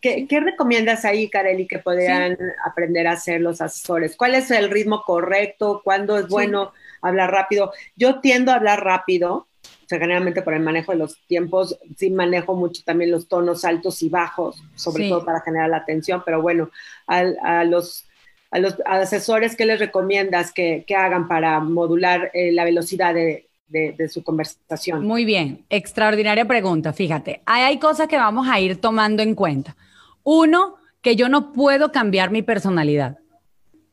¿Qué, 0.00 0.40
recomiendas 0.42 1.04
ahí, 1.04 1.28
Kareli, 1.28 1.66
que 1.66 1.78
podrían 1.78 2.38
aprender 2.64 3.06
a 3.06 3.12
hacer 3.12 3.40
los 3.40 3.60
asesores? 3.60 4.16
¿Cuál 4.16 4.34
es 4.34 4.50
el 4.50 4.70
ritmo 4.70 5.02
correcto? 5.02 5.82
¿Cuándo 5.84 6.16
es 6.18 6.28
bueno 6.28 6.72
hablar 7.02 7.30
rápido? 7.30 7.72
Yo 7.94 8.20
tiendo 8.20 8.50
a 8.50 8.54
hablar 8.54 8.82
rápido, 8.82 9.34
o 9.34 9.88
sea, 9.88 9.98
generalmente 9.98 10.42
por 10.42 10.54
el 10.54 10.62
manejo 10.62 10.92
de 10.92 10.98
los 10.98 11.18
tiempos, 11.26 11.78
sí 11.96 12.10
manejo 12.10 12.54
mucho 12.54 12.82
también 12.84 13.10
los 13.10 13.28
tonos 13.28 13.64
altos 13.64 14.02
y 14.02 14.08
bajos, 14.08 14.62
sobre 14.74 15.08
todo 15.08 15.24
para 15.24 15.40
generar 15.42 15.68
la 15.68 15.78
atención, 15.78 16.22
pero 16.24 16.40
bueno, 16.40 16.70
a, 17.06 17.64
los, 17.64 18.06
a 18.50 18.58
los 18.58 18.76
asesores, 18.86 19.54
¿qué 19.54 19.66
les 19.66 19.80
recomiendas 19.80 20.52
que, 20.52 20.84
hagan 20.96 21.28
para 21.28 21.60
modular 21.60 22.30
eh, 22.32 22.52
la 22.52 22.64
velocidad 22.64 23.12
de, 23.12 23.47
de, 23.68 24.08
su 24.08 24.22
conversación. 24.22 25.06
Muy 25.06 25.24
bien, 25.24 25.64
extraordinaria 25.68 26.46
pregunta. 26.46 26.92
Fíjate, 26.92 27.42
hay 27.46 27.78
cosas 27.78 28.08
que 28.08 28.16
vamos 28.16 28.48
a 28.48 28.60
ir 28.60 28.80
tomando 28.80 29.22
en 29.22 29.34
cuenta. 29.34 29.76
Uno, 30.22 30.76
que 31.00 31.16
yo 31.16 31.28
no 31.28 31.52
puedo 31.52 31.92
cambiar 31.92 32.30
mi 32.30 32.42
personalidad. 32.42 33.18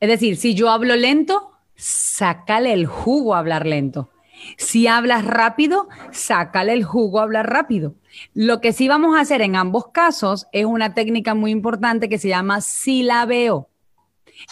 Es 0.00 0.08
decir, 0.08 0.36
si 0.36 0.54
yo 0.54 0.70
hablo 0.70 0.96
lento, 0.96 1.52
sácale 1.74 2.72
el 2.72 2.86
jugo 2.86 3.34
a 3.34 3.38
hablar 3.38 3.66
lento. 3.66 4.10
Si 4.58 4.86
hablas 4.86 5.24
rápido, 5.24 5.88
sácale 6.10 6.72
el 6.72 6.84
jugo 6.84 7.20
a 7.20 7.22
hablar 7.22 7.50
rápido. 7.50 7.94
Lo 8.34 8.60
que 8.60 8.72
sí 8.72 8.88
vamos 8.88 9.16
a 9.16 9.20
hacer 9.20 9.40
en 9.40 9.56
ambos 9.56 9.88
casos 9.88 10.46
es 10.52 10.66
una 10.66 10.94
técnica 10.94 11.34
muy 11.34 11.50
importante 11.50 12.08
que 12.08 12.18
se 12.18 12.28
llama 12.28 12.60
silabeo. 12.60 13.68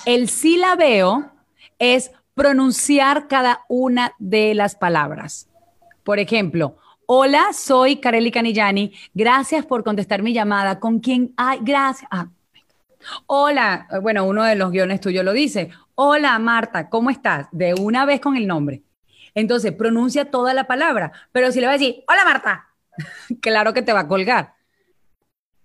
El 0.07 0.29
silabeo 0.29 1.33
es 1.79 2.13
pronunciar 2.35 3.29
cada 3.29 3.65
una 3.69 4.13
de 4.19 4.55
las 4.55 4.75
palabras. 4.75 5.49
Por 6.03 6.19
ejemplo, 6.19 6.77
hola, 7.07 7.53
soy 7.53 7.97
Kareli 7.97 8.31
Canillani. 8.31 8.93
Gracias 9.15 9.65
por 9.65 9.85
contestar 9.85 10.23
mi 10.23 10.33
llamada. 10.33 10.81
¿Con 10.81 10.99
quién? 10.99 11.33
Ay, 11.37 11.61
gracias. 11.63 12.09
Ah, 12.11 12.29
hola, 13.27 13.87
bueno, 14.03 14.25
uno 14.25 14.43
de 14.45 14.57
los 14.57 14.71
guiones 14.71 15.01
tuyos 15.01 15.25
lo 15.25 15.33
dice. 15.33 15.71
Hola, 15.95 16.39
Marta, 16.39 16.91
¿cómo 16.91 17.11
estás? 17.11 17.47
De 17.53 17.75
una 17.75 18.05
vez 18.05 18.21
con 18.21 18.37
el 18.37 18.47
nombre. 18.47 18.83
Entonces, 19.35 19.73
pronuncia 19.73 20.31
toda 20.31 20.55
la 20.55 20.67
palabra. 20.67 21.13
Pero 21.33 21.53
si 21.53 21.61
le 21.61 21.67
va 21.67 21.73
a 21.73 21.79
decir, 21.79 22.05
hola, 22.09 22.25
Marta, 22.25 22.69
claro 23.41 23.73
que 23.73 23.83
te 23.83 23.93
va 23.93 24.01
a 24.01 24.09
colgar. 24.09 24.55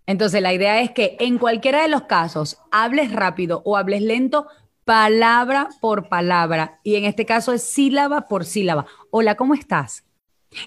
Entonces, 0.05 0.41
la 0.41 0.53
idea 0.53 0.82
es 0.82 0.91
que 0.91 1.17
en 1.19 1.38
cualquiera 1.38 1.82
de 1.82 1.88
los 1.88 2.03
casos, 2.03 2.60
hables 2.71 3.12
rápido 3.12 3.62
o 3.63 3.77
hables 3.77 4.01
lento, 4.01 4.47
palabra 4.89 5.69
por 5.82 6.10
palabra. 6.10 6.80
Y 6.84 6.95
en 6.95 7.06
este 7.06 7.23
caso 7.23 7.54
es 7.54 7.62
sílaba 7.62 8.28
por 8.28 8.43
sílaba. 8.43 8.88
Hola, 9.12 9.36
¿cómo 9.36 9.54
estás? 9.54 10.04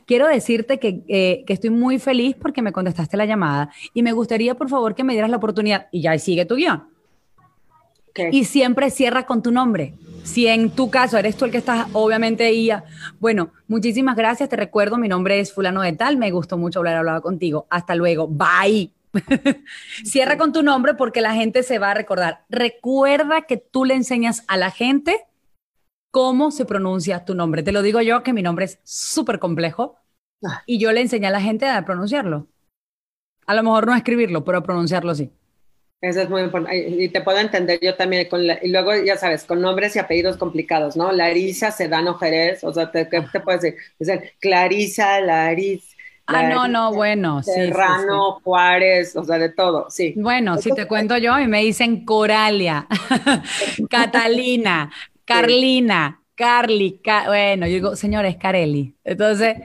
Quiero 0.06 0.28
decirte 0.28 0.78
que, 0.78 1.02
eh, 1.08 1.44
estoy 1.48 1.70
muy 1.70 1.98
feliz 1.98 2.36
porque 2.40 2.62
me 2.62 2.70
contestaste 2.70 3.16
la 3.16 3.24
llamada 3.26 3.72
y 3.92 4.04
me 4.04 4.12
gustaría, 4.12 4.54
por 4.54 4.68
favor, 4.68 4.94
que 4.94 5.02
me 5.02 5.14
dieras 5.14 5.28
la 5.28 5.38
oportunidad. 5.38 5.88
Y 5.90 6.02
ya 6.02 6.16
sigue 6.20 6.44
tu 6.44 6.54
guion. 6.54 6.84
Y 8.30 8.44
siempre 8.44 8.90
cierra 8.90 9.26
con 9.26 9.42
tu 9.42 9.50
nombre. 9.50 9.94
Si 10.22 10.46
en 10.46 10.70
tu 10.70 10.88
caso 10.88 11.18
eres 11.18 11.36
tú 11.36 11.46
el 11.46 11.50
que 11.50 11.58
estás, 11.58 11.88
obviamente 11.92 12.44
ahí, 12.44 12.70
bueno, 13.18 13.50
muchísimas 13.66 14.14
gracias, 14.14 14.48
te 14.48 14.54
recuerdo, 14.54 14.98
mi 14.98 15.08
nombre 15.08 15.40
es 15.40 15.52
fulano 15.52 15.82
de 15.82 15.94
tal, 15.94 16.16
me 16.16 16.30
gustó 16.30 16.56
mucho 16.56 16.78
hablar 16.78 16.98
hablado 16.98 17.22
contigo. 17.22 17.66
Hasta 17.70 17.96
luego, 17.96 18.28
bye. 18.28 18.92
Cierra 20.04 20.38
con 20.38 20.52
tu 20.52 20.62
nombre 20.62 20.94
porque 20.94 21.20
la 21.20 21.34
gente 21.34 21.62
se 21.62 21.78
va 21.78 21.90
a 21.90 21.94
recordar. 21.94 22.44
Recuerda 22.48 23.42
que 23.42 23.56
tú 23.56 23.84
le 23.84 23.94
enseñas 23.94 24.44
a 24.48 24.56
la 24.56 24.70
gente 24.70 25.26
cómo 26.10 26.50
se 26.50 26.64
pronuncia 26.64 27.24
tu 27.24 27.34
nombre. 27.34 27.62
Te 27.62 27.72
lo 27.72 27.82
digo 27.82 28.00
yo 28.00 28.22
que 28.22 28.32
mi 28.32 28.42
nombre 28.42 28.66
es 28.66 28.78
súper 28.84 29.38
complejo 29.38 29.96
ah. 30.44 30.62
y 30.66 30.78
yo 30.78 30.92
le 30.92 31.00
enseñé 31.00 31.26
a 31.28 31.30
la 31.30 31.40
gente 31.40 31.66
a 31.66 31.84
pronunciarlo. 31.84 32.48
A 33.46 33.54
lo 33.54 33.62
mejor 33.62 33.86
no 33.86 33.92
a 33.92 33.96
escribirlo, 33.96 34.44
pero 34.44 34.58
a 34.58 34.62
pronunciarlo 34.62 35.14
sí. 35.14 35.30
Eso 36.00 36.20
es 36.20 36.28
muy 36.28 36.42
importante. 36.42 36.76
Y 36.88 37.08
te 37.10 37.20
puedo 37.20 37.38
entender 37.38 37.78
yo 37.80 37.94
también. 37.94 38.28
Con 38.28 38.42
y 38.42 38.68
luego, 38.68 38.92
ya 39.04 39.16
sabes, 39.16 39.44
con 39.44 39.60
nombres 39.60 39.94
y 39.94 40.00
apellidos 40.00 40.36
complicados, 40.36 40.96
¿no? 40.96 41.12
Larisa 41.12 41.70
Sedano 41.70 42.14
Jerez, 42.14 42.64
o 42.64 42.72
sea, 42.72 42.90
¿qué 42.90 43.04
te 43.32 43.40
puedes 43.40 43.62
decir? 43.98 44.32
Clarisa, 44.40 45.20
Larisa. 45.20 45.96
Ah, 46.38 46.48
no, 46.48 46.68
no, 46.68 46.92
bueno. 46.92 47.42
Serrano, 47.42 48.40
Juárez, 48.42 49.14
o 49.16 49.24
sea, 49.24 49.38
de 49.38 49.50
todo, 49.50 49.86
sí. 49.90 50.14
Bueno, 50.16 50.58
si 50.58 50.70
te 50.72 50.86
cuento 50.86 51.16
yo, 51.18 51.38
y 51.38 51.46
me 51.46 51.60
dicen 51.60 52.04
Coralia, 52.04 52.86
Catalina, 53.90 54.90
Carlina, 55.24 56.22
Carly, 56.34 57.00
bueno, 57.26 57.66
yo 57.66 57.74
digo, 57.74 57.96
señores, 57.96 58.36
Carelli. 58.36 58.96
Entonces, 59.04 59.58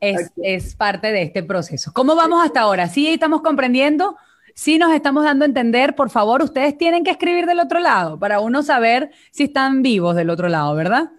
es, 0.00 0.30
es, 0.42 0.74
parte 0.74 1.12
de 1.12 1.22
este 1.22 1.42
proceso. 1.42 1.92
¿Cómo 1.92 2.14
vamos 2.14 2.44
hasta 2.44 2.60
ahora? 2.60 2.88
¿Sí 2.88 3.08
estamos 3.08 3.42
comprendiendo? 3.42 4.16
¿Sí 4.54 4.78
nos 4.78 4.94
estamos 4.94 5.24
dando 5.24 5.44
a 5.44 5.48
entender? 5.48 5.94
Por 5.94 6.08
favor, 6.10 6.42
ustedes 6.42 6.78
tienen 6.78 7.04
que 7.04 7.10
escribir 7.10 7.44
del 7.46 7.60
otro 7.60 7.80
lado 7.80 8.18
para 8.18 8.40
uno 8.40 8.62
saber 8.62 9.10
si 9.30 9.44
están 9.44 9.82
vivos 9.82 10.16
del 10.16 10.30
otro 10.30 10.48
lado, 10.48 10.74
¿verdad? 10.74 11.10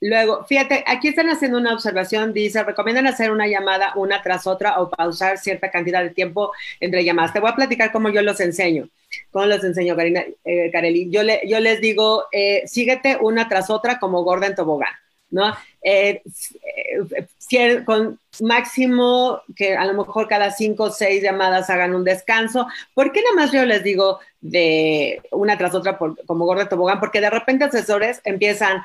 Luego, 0.00 0.44
fíjate, 0.44 0.84
aquí 0.86 1.08
están 1.08 1.28
haciendo 1.30 1.58
una 1.58 1.72
observación, 1.74 2.32
dice, 2.32 2.62
recomiendan 2.62 3.06
hacer 3.06 3.30
una 3.30 3.46
llamada 3.46 3.92
una 3.96 4.22
tras 4.22 4.46
otra 4.46 4.80
o 4.80 4.90
pausar 4.90 5.38
cierta 5.38 5.70
cantidad 5.70 6.02
de 6.02 6.10
tiempo 6.10 6.52
entre 6.80 7.04
llamadas. 7.04 7.32
Te 7.32 7.40
voy 7.40 7.50
a 7.50 7.56
platicar 7.56 7.90
cómo 7.92 8.10
yo 8.10 8.22
los 8.22 8.40
enseño. 8.40 8.88
¿Cómo 9.30 9.46
los 9.46 9.64
enseño, 9.64 9.96
Karina, 9.96 10.24
eh, 10.44 10.70
Kareli? 10.72 11.08
Yo, 11.10 11.22
le, 11.22 11.40
yo 11.46 11.60
les 11.60 11.80
digo, 11.80 12.24
eh, 12.32 12.62
síguete 12.66 13.16
una 13.20 13.48
tras 13.48 13.70
otra 13.70 13.98
como 13.98 14.22
gorda 14.22 14.46
en 14.48 14.54
tobogán, 14.54 14.92
¿no? 15.30 15.54
Eh, 15.82 16.22
con 17.84 18.18
máximo 18.40 19.42
que 19.54 19.76
a 19.76 19.84
lo 19.84 19.94
mejor 19.94 20.28
cada 20.28 20.50
cinco 20.50 20.84
o 20.84 20.90
seis 20.90 21.22
llamadas 21.22 21.70
hagan 21.70 21.94
un 21.94 22.04
descanso. 22.04 22.66
¿Por 22.94 23.12
qué 23.12 23.22
nada 23.22 23.36
más 23.36 23.52
yo 23.52 23.64
les 23.64 23.82
digo 23.84 24.18
de 24.40 25.22
una 25.30 25.56
tras 25.56 25.74
otra 25.74 25.96
como 25.98 26.44
gorda 26.44 26.68
tobogán? 26.68 27.00
Porque 27.00 27.20
de 27.20 27.30
repente 27.30 27.64
asesores 27.64 28.20
empiezan 28.24 28.82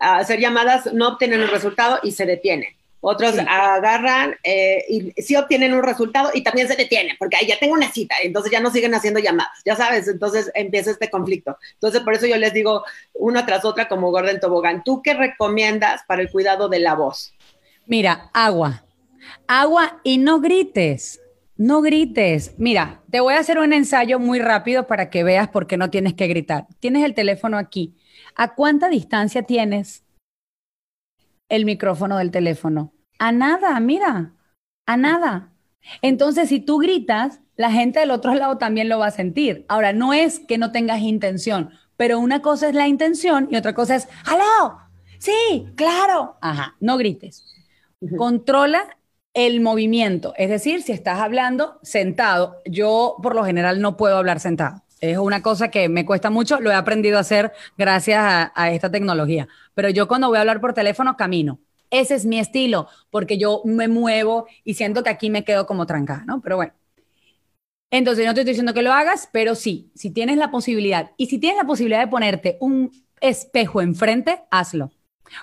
hacer 0.00 0.40
llamadas, 0.40 0.92
no 0.92 1.08
obtienen 1.08 1.40
un 1.40 1.48
resultado 1.48 2.00
y 2.02 2.12
se 2.12 2.26
detienen. 2.26 2.70
Otros 3.02 3.34
agarran 3.38 4.36
eh, 4.44 4.84
y 4.86 5.22
sí 5.22 5.34
obtienen 5.34 5.72
un 5.72 5.82
resultado 5.82 6.30
y 6.34 6.42
también 6.42 6.68
se 6.68 6.76
detienen, 6.76 7.16
porque 7.18 7.36
ahí 7.36 7.46
ya 7.46 7.58
tengo 7.58 7.72
una 7.72 7.90
cita, 7.90 8.16
entonces 8.22 8.52
ya 8.52 8.60
no 8.60 8.70
siguen 8.70 8.94
haciendo 8.94 9.20
llamadas, 9.20 9.58
ya 9.64 9.74
sabes, 9.74 10.06
entonces 10.06 10.50
empieza 10.54 10.90
este 10.90 11.08
conflicto. 11.08 11.56
Entonces, 11.74 12.02
por 12.02 12.12
eso 12.12 12.26
yo 12.26 12.36
les 12.36 12.52
digo 12.52 12.84
una 13.14 13.46
tras 13.46 13.64
otra 13.64 13.88
como 13.88 14.10
Gordon 14.10 14.38
Tobogán. 14.38 14.84
¿Tú 14.84 15.00
qué 15.02 15.14
recomiendas 15.14 16.02
para 16.06 16.20
el 16.20 16.30
cuidado 16.30 16.68
de 16.68 16.80
la 16.80 16.94
voz? 16.94 17.32
Mira, 17.86 18.30
agua. 18.34 18.84
Agua 19.46 20.00
y 20.04 20.18
no 20.18 20.40
grites. 20.40 21.20
No 21.56 21.80
grites. 21.80 22.54
Mira, 22.58 23.00
te 23.10 23.20
voy 23.20 23.34
a 23.34 23.38
hacer 23.38 23.58
un 23.58 23.72
ensayo 23.72 24.18
muy 24.18 24.40
rápido 24.40 24.86
para 24.86 25.08
que 25.08 25.24
veas 25.24 25.48
por 25.48 25.66
qué 25.66 25.76
no 25.78 25.90
tienes 25.90 26.14
que 26.14 26.26
gritar. 26.26 26.66
Tienes 26.80 27.04
el 27.04 27.14
teléfono 27.14 27.56
aquí. 27.56 27.94
¿A 28.34 28.54
cuánta 28.54 28.88
distancia 28.88 29.42
tienes 29.42 30.04
el 31.48 31.64
micrófono 31.64 32.18
del 32.18 32.30
teléfono? 32.30 32.92
A 33.18 33.32
nada, 33.32 33.78
mira, 33.80 34.34
a 34.86 34.96
nada. 34.96 35.52
Entonces, 36.02 36.48
si 36.48 36.60
tú 36.60 36.78
gritas, 36.78 37.40
la 37.56 37.70
gente 37.70 38.00
del 38.00 38.10
otro 38.10 38.34
lado 38.34 38.58
también 38.58 38.88
lo 38.88 38.98
va 38.98 39.08
a 39.08 39.10
sentir. 39.10 39.64
Ahora, 39.68 39.92
no 39.92 40.12
es 40.12 40.40
que 40.40 40.58
no 40.58 40.72
tengas 40.72 41.00
intención, 41.00 41.70
pero 41.96 42.18
una 42.18 42.40
cosa 42.40 42.68
es 42.68 42.74
la 42.74 42.88
intención 42.88 43.48
y 43.50 43.56
otra 43.56 43.74
cosa 43.74 43.96
es, 43.96 44.08
¡aló! 44.24 44.78
Sí, 45.18 45.66
claro. 45.76 46.38
Ajá, 46.40 46.76
no 46.80 46.96
grites. 46.96 47.44
Controla 48.16 48.96
el 49.34 49.60
movimiento, 49.60 50.32
es 50.36 50.48
decir, 50.48 50.82
si 50.82 50.92
estás 50.92 51.20
hablando 51.20 51.78
sentado, 51.82 52.56
yo 52.64 53.16
por 53.22 53.34
lo 53.36 53.44
general 53.44 53.80
no 53.80 53.96
puedo 53.96 54.16
hablar 54.16 54.40
sentado. 54.40 54.82
Es 55.00 55.16
una 55.16 55.42
cosa 55.42 55.70
que 55.70 55.88
me 55.88 56.04
cuesta 56.04 56.28
mucho, 56.30 56.60
lo 56.60 56.70
he 56.70 56.74
aprendido 56.74 57.16
a 57.16 57.22
hacer 57.22 57.52
gracias 57.78 58.50
a, 58.54 58.70
esta 58.72 58.90
tecnología. 58.90 59.48
Pero 59.74 59.88
yo 59.88 60.06
cuando 60.08 60.28
voy 60.28 60.36
a 60.36 60.40
hablar 60.40 60.60
por 60.60 60.74
teléfono, 60.74 61.16
camino. 61.16 61.58
Ese 61.90 62.14
es 62.14 62.24
mi 62.26 62.38
estilo, 62.38 62.86
porque 63.10 63.36
yo 63.38 63.62
me 63.64 63.88
muevo 63.88 64.46
y 64.62 64.74
siento 64.74 65.02
que 65.02 65.10
aquí 65.10 65.30
me 65.30 65.44
quedo 65.44 65.66
como 65.66 65.86
trancada, 65.86 66.24
¿no? 66.24 66.40
Pero 66.40 66.56
bueno, 66.56 66.72
Entonces, 67.90 68.24
no 68.24 68.34
te 68.34 68.40
estoy 68.40 68.52
diciendo 68.52 68.74
que 68.74 68.82
lo 68.82 68.92
hagas, 68.92 69.28
pero 69.32 69.54
sí, 69.56 69.90
si 69.96 70.10
tienes 70.10 70.36
la 70.36 70.50
posibilidad 70.52 71.10
y 71.16 71.26
si 71.26 71.38
tienes 71.38 71.58
la 71.58 71.66
posibilidad 71.66 72.00
de 72.00 72.06
ponerte 72.06 72.56
un 72.60 72.92
espejo 73.20 73.80
enfrente, 73.82 74.42
hazlo. 74.50 74.90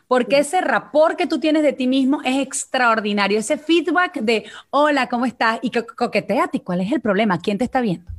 Porque 0.08 0.40
ese 0.40 0.62
rapport 0.62 1.18
que 1.18 1.28
tú 1.28 1.40
tienes 1.40 1.64
de 1.64 1.74
ti 1.74 1.88
mismo 1.88 2.22
es 2.24 2.38
extraordinario. 2.40 3.40
Ese 3.40 3.58
feedback 3.58 4.20
de, 4.22 4.46
hola, 4.70 5.08
¿cómo 5.10 5.26
estás? 5.26 5.60
Y 5.62 5.72
coqueteate. 5.72 6.62
¿Cuál 6.64 6.82
es 6.82 6.92
el 6.92 7.02
problema? 7.02 7.40
¿Quién 7.40 7.58
te 7.58 7.66
está 7.66 7.82
viendo? 7.82 8.17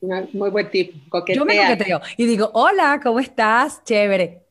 Muy 0.00 0.50
buen 0.50 0.70
tip. 0.70 0.94
Yo 1.34 1.44
me 1.44 1.56
coqueteo 1.56 2.00
y 2.16 2.26
digo, 2.26 2.50
hola, 2.54 3.00
¿cómo 3.02 3.20
estás? 3.20 3.84
Chévere. 3.84 4.46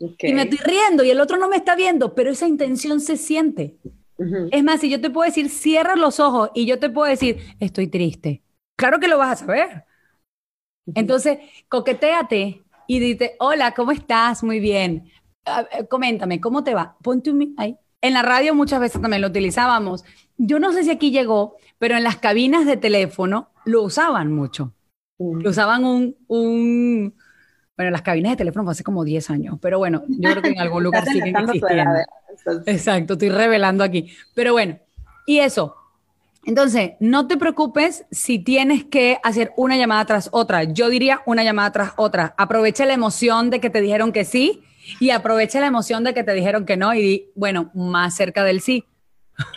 Y 0.00 0.32
me 0.32 0.42
estoy 0.42 0.58
riendo 0.58 1.04
y 1.04 1.10
el 1.10 1.20
otro 1.20 1.36
no 1.36 1.48
me 1.48 1.56
está 1.56 1.74
viendo, 1.74 2.14
pero 2.14 2.30
esa 2.30 2.46
intención 2.46 3.00
se 3.00 3.16
siente. 3.16 3.78
Es 4.50 4.64
más, 4.64 4.80
si 4.80 4.90
yo 4.90 5.00
te 5.00 5.10
puedo 5.10 5.28
decir, 5.28 5.48
cierra 5.48 5.94
los 5.96 6.18
ojos 6.18 6.50
y 6.54 6.66
yo 6.66 6.78
te 6.78 6.90
puedo 6.90 7.08
decir, 7.08 7.38
estoy 7.60 7.88
triste. 7.88 8.42
Claro 8.76 8.98
que 8.98 9.08
lo 9.08 9.18
vas 9.18 9.42
a 9.42 9.46
saber. 9.46 9.84
Entonces, 10.94 11.38
coqueteate 11.68 12.62
y 12.86 12.98
dite, 12.98 13.36
hola, 13.38 13.74
¿cómo 13.74 13.92
estás? 13.92 14.42
Muy 14.42 14.60
bien. 14.60 15.10
coméntame, 15.88 16.40
¿cómo 16.40 16.64
te 16.64 16.74
va? 16.74 16.96
Ponte 17.02 17.30
un... 17.30 17.54
Ahí. 17.58 17.76
En 18.00 18.14
la 18.14 18.22
radio 18.22 18.54
muchas 18.54 18.80
veces 18.80 19.00
también 19.00 19.22
lo 19.22 19.28
utilizábamos. 19.28 20.04
Yo 20.38 20.58
no 20.58 20.72
sé 20.72 20.84
si 20.84 20.90
aquí 20.90 21.10
llegó, 21.10 21.56
pero 21.78 21.96
en 21.96 22.04
las 22.04 22.16
cabinas 22.16 22.64
de 22.64 22.76
teléfono 22.76 23.50
lo 23.64 23.82
usaban 23.82 24.32
mucho. 24.32 24.72
Lo 25.18 25.50
usaban 25.50 25.84
un, 25.84 26.16
un 26.28 27.14
bueno, 27.76 27.92
las 27.92 28.02
cabinas 28.02 28.32
de 28.32 28.36
teléfono 28.36 28.64
fue 28.64 28.72
hace 28.72 28.82
como 28.82 29.04
10 29.04 29.30
años, 29.30 29.58
pero 29.60 29.78
bueno, 29.78 30.02
yo 30.08 30.30
creo 30.30 30.42
que 30.42 30.48
en 30.48 30.60
algún 30.60 30.82
lugar 30.82 31.06
siguen 31.06 31.36
existiendo. 31.36 32.00
Exacto, 32.66 33.12
estoy 33.12 33.28
revelando 33.28 33.84
aquí. 33.84 34.12
Pero 34.34 34.52
bueno, 34.52 34.78
y 35.26 35.38
eso. 35.38 35.76
Entonces, 36.44 36.92
no 36.98 37.28
te 37.28 37.36
preocupes 37.36 38.04
si 38.10 38.38
tienes 38.40 38.84
que 38.84 39.18
hacer 39.22 39.52
una 39.56 39.76
llamada 39.76 40.04
tras 40.06 40.28
otra. 40.32 40.64
Yo 40.64 40.88
diría 40.88 41.20
una 41.26 41.44
llamada 41.44 41.70
tras 41.70 41.92
otra. 41.96 42.34
Aprovecha 42.36 42.84
la 42.84 42.94
emoción 42.94 43.50
de 43.50 43.60
que 43.60 43.70
te 43.70 43.80
dijeron 43.80 44.12
que 44.12 44.24
sí 44.24 44.64
y 44.98 45.10
aprovecha 45.10 45.60
la 45.60 45.66
emoción 45.66 46.02
de 46.02 46.14
que 46.14 46.24
te 46.24 46.32
dijeron 46.32 46.64
que 46.64 46.76
no 46.76 46.94
y 46.94 47.02
di, 47.02 47.30
bueno, 47.36 47.70
más 47.74 48.16
cerca 48.16 48.42
del 48.42 48.60
sí. 48.60 48.86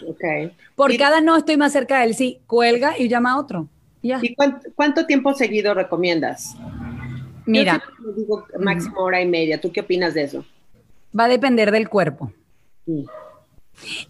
Ok. 0.07 0.53
Por 0.75 0.95
cada 0.97 1.21
no 1.21 1.37
estoy 1.37 1.57
más 1.57 1.71
cerca 1.71 2.01
del 2.01 2.15
sí, 2.15 2.41
cuelga 2.47 2.97
y 2.97 3.07
llama 3.07 3.31
a 3.31 3.39
otro. 3.39 3.67
¿Y 4.01 4.35
cuánto 4.75 5.05
tiempo 5.05 5.33
seguido 5.33 5.73
recomiendas? 5.73 6.55
Mira. 7.45 7.83
Yo 8.03 8.11
digo 8.13 8.45
máximo 8.59 9.01
hora 9.01 9.21
y 9.21 9.27
media. 9.27 9.59
¿Tú 9.61 9.71
qué 9.71 9.81
opinas 9.81 10.13
de 10.13 10.23
eso? 10.23 10.45
Va 11.17 11.25
a 11.25 11.27
depender 11.27 11.71
del 11.71 11.89
cuerpo. 11.89 12.31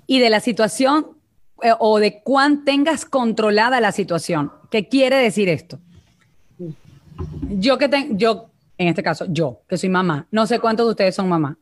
Y 0.07 0.19
de 0.19 0.29
la 0.29 0.39
situación 0.39 1.17
eh, 1.61 1.73
o 1.77 1.99
de 1.99 2.21
cuán 2.21 2.63
tengas 2.63 3.05
controlada 3.05 3.79
la 3.81 3.91
situación. 3.91 4.51
¿Qué 4.69 4.87
quiere 4.87 5.17
decir 5.17 5.49
esto? 5.49 5.79
Yo 7.49 7.77
que 7.77 7.89
tengo, 7.89 8.17
yo, 8.17 8.49
en 8.77 8.87
este 8.87 9.03
caso, 9.03 9.25
yo, 9.29 9.61
que 9.67 9.77
soy 9.77 9.89
mamá, 9.89 10.27
no 10.31 10.47
sé 10.47 10.59
cuántos 10.59 10.87
de 10.87 10.91
ustedes 10.91 11.15
son 11.15 11.29
mamás 11.29 11.57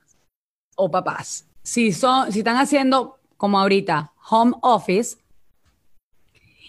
o 0.75 0.89
papás. 0.89 1.45
Si 1.61 1.91
son, 1.91 2.31
si 2.31 2.39
están 2.39 2.57
haciendo 2.57 3.18
como 3.39 3.57
ahorita 3.57 4.11
home 4.29 4.51
office 4.61 5.17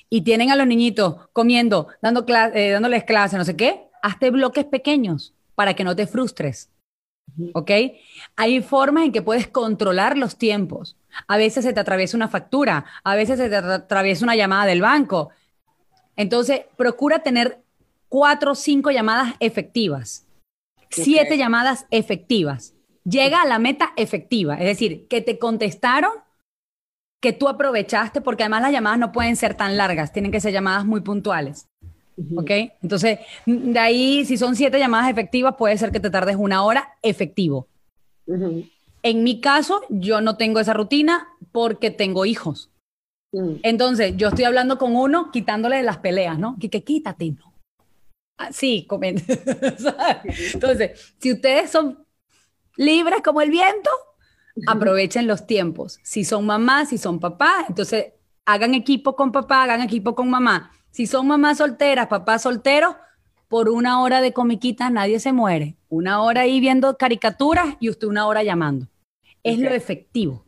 y 0.09 0.23
tienen 0.23 0.53
a 0.53 0.57
los 0.57 0.69
niñitos 0.69 1.29
comiendo, 1.33 1.89
dando 2.01 2.25
eh, 2.55 2.71
dándoles 2.71 3.05
clase, 3.05 3.37
no 3.37 3.45
sé 3.45 3.57
qué, 3.57 3.89
hazte 4.03 4.31
bloques 4.31 4.65
pequeños 4.65 5.35
para 5.57 5.75
que 5.75 5.83
no 5.83 5.97
te 5.97 6.07
frustres. 6.07 6.71
¿Ok? 7.55 7.71
Hay 8.37 8.63
formas 8.63 9.05
en 9.05 9.13
que 9.13 9.21
puedes 9.21 9.49
controlar 9.49 10.17
los 10.17 10.37
tiempos. 10.37 10.97
A 11.27 11.37
veces 11.37 11.65
se 11.65 11.73
te 11.73 11.81
atraviesa 11.81 12.17
una 12.17 12.29
factura, 12.29 12.85
a 13.03 13.15
veces 13.17 13.39
se 13.39 13.49
te 13.49 13.57
atraviesa 13.57 14.25
una 14.25 14.37
llamada 14.37 14.67
del 14.67 14.81
banco. 14.81 15.31
Entonces, 16.17 16.63
procura 16.77 17.21
tener 17.21 17.59
cuatro 18.09 18.53
o 18.53 18.55
cinco 18.55 18.91
llamadas 18.91 19.35
efectivas, 19.41 20.27
siete 20.89 21.37
llamadas 21.37 21.87
efectivas. 21.91 22.75
Llega 23.05 23.43
a 23.43 23.47
la 23.47 23.59
meta 23.59 23.93
efectiva, 23.97 24.55
es 24.55 24.67
decir, 24.67 25.09
que 25.09 25.21
te 25.21 25.39
contestaron, 25.39 26.13
que 27.21 27.33
tú 27.33 27.49
aprovechaste, 27.49 28.21
porque 28.21 28.45
además 28.45 28.63
las 28.63 28.73
llamadas 28.73 28.99
no 28.99 29.13
pueden 29.13 29.37
ser 29.37 29.55
tan 29.55 29.77
largas, 29.77 30.13
tienen 30.13 30.33
que 30.33 30.41
ser 30.41 30.53
llamadas 30.53 30.85
muy 30.85 31.01
puntuales. 31.03 31.69
¿Ok? 32.37 32.51
Entonces, 32.83 33.21
de 33.47 33.79
ahí, 33.79 34.25
si 34.27 34.37
son 34.37 34.55
siete 34.55 34.79
llamadas 34.79 35.11
efectivas, 35.11 35.55
puede 35.57 35.79
ser 35.79 35.91
que 35.91 36.01
te 36.01 36.11
tardes 36.11 36.37
una 36.37 36.63
hora 36.65 36.97
efectivo. 37.03 37.67
En 39.03 39.25
mi 39.25 39.41
caso, 39.41 39.81
yo 39.89 40.21
no 40.21 40.37
tengo 40.37 40.61
esa 40.61 40.75
rutina 40.75 41.29
porque 41.53 41.91
tengo 41.91 42.27
hijos. 42.27 42.71
Entonces, 43.63 44.17
yo 44.17 44.29
estoy 44.29 44.45
hablando 44.45 44.77
con 44.77 44.97
uno, 44.97 45.31
quitándole 45.31 45.83
las 45.83 45.99
peleas, 45.99 46.39
¿no? 46.39 46.57
Que, 46.61 46.69
que 46.69 46.83
quítate, 46.83 47.31
¿no? 47.31 47.55
Ah, 48.37 48.53
sí, 48.53 48.85
comenten. 48.89 49.39
Entonces, 50.55 51.15
si 51.19 51.33
ustedes 51.33 51.71
son 51.71 52.05
libres 52.77 53.21
como 53.23 53.41
el 53.41 53.51
viento, 53.51 53.91
aprovechen 54.67 55.27
los 55.27 55.47
tiempos. 55.47 55.99
Si 56.03 56.25
son 56.25 56.47
mamás, 56.47 56.91
si 56.91 56.99
son 56.99 57.21
papás, 57.21 57.67
entonces 57.69 58.13
hagan 58.45 58.75
equipo 58.75 59.17
con 59.17 59.33
papá, 59.33 59.63
hagan 59.63 59.83
equipo 59.83 60.15
con 60.15 60.29
mamá 60.31 60.73
si 60.91 61.07
son 61.07 61.27
mamás 61.27 61.59
solteras, 61.59 62.09
papás 62.09 62.43
solteros, 62.43 62.97
por 63.49 63.69
una 63.69 64.01
hora 64.03 64.21
de 64.21 64.33
comiquita 64.33 64.91
nadie 64.91 65.19
se 65.21 65.33
muere. 65.33 65.77
Una 65.89 66.23
hora 66.23 66.43
ahí 66.43 66.61
viendo 66.61 66.97
caricaturas 66.97 67.77
y 67.81 67.89
usted 67.89 68.07
una 68.07 68.27
hora 68.27 68.43
llamando. 68.43 68.87
Es 69.43 69.59
lo 69.59 69.71
efectivo. 69.71 70.45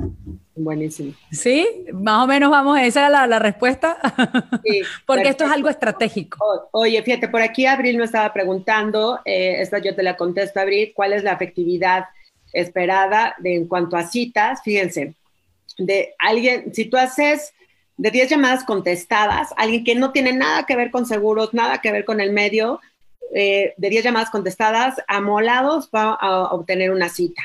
Buenísimo. 0.54 1.14
¿Sí? 1.30 1.66
Más 1.92 2.24
o 2.24 2.26
menos 2.26 2.50
vamos, 2.50 2.78
esa 2.78 3.08
era 3.08 3.26
la, 3.26 3.38
respuesta. 3.38 3.96
Sí, 4.64 4.82
Porque 5.06 5.28
esto 5.30 5.44
es 5.44 5.50
algo 5.50 5.68
estratégico. 5.68 6.38
oye, 6.72 7.02
fíjate, 7.02 7.28
por 7.28 7.40
aquí 7.40 7.66
Abril 7.66 7.96
me 7.96 8.04
estaba 8.04 8.32
preguntando, 8.32 9.18
eh, 9.24 9.62
esta 9.62 9.78
yo 9.78 9.94
te 9.96 10.02
la 10.02 10.16
contesto, 10.16 10.60
Abril, 10.60 10.92
¿cuál 10.94 11.14
es 11.14 11.24
la 11.24 11.32
efectividad 11.32 12.04
esperada 12.52 13.34
de, 13.38 13.56
en 13.56 13.66
cuanto 13.66 13.96
a 13.96 14.06
citas? 14.06 14.60
Fíjense, 14.62 15.14
de 15.78 16.14
alguien, 16.18 16.72
si 16.74 16.86
tú 16.86 16.96
haces 16.96 17.52
de 17.96 18.10
10 18.10 18.30
llamadas 18.30 18.64
contestadas, 18.64 19.50
alguien 19.56 19.84
que 19.84 19.94
no 19.94 20.12
tiene 20.12 20.32
nada 20.32 20.64
que 20.66 20.76
ver 20.76 20.90
con 20.90 21.06
seguros, 21.06 21.54
nada 21.54 21.80
que 21.80 21.92
ver 21.92 22.04
con 22.04 22.20
el 22.20 22.32
medio, 22.32 22.80
eh, 23.34 23.72
de 23.78 23.88
10 23.88 24.04
llamadas 24.04 24.30
contestadas, 24.30 24.96
amolados 25.08 25.88
va 25.94 26.12
a 26.14 26.52
obtener 26.52 26.90
una 26.90 27.08
cita. 27.08 27.42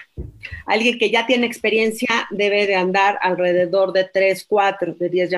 Alguien 0.66 0.98
que 0.98 1.10
ya 1.10 1.26
tiene 1.26 1.48
experiencia 1.48 2.28
debe 2.30 2.68
de 2.68 2.76
andar 2.76 3.18
alrededor 3.22 3.94
de 3.94 4.04
3, 4.04 4.46
4 4.50 4.96
de 4.96 5.10
10 5.10 5.30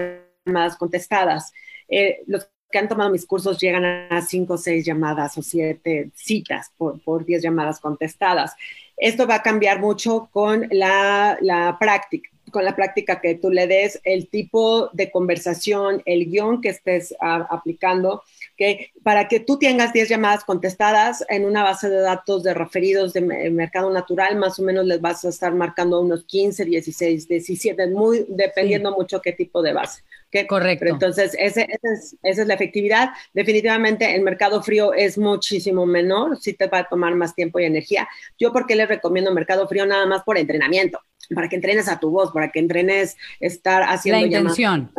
llamadas 0.45 0.75
contestadas. 0.75 1.53
Eh, 1.87 2.23
los 2.25 2.47
que 2.71 2.79
han 2.79 2.87
tomado 2.87 3.11
mis 3.11 3.25
cursos 3.25 3.59
llegan 3.59 3.85
a 3.85 4.21
5 4.21 4.53
o 4.53 4.57
6 4.57 4.85
llamadas 4.85 5.37
o 5.37 5.43
7 5.43 6.09
citas 6.15 6.71
por, 6.77 6.99
por 7.01 7.25
10 7.25 7.43
llamadas 7.43 7.79
contestadas. 7.79 8.53
Esto 8.99 9.25
va 9.25 9.35
a 9.35 9.43
cambiar 9.43 9.79
mucho 9.79 10.29
con 10.31 10.67
la, 10.71 11.37
la 11.41 11.77
práctica 11.79 12.29
con 12.49 12.65
la 12.65 12.75
práctica 12.75 13.21
que 13.21 13.35
tú 13.35 13.49
le 13.49 13.67
des, 13.67 13.99
el 14.03 14.29
tipo 14.29 14.89
de 14.93 15.11
conversación, 15.11 16.01
el 16.05 16.29
guion 16.29 16.61
que 16.61 16.69
estés 16.69 17.15
ah, 17.21 17.47
aplicando, 17.49 18.23
que 18.57 18.91
para 19.03 19.27
que 19.27 19.39
tú 19.39 19.57
tengas 19.57 19.93
10 19.93 20.09
llamadas 20.09 20.43
contestadas 20.43 21.23
en 21.29 21.45
una 21.45 21.63
base 21.63 21.89
de 21.89 22.01
datos 22.01 22.43
de 22.43 22.53
referidos 22.53 23.13
de 23.13 23.21
mercado 23.21 23.91
natural, 23.91 24.35
más 24.37 24.59
o 24.59 24.63
menos 24.63 24.85
les 24.85 24.99
vas 24.99 25.23
a 25.25 25.29
estar 25.29 25.53
marcando 25.53 26.01
unos 26.01 26.25
15, 26.25 26.65
16, 26.65 27.27
17, 27.27 27.87
muy, 27.87 28.25
dependiendo 28.27 28.91
mucho 28.91 29.21
qué 29.21 29.31
tipo 29.31 29.61
de 29.61 29.73
base. 29.73 30.03
Correcto. 30.47 30.85
entonces, 30.85 31.35
ese, 31.39 31.67
es, 31.81 32.15
esa 32.21 32.41
es 32.41 32.47
la 32.47 32.53
efectividad. 32.53 33.09
Definitivamente 33.33 34.13
el 34.15 34.21
mercado 34.21 34.61
frío 34.61 34.93
es 34.93 35.17
muchísimo 35.17 35.85
menor, 35.85 36.37
sí 36.39 36.53
te 36.53 36.67
va 36.67 36.79
a 36.79 36.83
tomar 36.87 37.15
más 37.15 37.33
tiempo 37.33 37.59
y 37.59 37.65
energía. 37.65 38.07
Yo, 38.37 38.53
¿por 38.53 38.67
qué 38.67 38.75
les 38.75 38.87
recomiendo 38.87 39.33
mercado 39.33 39.67
frío? 39.67 39.85
Nada 39.85 40.05
más 40.05 40.23
por 40.23 40.37
entrenamiento 40.37 40.99
para 41.35 41.47
que 41.47 41.55
entrenes 41.55 41.87
a 41.87 41.99
tu 41.99 42.09
voz, 42.09 42.31
para 42.31 42.49
que 42.49 42.59
entrenes 42.59 43.17
estar 43.39 43.83
haciendo 43.83 44.21
la 44.21 44.27
intención. 44.27 44.91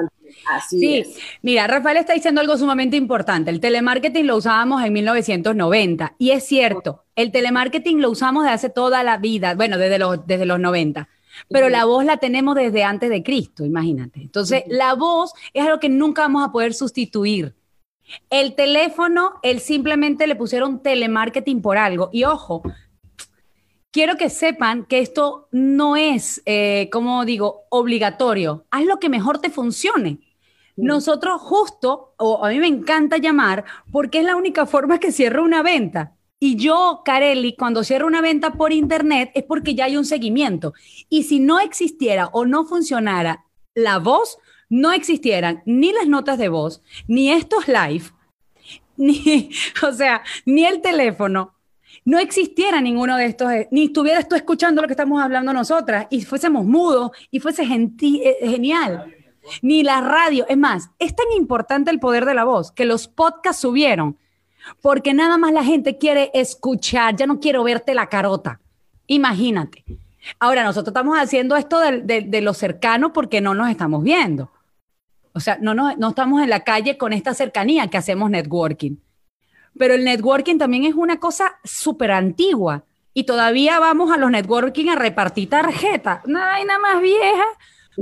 Así 0.49 0.78
sí, 0.78 1.14
mira, 1.43 1.66
Rafael 1.66 1.97
está 1.97 2.12
diciendo 2.12 2.41
algo 2.41 2.57
sumamente 2.57 2.97
importante. 2.97 3.51
El 3.51 3.61
telemarketing 3.61 4.26
lo 4.26 4.37
usábamos 4.37 4.85
en 4.85 4.93
1990 4.93 6.14
y 6.18 6.31
es 6.31 6.45
cierto, 6.45 7.05
el 7.16 7.33
telemarketing 7.33 8.01
lo 8.01 8.11
usamos 8.11 8.45
desde 8.45 8.55
hace 8.55 8.70
toda 8.70 9.03
la 9.03 9.16
vida, 9.16 9.55
bueno, 9.55 9.76
desde 9.76 9.99
los, 9.99 10.24
desde 10.26 10.47
los 10.47 10.61
90. 10.61 11.09
Pero 11.49 11.68
la 11.68 11.84
voz 11.84 12.05
la 12.05 12.18
tenemos 12.18 12.55
desde 12.55 12.84
antes 12.84 13.11
de 13.11 13.22
Cristo, 13.22 13.64
imagínate. 13.64 14.20
Entonces, 14.20 14.64
la 14.68 14.95
voz 14.95 15.32
es 15.55 15.64
algo 15.64 15.80
que 15.80 15.88
nunca 15.88 16.22
vamos 16.22 16.47
a 16.47 16.53
poder 16.53 16.74
sustituir. 16.74 17.55
El 18.28 18.55
teléfono, 18.55 19.34
él 19.43 19.61
simplemente 19.61 20.26
le 20.26 20.36
pusieron 20.36 20.82
telemarketing 20.82 21.62
por 21.62 21.78
algo. 21.78 22.11
Y 22.12 22.24
ojo, 22.24 22.62
quiero 23.91 24.16
que 24.16 24.30
sepan 24.30 24.84
que 24.84 25.01
esto 25.01 25.49
no 25.53 25.97
es, 25.97 26.43
eh, 26.47 26.88
como 26.93 27.24
digo, 27.24 27.64
obligatorio. 27.70 28.64
Haz 28.70 28.84
lo 28.84 28.99
que 28.99 29.09
mejor 29.09 29.38
te 29.38 29.51
funcione. 29.51 30.20
Nosotros 30.76 31.41
justo, 31.41 32.14
o 32.16 32.45
a 32.45 32.49
mí 32.49 32.59
me 32.59 32.66
encanta 32.66 33.18
llamar, 33.18 33.64
porque 33.93 34.20
es 34.20 34.24
la 34.24 34.36
única 34.36 34.66
forma 34.66 34.99
que 34.99 35.12
cierro 35.12 35.45
una 35.45 35.62
venta. 35.62 36.16
Y 36.43 36.57
yo, 36.57 37.03
Carelli, 37.05 37.55
cuando 37.55 37.84
cierro 37.84 38.07
una 38.07 38.22
venta 38.22 38.55
por 38.55 38.72
internet 38.72 39.30
es 39.34 39.45
porque 39.45 39.74
ya 39.74 39.84
hay 39.84 39.99
un 39.99 40.07
seguimiento. 40.07 40.72
Y 41.11 41.24
si 41.24 41.38
no 41.38 41.61
existiera 41.61 42.28
o 42.32 42.47
no 42.47 42.64
funcionara 42.64 43.45
la 43.74 43.99
voz, 43.99 44.38
no 44.70 44.93
existieran 44.93 45.62
ni 45.66 45.93
las 45.93 46.07
notas 46.07 46.38
de 46.38 46.49
voz, 46.49 46.82
ni 47.07 47.30
estos 47.30 47.68
live, 47.68 48.05
ni, 48.97 49.51
o 49.86 49.93
sea, 49.93 50.22
ni 50.47 50.64
el 50.64 50.80
teléfono, 50.80 51.55
no 52.07 52.18
existiera 52.18 52.80
ninguno 52.80 53.18
de 53.18 53.26
estos, 53.26 53.53
eh, 53.53 53.68
ni 53.70 53.84
estuvieras 53.84 54.26
tú 54.26 54.34
escuchando 54.34 54.80
lo 54.80 54.88
que 54.88 54.95
estamos 54.95 55.22
hablando 55.22 55.53
nosotras 55.53 56.07
y 56.09 56.22
fuésemos 56.22 56.64
mudos 56.64 57.11
y 57.30 57.41
fuese 57.41 57.64
eh, 57.64 58.36
genial. 58.41 59.14
Ni 59.62 59.82
la 59.82 60.01
radio. 60.01 60.47
Es 60.49 60.57
más, 60.57 60.91
es 60.99 61.14
tan 61.16 61.26
importante 61.36 61.91
el 61.91 61.99
poder 61.99 62.24
de 62.24 62.34
la 62.34 62.45
voz 62.45 62.72
que 62.72 62.84
los 62.84 63.09
podcasts 63.09 63.62
subieron 63.62 64.16
porque 64.81 65.15
nada 65.15 65.39
más 65.39 65.53
la 65.53 65.65
gente 65.65 65.99
quiere 65.99 66.31
escuchar, 66.35 67.17
ya 67.17 67.27
no 67.27 67.41
quiero 67.41 67.63
verte 67.65 67.95
la 67.95 68.09
carota. 68.09 68.61
Imagínate. 69.07 69.85
Ahora, 70.39 70.65
nosotros 70.65 70.93
estamos 70.93 71.19
haciendo 71.19 71.57
esto 71.57 71.81
de, 71.81 72.41
lo 72.43 72.55
cercano 72.55 73.13
porque 73.13 73.41
no 73.41 73.55
nos 73.55 73.71
estamos 73.71 74.03
viendo. 74.03 74.51
O 75.33 75.41
sea, 75.41 75.59
no, 75.61 75.75
no, 75.75 75.95
no 75.97 76.11
estamos 76.11 76.43
en 76.43 76.51
la 76.51 76.65
calle 76.65 76.99
con 76.99 77.13
esta 77.13 77.35
cercanía 77.35 77.89
que 77.89 77.99
hacemos 77.99 78.31
networking. 78.31 78.97
Pero 79.79 79.95
el 79.95 80.05
networking 80.05 80.59
también 80.59 80.85
es 80.85 80.95
una 80.95 81.19
cosa 81.19 81.59
súper 81.65 82.11
antigua 82.11 82.85
y 83.15 83.25
todavía 83.25 83.79
vamos 83.79 84.13
a 84.13 84.17
los 84.17 84.31
networking 84.31 84.89
a 84.89 84.97
repartir 84.97 85.49
tarjetas. 85.49 86.21
No 86.27 86.43
hay 86.43 86.65
nada 86.65 86.79
más 86.79 87.01
vieja, 87.01 87.45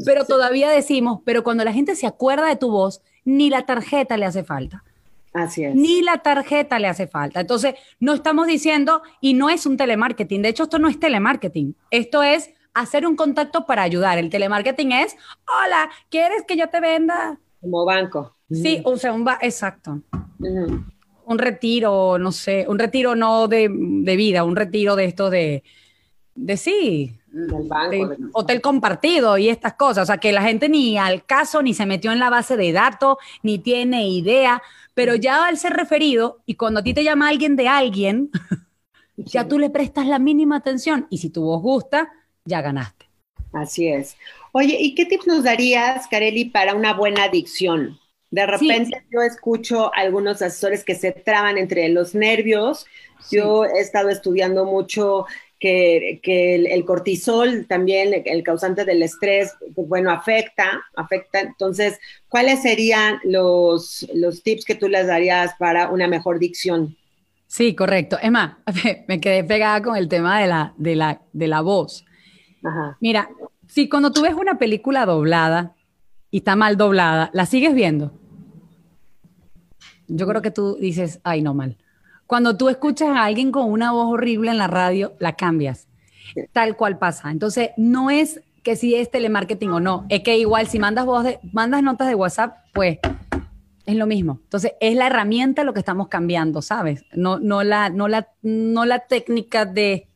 pero 0.05 0.25
todavía 0.25 0.71
decimos, 0.71 1.21
pero 1.25 1.45
cuando 1.45 1.65
la 1.65 1.73
gente 1.73 1.95
se 1.97 2.07
acuerda 2.07 2.47
de 2.47 2.57
tu 2.57 2.71
voz, 2.71 3.03
ni 3.25 3.51
la 3.51 3.67
tarjeta 3.67 4.17
le 4.17 4.27
hace 4.27 4.45
falta. 4.45 4.85
Así 5.43 5.65
es. 5.65 5.75
Ni 5.75 6.03
la 6.03 6.19
tarjeta 6.19 6.79
le 6.79 6.89
hace 6.89 7.07
falta. 7.07 7.41
Entonces, 7.41 7.75
no 8.01 8.13
estamos 8.15 8.47
diciendo, 8.47 9.03
y 9.21 9.35
no 9.35 9.51
es 9.51 9.67
un 9.67 9.77
telemarketing, 9.77 10.43
de 10.43 10.49
hecho 10.49 10.65
esto 10.65 10.79
no 10.79 10.89
es 10.89 10.99
telemarketing, 10.99 11.77
esto 11.91 12.23
es 12.23 12.51
hacer 12.75 13.07
un 13.07 13.17
contacto 13.17 13.67
para 13.67 13.83
ayudar. 13.83 14.19
El 14.19 14.31
telemarketing 14.31 14.93
es, 14.93 15.17
hola, 15.47 15.91
¿quieres 16.11 16.45
que 16.47 16.57
yo 16.57 16.69
te 16.69 16.81
venda? 16.81 17.39
Como 17.61 17.85
banco. 17.85 18.37
Sí, 18.51 18.81
o 18.85 18.97
sea, 18.97 19.13
un 19.13 19.25
ba 19.25 19.39
exacto. 19.43 20.01
Un 20.39 21.39
retiro, 21.39 22.19
no 22.19 22.33
sé, 22.33 22.65
un 22.69 22.79
retiro 22.79 23.15
no 23.15 23.49
de, 23.49 23.69
vida, 23.69 24.45
un 24.45 24.57
retiro 24.57 24.97
de 24.97 25.05
esto 25.05 25.29
de, 25.29 25.63
de 26.35 26.57
sí, 26.57 27.18
del 27.31 27.69
banco, 27.69 28.17
hotel 28.33 28.61
compartido 28.61 29.39
y 29.39 29.49
estas 29.49 29.75
cosas. 29.75 30.05
O 30.05 30.07
sea, 30.07 30.19
que 30.19 30.33
la 30.33 30.43
gente 30.43 30.69
ni 30.69 30.99
al 30.99 31.25
caso, 31.25 31.63
ni 31.63 31.75
se 31.75 31.87
metió 31.87 32.13
en 32.13 32.19
la 32.19 32.31
base 32.31 32.57
de 32.57 32.73
datos, 32.73 33.19
ni 33.43 33.59
tiene 33.59 34.09
idea. 34.09 34.63
Pero 34.95 35.15
ya 35.15 35.47
al 35.47 35.59
ser 35.59 35.75
referido, 35.75 36.41
y 36.47 36.55
cuando 36.55 36.81
a 36.81 36.83
ti 36.83 36.95
te 36.95 37.05
llama 37.05 37.29
alguien 37.29 37.57
de 37.57 37.69
alguien, 37.69 38.31
ya 39.17 39.47
tú 39.47 39.59
le 39.59 39.71
prestas 39.71 40.07
la 40.07 40.19
mínima 40.19 40.57
atención. 40.57 41.07
Y 41.11 41.19
si 41.19 41.31
tu 41.31 41.43
voz 41.43 41.63
gusta, 41.63 42.13
ya 42.45 42.61
ganaste. 42.63 43.09
Así 43.53 43.89
es. 43.89 44.17
Oye, 44.53 44.77
¿y 44.81 44.95
qué 44.95 45.07
tips 45.07 45.27
nos 45.27 45.45
darías, 45.45 46.07
Kareli, 46.09 46.47
para 46.47 46.75
una 46.75 46.95
buena 46.95 47.25
adicción? 47.25 47.99
De 48.31 48.45
repente 48.47 49.05
yo 49.11 49.23
escucho 49.23 49.93
algunos 49.95 50.43
asesores 50.43 50.85
que 50.85 50.95
se 50.95 51.13
traban 51.13 51.57
entre 51.57 51.89
los 51.89 52.15
nervios. 52.15 52.87
Yo 53.31 53.65
he 53.65 53.81
estado 53.81 54.11
estudiando 54.11 54.65
mucho 54.65 55.27
que, 55.59 56.21
el, 56.73 56.85
cortisol 56.85 57.67
también, 57.67 58.23
el 58.25 58.43
causante 58.43 58.85
del 58.85 59.03
estrés, 59.03 59.55
pues 59.75 59.89
bueno, 59.89 60.11
afecta, 60.11 60.83
afecta. 60.97 61.41
Entonces, 61.41 61.99
¿cuáles 62.29 62.63
serían 62.63 63.19
los, 63.25 64.07
los 64.15 64.43
tips 64.43 64.65
que 64.65 64.75
tú 64.75 64.89
les 64.89 65.07
darías 65.07 65.55
para 65.59 65.91
una 65.91 66.07
mejor 66.07 66.39
dicción? 66.39 66.97
Sí, 67.47 67.75
correcto. 67.75 68.19
Más, 68.31 68.57
me 69.09 69.21
quedé 69.21 69.43
pegada 69.45 69.83
con 69.83 69.97
el 69.97 70.09
tema 70.09 70.41
de 70.41 70.47
la, 70.47 70.75
de 70.77 70.97
la, 70.97 71.23
de 71.33 71.49
la 71.49 71.61
voz. 71.61 72.05
Mira, 73.01 73.29
si 73.67 73.89
cuando 73.89 74.13
tú 74.13 74.23
ves 74.23 74.35
una 74.35 74.59
película 74.59 75.07
doblada 75.07 75.75
y 76.31 76.39
está 76.39 76.57
mal 76.57 76.77
doblada, 76.77 77.31
¿la 77.33 77.47
sigues 77.47 77.75
viendo? 77.75 78.13
Yo 80.09 80.27
creo 80.27 80.43
que 80.43 80.51
tú 80.51 80.77
dices, 80.77 81.21
ay, 81.23 81.43
no 81.43 81.55
mal. 81.55 81.77
Cuando 82.29 82.59
tú 82.59 82.69
escuchas 82.69 83.09
a 83.09 83.25
alguien 83.25 83.51
con 83.51 83.73
una 83.73 83.91
voz 83.91 84.13
horrible 84.13 84.51
en 84.51 84.59
la 84.59 84.67
radio, 84.67 85.15
la 85.19 85.33
cambias. 85.33 85.89
Tal 86.53 86.77
cual 86.77 86.99
pasa. 86.99 87.31
Entonces, 87.31 87.71
no 87.79 88.11
es 88.11 88.43
que 88.63 88.77
si 88.77 88.95
es 88.95 89.11
telemarketing 89.11 89.71
o 89.71 89.81
no, 89.81 90.05
es 90.11 90.21
que 90.21 90.37
igual 90.37 90.67
si 90.67 90.79
mandas 90.79 91.07
voz 91.07 91.25
de, 91.25 91.41
mandas 91.55 91.83
notas 91.83 92.07
de 92.07 92.15
WhatsApp, 92.15 92.59
pues 92.75 92.99
es 93.87 93.97
lo 93.97 94.07
mismo. 94.07 94.41
Entonces, 94.43 94.75
es 94.79 94.95
la 94.95 95.07
herramienta 95.07 95.65
lo 95.65 95.73
que 95.73 95.79
estamos 95.79 96.09
cambiando, 96.09 96.61
¿sabes? 96.61 97.03
No, 97.15 97.39
no, 97.39 97.63
la, 97.65 97.89
no, 97.89 98.09
la, 98.09 98.29
no 98.43 98.85
la 98.85 98.99
técnica 98.99 99.65
de, 99.65 100.07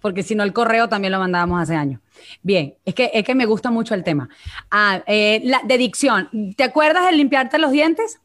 porque 0.00 0.22
si 0.22 0.36
no 0.36 0.44
el 0.44 0.52
correo 0.52 0.88
también 0.88 1.10
lo 1.10 1.18
mandábamos 1.18 1.60
hace 1.60 1.74
años. 1.74 2.00
Bien, 2.44 2.74
es 2.84 2.94
que, 2.94 3.10
es 3.12 3.24
que 3.24 3.34
me 3.34 3.46
gusta 3.46 3.72
mucho 3.72 3.94
el 3.94 4.04
tema. 4.04 4.28
Ah, 4.70 5.02
eh, 5.08 5.40
la, 5.42 5.60
de 5.64 5.76
dicción. 5.76 6.28
¿Te 6.56 6.62
acuerdas 6.62 7.06
de 7.06 7.16
limpiarte 7.16 7.58
los 7.58 7.72
dientes? 7.72 8.20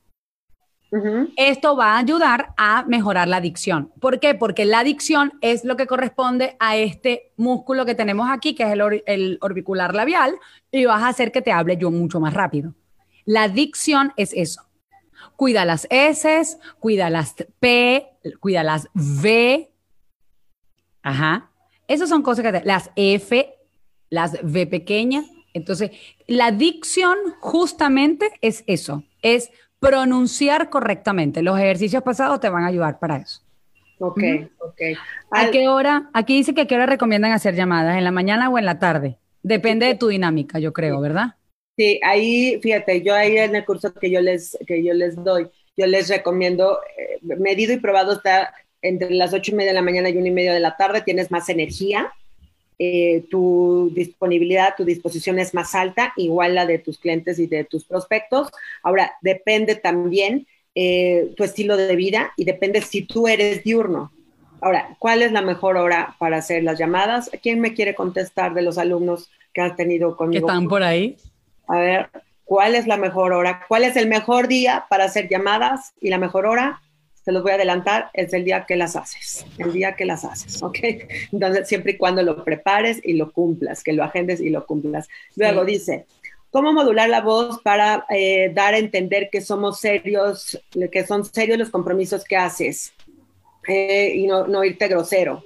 Esto 1.36 1.76
va 1.76 1.94
a 1.94 1.98
ayudar 1.98 2.54
a 2.58 2.86
mejorar 2.88 3.28
la 3.28 3.38
adicción. 3.38 3.92
¿Por 4.00 4.20
qué? 4.20 4.36
Porque 4.36 4.66
la 4.66 4.80
adicción 4.80 5.34
es 5.42 5.66
lo 5.66 5.76
que 5.76 5.86
corresponde 5.86 6.56
a 6.60 6.78
este 6.78 7.34
músculo 7.36 7.86
que 7.86 7.96
tenemos 7.96 8.30
aquí, 8.30 8.56
que 8.56 8.64
es 8.64 8.78
el, 9.06 9.38
orbicular 9.42 9.94
labial, 9.94 10.36
y 10.72 10.86
vas 10.86 11.04
a 11.04 11.10
hacer 11.10 11.32
que 11.32 11.42
te 11.42 11.52
hable 11.52 11.78
yo 11.78 11.92
mucho 11.92 12.20
más 12.20 12.34
rápido. 12.34 12.74
La 13.26 13.44
adicción 13.44 14.14
es 14.16 14.32
eso. 14.34 14.62
Cuida 15.36 15.66
las 15.66 15.88
S, 15.90 16.58
cuida 16.80 17.10
las 17.10 17.36
P, 17.60 18.08
cuida 18.40 18.64
las 18.64 18.88
V. 18.94 19.70
Ajá. 21.04 21.52
Esas 21.88 22.10
son 22.10 22.22
cosas 22.22 22.46
que 22.46 22.52
te, 22.52 22.66
las 22.66 22.92
F, 22.96 23.56
las 24.10 24.42
V 24.42 24.68
pequeñas. 24.68 25.26
Entonces, 25.54 25.92
la 26.28 26.48
adicción 26.48 27.18
justamente 27.40 28.32
es 28.42 28.64
eso, 28.68 29.04
es 29.22 29.50
pronunciar 29.80 30.70
correctamente. 30.70 31.42
Los 31.42 31.58
ejercicios 31.58 32.04
pasados 32.04 32.40
te 32.40 32.50
van 32.50 32.64
a 32.64 32.68
ayudar 32.68 33.00
para 33.00 33.18
eso. 33.18 33.42
Ok, 34.00 34.22
ok. 34.60 34.82
¿A 35.32 35.50
qué 35.50 35.68
hora? 35.68 36.10
Aquí 36.14 36.38
dice 36.38 36.54
que 36.54 36.62
a 36.62 36.68
qué 36.68 36.76
hora 36.76 36.86
recomiendan 36.86 37.32
hacer 37.32 37.56
llamadas, 37.56 37.98
¿en 37.98 38.04
la 38.04 38.12
mañana 38.12 38.50
o 38.50 38.58
en 38.58 38.66
la 38.66 38.80
tarde? 38.80 39.18
Depende 39.42 39.86
de 39.88 39.96
tu 39.96 40.08
dinámica, 40.08 40.60
yo 40.60 40.74
creo, 40.74 41.00
¿verdad? 41.00 41.36
Sí, 41.78 42.00
ahí, 42.04 42.60
fíjate, 42.62 43.02
yo 43.02 43.14
ahí 43.14 43.38
en 43.38 43.56
el 43.56 43.66
curso 43.66 43.94
que 43.94 44.10
yo 44.10 44.20
les, 44.22 44.58
que 44.68 44.84
yo 44.84 44.94
les 44.94 45.16
doy, 45.24 45.50
yo 45.76 45.86
les 45.88 46.10
recomiendo, 46.10 46.80
eh, 46.98 47.20
medido 47.22 47.74
y 47.74 47.78
probado 47.78 48.14
está 48.14 48.54
entre 48.82 49.12
las 49.12 49.34
ocho 49.34 49.52
y 49.52 49.56
media 49.56 49.72
de 49.72 49.76
la 49.76 49.82
mañana 49.82 50.10
y 50.10 50.18
una 50.18 50.28
y 50.28 50.32
media 50.32 50.54
de 50.54 50.60
la 50.60 50.76
tarde, 50.76 51.02
tienes 51.02 51.32
más 51.32 51.50
energía, 51.50 52.12
eh, 52.80 53.26
tu 53.30 53.92
disponibilidad, 53.94 54.76
tu 54.76 54.86
disposición 54.86 55.40
es 55.40 55.54
más 55.54 55.74
alta, 55.74 56.14
igual 56.16 56.56
la 56.56 56.66
de 56.66 56.78
tus 56.80 57.00
clientes 57.00 57.40
y 57.40 57.48
de 57.48 57.64
tus 57.64 57.86
prospectos. 57.86 58.50
Ahora, 58.84 59.14
depende 59.22 59.76
también 59.76 60.46
eh, 60.76 61.34
tu 61.36 61.44
estilo 61.44 61.76
de 61.76 61.96
vida 61.96 62.34
y 62.38 62.46
depende 62.46 62.82
si 62.82 63.02
tú 63.02 63.28
eres 63.28 63.64
diurno. 63.64 64.12
Ahora, 64.62 64.96
¿cuál 65.00 65.24
es 65.24 65.32
la 65.32 65.42
mejor 65.42 65.78
hora 65.78 66.16
para 66.20 66.38
hacer 66.38 66.64
las 66.64 66.78
llamadas? 66.78 67.32
¿Quién 67.42 67.60
me 67.60 67.74
quiere 67.74 67.96
contestar 67.96 68.54
de 68.54 68.62
los 68.62 68.78
alumnos 68.78 69.30
que 69.54 69.62
has 69.62 69.76
tenido 69.76 70.16
conmigo? 70.16 70.46
¿Que 70.46 70.52
están 70.52 70.68
por 70.68 70.84
ahí? 70.84 71.18
A 71.68 71.80
ver, 71.80 72.10
¿cuál 72.44 72.76
es 72.76 72.88
la 72.88 72.98
mejor 72.98 73.34
hora? 73.34 73.66
¿Cuál 73.68 73.84
es 73.84 73.96
el 73.96 74.08
mejor 74.08 74.48
día 74.48 74.86
para 74.90 75.06
hacer 75.06 75.28
llamadas 75.28 75.94
y 76.00 76.10
la 76.10 76.18
mejor 76.18 76.46
hora? 76.46 76.82
Te 77.28 77.34
los 77.34 77.44
voy 77.44 77.52
a 77.52 77.56
adelantar, 77.56 78.10
es 78.14 78.32
el 78.32 78.46
día 78.46 78.66
que 78.66 78.78
las 78.78 78.96
haces, 78.96 79.46
el 79.58 79.74
día 79.74 79.98
que 79.98 80.06
las 80.06 80.24
haces, 80.24 80.64
¿ok? 80.64 80.78
Entonces, 81.34 81.68
siempre 81.68 81.92
y 81.92 81.98
cuando 81.98 82.24
lo 82.24 82.42
prepares 82.46 83.02
y 83.04 83.16
lo 83.16 83.34
cumplas, 83.34 83.84
que 83.84 83.92
lo 83.92 84.06
agendes 84.06 84.40
y 84.40 84.50
lo 84.50 84.66
cumplas. 84.66 85.10
Luego 85.36 85.66
dice, 85.66 86.06
¿cómo 86.52 86.72
modular 86.72 87.10
la 87.10 87.20
voz 87.20 87.62
para 87.62 88.06
eh, 88.10 88.50
dar 88.56 88.76
a 88.76 88.78
entender 88.78 89.28
que 89.30 89.42
somos 89.42 89.82
serios, 89.82 90.58
que 90.90 91.06
son 91.06 91.26
serios 91.26 91.58
los 91.58 91.70
compromisos 91.70 92.24
que 92.24 92.38
haces 92.38 92.94
eh, 93.68 94.14
y 94.16 94.26
no, 94.26 94.48
no, 94.48 94.64
irte 94.64 94.88
grosero? 94.88 95.44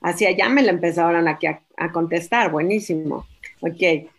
Así 0.00 0.26
allá 0.26 0.48
me 0.48 0.62
la 0.62 0.72
empezaron 0.72 1.28
aquí 1.28 1.46
a, 1.46 1.92
contestar, 1.92 2.50
buenísimo. 2.50 3.28
Ok, 3.60 4.10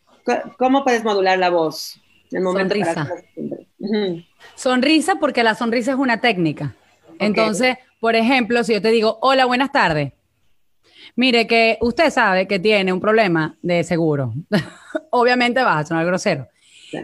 ¿cómo 0.58 0.86
puedes 0.86 1.04
modular 1.04 1.38
la 1.38 1.50
voz? 1.50 2.00
El 2.32 2.44
momento 2.44 2.74
sonrisa. 2.74 3.10
Sonrisa 4.56 5.16
porque 5.16 5.44
la 5.44 5.56
sonrisa 5.56 5.92
es 5.92 5.98
una 5.98 6.22
técnica. 6.22 6.74
Entonces, 7.22 7.78
por 8.00 8.16
ejemplo, 8.16 8.64
si 8.64 8.74
yo 8.74 8.82
te 8.82 8.90
digo, 8.90 9.20
hola, 9.22 9.46
buenas 9.46 9.72
tardes. 9.72 10.12
Mire 11.16 11.46
que 11.46 11.78
usted 11.82 12.10
sabe 12.10 12.48
que 12.48 12.60
tiene 12.60 12.92
un 12.92 13.00
problema 13.00 13.58
de 13.62 13.84
seguro. 13.84 14.34
Obviamente 15.12 15.62
vas 15.62 15.86
a 15.86 15.88
sonar 15.88 16.06
grosero. 16.06 16.48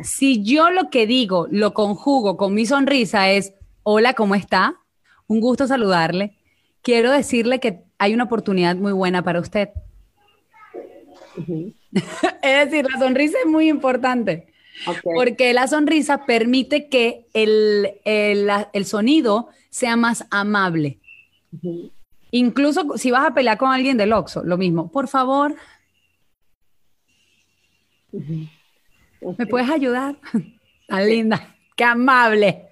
Si 0.03 0.43
yo 0.43 0.69
lo 0.71 0.89
que 0.89 1.05
digo 1.07 1.47
lo 1.51 1.73
conjugo 1.73 2.35
con 2.35 2.53
mi 2.53 2.65
sonrisa 2.65 3.29
es, 3.29 3.53
hola, 3.83 4.13
¿cómo 4.15 4.35
está? 4.35 4.75
Un 5.27 5.39
gusto 5.39 5.67
saludarle. 5.67 6.35
Quiero 6.81 7.11
decirle 7.11 7.59
que 7.59 7.83
hay 7.99 8.13
una 8.13 8.23
oportunidad 8.23 8.75
muy 8.75 8.91
buena 8.91 9.23
para 9.23 9.39
usted. 9.39 9.69
es 12.41 12.71
decir, 12.71 12.87
la 12.91 12.99
sonrisa 12.99 13.37
es 13.43 13.49
muy 13.49 13.69
importante. 13.69 14.47
Porque 15.03 15.53
la 15.53 15.67
sonrisa 15.67 16.25
permite 16.25 16.87
que 16.87 17.27
el, 17.33 17.99
el 18.03 18.85
sonido 18.85 19.49
sea 19.77 19.95
más 19.95 20.25
amable. 20.31 20.99
Incluso 22.31 22.97
si 22.97 23.11
vas 23.11 23.27
a 23.27 23.33
pelear 23.35 23.59
con 23.59 23.71
alguien 23.71 23.95
del 23.95 24.11
Oxxo, 24.11 24.43
lo 24.43 24.57
mismo. 24.57 24.91
Por 24.91 25.07
favor. 25.07 25.53
¿Me 28.11 29.45
puedes 29.45 29.69
ayudar? 29.69 30.17
Tan 30.87 31.05
linda, 31.07 31.55
qué 31.75 31.83
amable. 31.83 32.69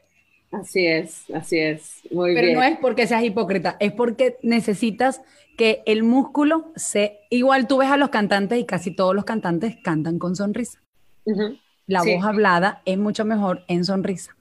Así 0.52 0.88
es, 0.88 1.30
así 1.32 1.60
es. 1.60 2.02
Muy 2.10 2.34
Pero 2.34 2.60
no 2.60 2.64
es 2.64 2.80
porque 2.80 3.06
seas 3.06 3.24
hipócrita, 3.24 3.78
es 3.80 3.92
porque 3.92 4.38
necesitas 4.42 5.22
que 5.58 5.84
el 5.86 6.02
músculo 6.02 6.72
se... 6.76 7.20
Igual 7.30 7.68
tú 7.68 7.78
ves 7.78 7.92
a 7.92 7.98
los 7.98 8.10
cantantes 8.10 8.58
y 8.58 8.66
casi 8.66 8.96
todos 8.96 9.14
los 9.14 9.26
cantantes 9.26 9.78
cantan 9.84 10.18
con 10.18 10.36
sonrisa. 10.36 10.82
La 11.86 12.02
voz 12.02 12.26
hablada 12.26 12.82
es 12.86 12.98
mucho 12.98 13.26
mejor 13.26 13.64
en 13.68 13.86
sonrisa. 13.86 14.35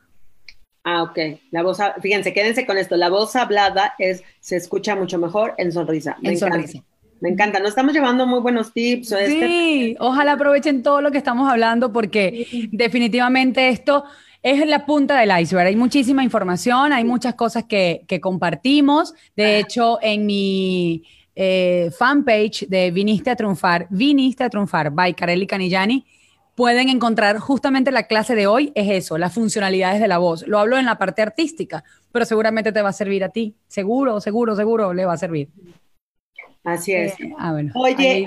Ah, 0.84 1.02
ok. 1.02 1.18
La 1.50 1.62
voz, 1.62 1.78
fíjense, 2.00 2.34
quédense 2.34 2.66
con 2.66 2.76
esto. 2.76 2.96
La 2.96 3.08
voz 3.08 3.34
hablada 3.36 3.94
es, 3.98 4.22
se 4.40 4.56
escucha 4.56 4.94
mucho 4.94 5.18
mejor 5.18 5.54
en 5.56 5.72
sonrisa. 5.72 6.16
en 6.22 6.38
sonrisa. 6.38 6.82
Me 7.20 7.30
encanta, 7.30 7.58
nos 7.58 7.70
estamos 7.70 7.94
llevando 7.94 8.26
muy 8.26 8.40
buenos 8.40 8.72
tips. 8.74 9.12
Este 9.12 9.46
sí, 9.46 9.96
ojalá 9.98 10.32
aprovechen 10.32 10.82
todo 10.82 11.00
lo 11.00 11.10
que 11.10 11.16
estamos 11.16 11.50
hablando 11.50 11.90
porque 11.90 12.68
definitivamente 12.70 13.70
esto 13.70 14.04
es 14.42 14.66
la 14.66 14.84
punta 14.84 15.18
del 15.18 15.32
iceberg. 15.40 15.68
Hay 15.68 15.76
muchísima 15.76 16.22
información, 16.22 16.92
hay 16.92 17.02
muchas 17.02 17.34
cosas 17.34 17.64
que, 17.64 18.04
compartimos. 18.20 19.14
De 19.34 19.58
hecho, 19.58 19.98
en 20.02 20.26
mi 20.26 21.02
eh, 21.34 21.90
fanpage 21.98 22.68
de 22.68 22.90
Viniste 22.90 23.30
a 23.30 23.36
Triunfar, 23.36 23.86
Viniste 23.88 24.44
a 24.44 24.50
Triunfar, 24.50 24.90
by 24.90 25.14
Kareli 25.14 25.46
Canillani, 25.46 26.04
pueden 26.54 26.88
encontrar 26.88 27.38
justamente 27.38 27.90
la 27.90 28.04
clase 28.04 28.34
de 28.34 28.46
hoy, 28.46 28.72
es 28.74 28.90
eso, 28.90 29.18
las 29.18 29.32
funcionalidades 29.32 30.00
de 30.00 30.08
la 30.08 30.18
voz. 30.18 30.46
Lo 30.46 30.58
hablo 30.58 30.78
en 30.78 30.86
la 30.86 30.98
parte 30.98 31.22
artística, 31.22 31.84
pero 32.12 32.24
seguramente 32.24 32.72
te 32.72 32.82
va 32.82 32.90
a 32.90 32.92
servir 32.92 33.24
a 33.24 33.30
ti. 33.30 33.54
Seguro, 33.66 34.20
seguro, 34.20 34.56
seguro 34.56 34.94
le 34.94 35.06
va 35.06 35.14
a 35.14 35.18
servir. 35.18 35.48
Así 36.64 36.92
es. 36.92 37.12
Eh, 37.20 37.34
ah, 37.38 37.54
Oye, 37.74 38.24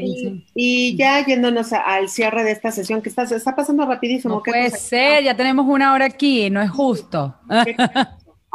y, 0.54 0.96
ya 0.96 1.26
yéndonos 1.26 1.74
al 1.74 2.08
cierre 2.08 2.44
de 2.44 2.52
esta 2.52 2.72
sesión, 2.72 3.02
que 3.02 3.10
está, 3.10 3.24
está 3.24 3.56
pasando 3.56 3.86
rapidísimo. 3.86 4.36
No 4.36 4.44
puede 4.44 4.70
ser, 4.70 5.24
ya 5.24 5.36
tenemos 5.36 5.66
una 5.68 5.94
hora 5.94 6.06
aquí, 6.06 6.50
no 6.52 6.62
es 6.62 6.70
justo. 6.70 7.36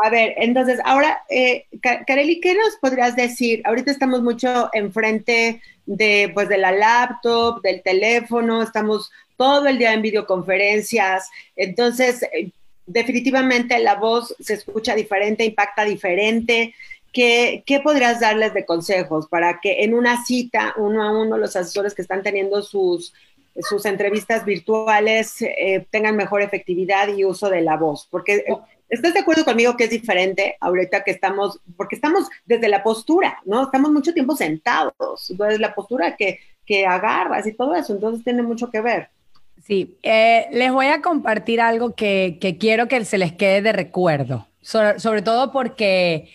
A 0.04 0.10
ver, 0.10 0.34
entonces, 0.38 0.80
ahora, 0.84 1.22
eh, 1.28 1.66
Kareli, 1.80 2.40
¿qué 2.40 2.54
nos 2.54 2.76
podrías 2.80 3.14
decir? 3.14 3.60
Ahorita 3.64 3.90
estamos 3.90 4.22
mucho 4.22 4.70
enfrente 4.72 5.60
de, 5.86 6.30
pues, 6.32 6.48
de 6.48 6.58
la 6.58 6.72
laptop, 6.72 7.60
del 7.62 7.82
teléfono, 7.82 8.62
estamos 8.62 9.10
todo 9.36 9.66
el 9.66 9.78
día 9.78 9.92
en 9.92 10.02
videoconferencias, 10.02 11.30
entonces, 11.56 12.22
eh, 12.22 12.50
definitivamente 12.86 13.78
la 13.78 13.94
voz 13.94 14.34
se 14.40 14.54
escucha 14.54 14.94
diferente, 14.94 15.44
impacta 15.44 15.84
diferente. 15.84 16.74
¿Qué, 17.12 17.62
podrías 17.84 18.20
darles 18.20 18.54
de 18.54 18.64
consejos 18.64 19.28
para 19.28 19.60
que 19.60 19.84
en 19.84 19.92
una 19.92 20.24
cita, 20.24 20.74
uno 20.78 21.02
a 21.02 21.10
uno, 21.10 21.36
los 21.36 21.54
asesores 21.56 21.94
que 21.94 22.02
están 22.02 22.22
teniendo 22.22 22.62
sus, 22.62 23.12
sus 23.60 23.84
entrevistas 23.84 24.46
virtuales 24.46 25.42
eh, 25.42 25.86
tengan 25.90 26.16
mejor 26.16 26.40
efectividad 26.40 27.08
y 27.08 27.24
uso 27.24 27.50
de 27.50 27.60
la 27.60 27.76
voz? 27.76 28.08
Porque 28.10 28.36
eh, 28.36 28.56
¿Estás 28.92 29.14
de 29.14 29.20
acuerdo 29.20 29.46
conmigo 29.46 29.74
que 29.74 29.84
es 29.84 29.90
diferente 29.90 30.58
ahorita 30.60 31.02
que 31.02 31.12
estamos, 31.12 31.58
porque 31.78 31.94
estamos 31.94 32.28
desde 32.44 32.68
la 32.68 32.82
postura, 32.82 33.38
¿no? 33.46 33.62
Estamos 33.62 33.90
mucho 33.90 34.12
tiempo 34.12 34.36
sentados, 34.36 35.30
entonces 35.30 35.60
la 35.60 35.74
postura 35.74 36.14
que, 36.14 36.40
que 36.66 36.84
agarras 36.84 37.46
y 37.46 37.54
todo 37.54 37.74
eso, 37.74 37.94
entonces 37.94 38.22
tiene 38.22 38.42
mucho 38.42 38.70
que 38.70 38.82
ver. 38.82 39.08
Sí, 39.62 39.98
eh, 40.02 40.48
les 40.52 40.72
voy 40.72 40.86
a 40.86 41.00
compartir 41.00 41.60
algo 41.60 41.94
que, 41.94 42.38
que, 42.40 42.58
quiero 42.58 42.88
que 42.88 43.04
se 43.04 43.16
les 43.16 43.32
quede 43.32 43.62
de 43.62 43.72
recuerdo, 43.72 44.48
sobre 44.60 45.22
todo 45.22 45.52
porque 45.52 46.30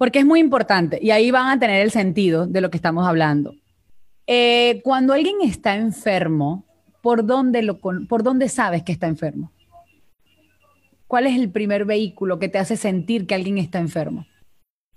porque 0.00 0.20
es 0.20 0.24
muy 0.24 0.40
importante 0.40 0.98
y 1.02 1.10
ahí 1.10 1.30
van 1.30 1.48
a 1.48 1.60
tener 1.60 1.82
el 1.82 1.90
sentido 1.90 2.46
de 2.46 2.62
lo 2.62 2.70
que 2.70 2.78
estamos 2.78 3.06
hablando. 3.06 3.54
Eh, 4.26 4.80
cuando 4.82 5.12
alguien 5.12 5.42
está 5.42 5.76
enfermo, 5.76 6.64
¿por 7.02 7.26
dónde, 7.26 7.62
lo, 7.62 7.78
¿por 7.78 8.22
dónde 8.22 8.48
sabes 8.48 8.82
que 8.82 8.92
está 8.92 9.08
enfermo? 9.08 9.52
¿Cuál 11.06 11.26
es 11.26 11.38
el 11.38 11.50
primer 11.50 11.84
vehículo 11.84 12.38
que 12.38 12.48
te 12.48 12.56
hace 12.56 12.78
sentir 12.78 13.26
que 13.26 13.34
alguien 13.34 13.58
está 13.58 13.78
enfermo? 13.78 14.24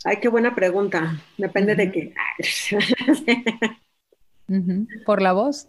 Ay, 0.05 0.17
qué 0.21 0.29
buena 0.29 0.55
pregunta. 0.55 1.19
Depende 1.37 1.75
de 1.75 1.91
qué. 1.91 2.13
¿Por 5.05 5.21
la 5.21 5.33
voz? 5.33 5.67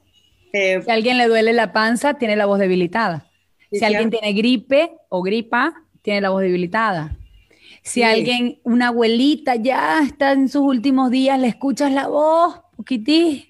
Eh, 0.54 0.80
si 0.84 0.90
a 0.90 0.94
alguien 0.94 1.18
le 1.18 1.26
duele 1.26 1.52
la 1.52 1.72
panza, 1.72 2.14
tiene 2.14 2.36
la 2.36 2.46
voz 2.46 2.60
debilitada. 2.60 3.26
Si 3.72 3.84
alguien 3.84 4.08
tiene 4.08 4.32
gripe 4.34 4.92
o 5.08 5.20
gripa, 5.20 5.74
tiene 6.00 6.20
la 6.20 6.30
voz 6.30 6.42
debilitada. 6.42 7.16
Si 7.82 8.04
alguien, 8.04 8.60
una 8.62 8.88
abuelita 8.88 9.56
ya 9.56 10.00
está 10.04 10.30
en 10.30 10.48
sus 10.48 10.62
últimos 10.62 11.10
días, 11.10 11.40
le 11.40 11.48
escuchas 11.48 11.90
la 11.90 12.06
voz, 12.06 12.60
poquití. 12.76 13.48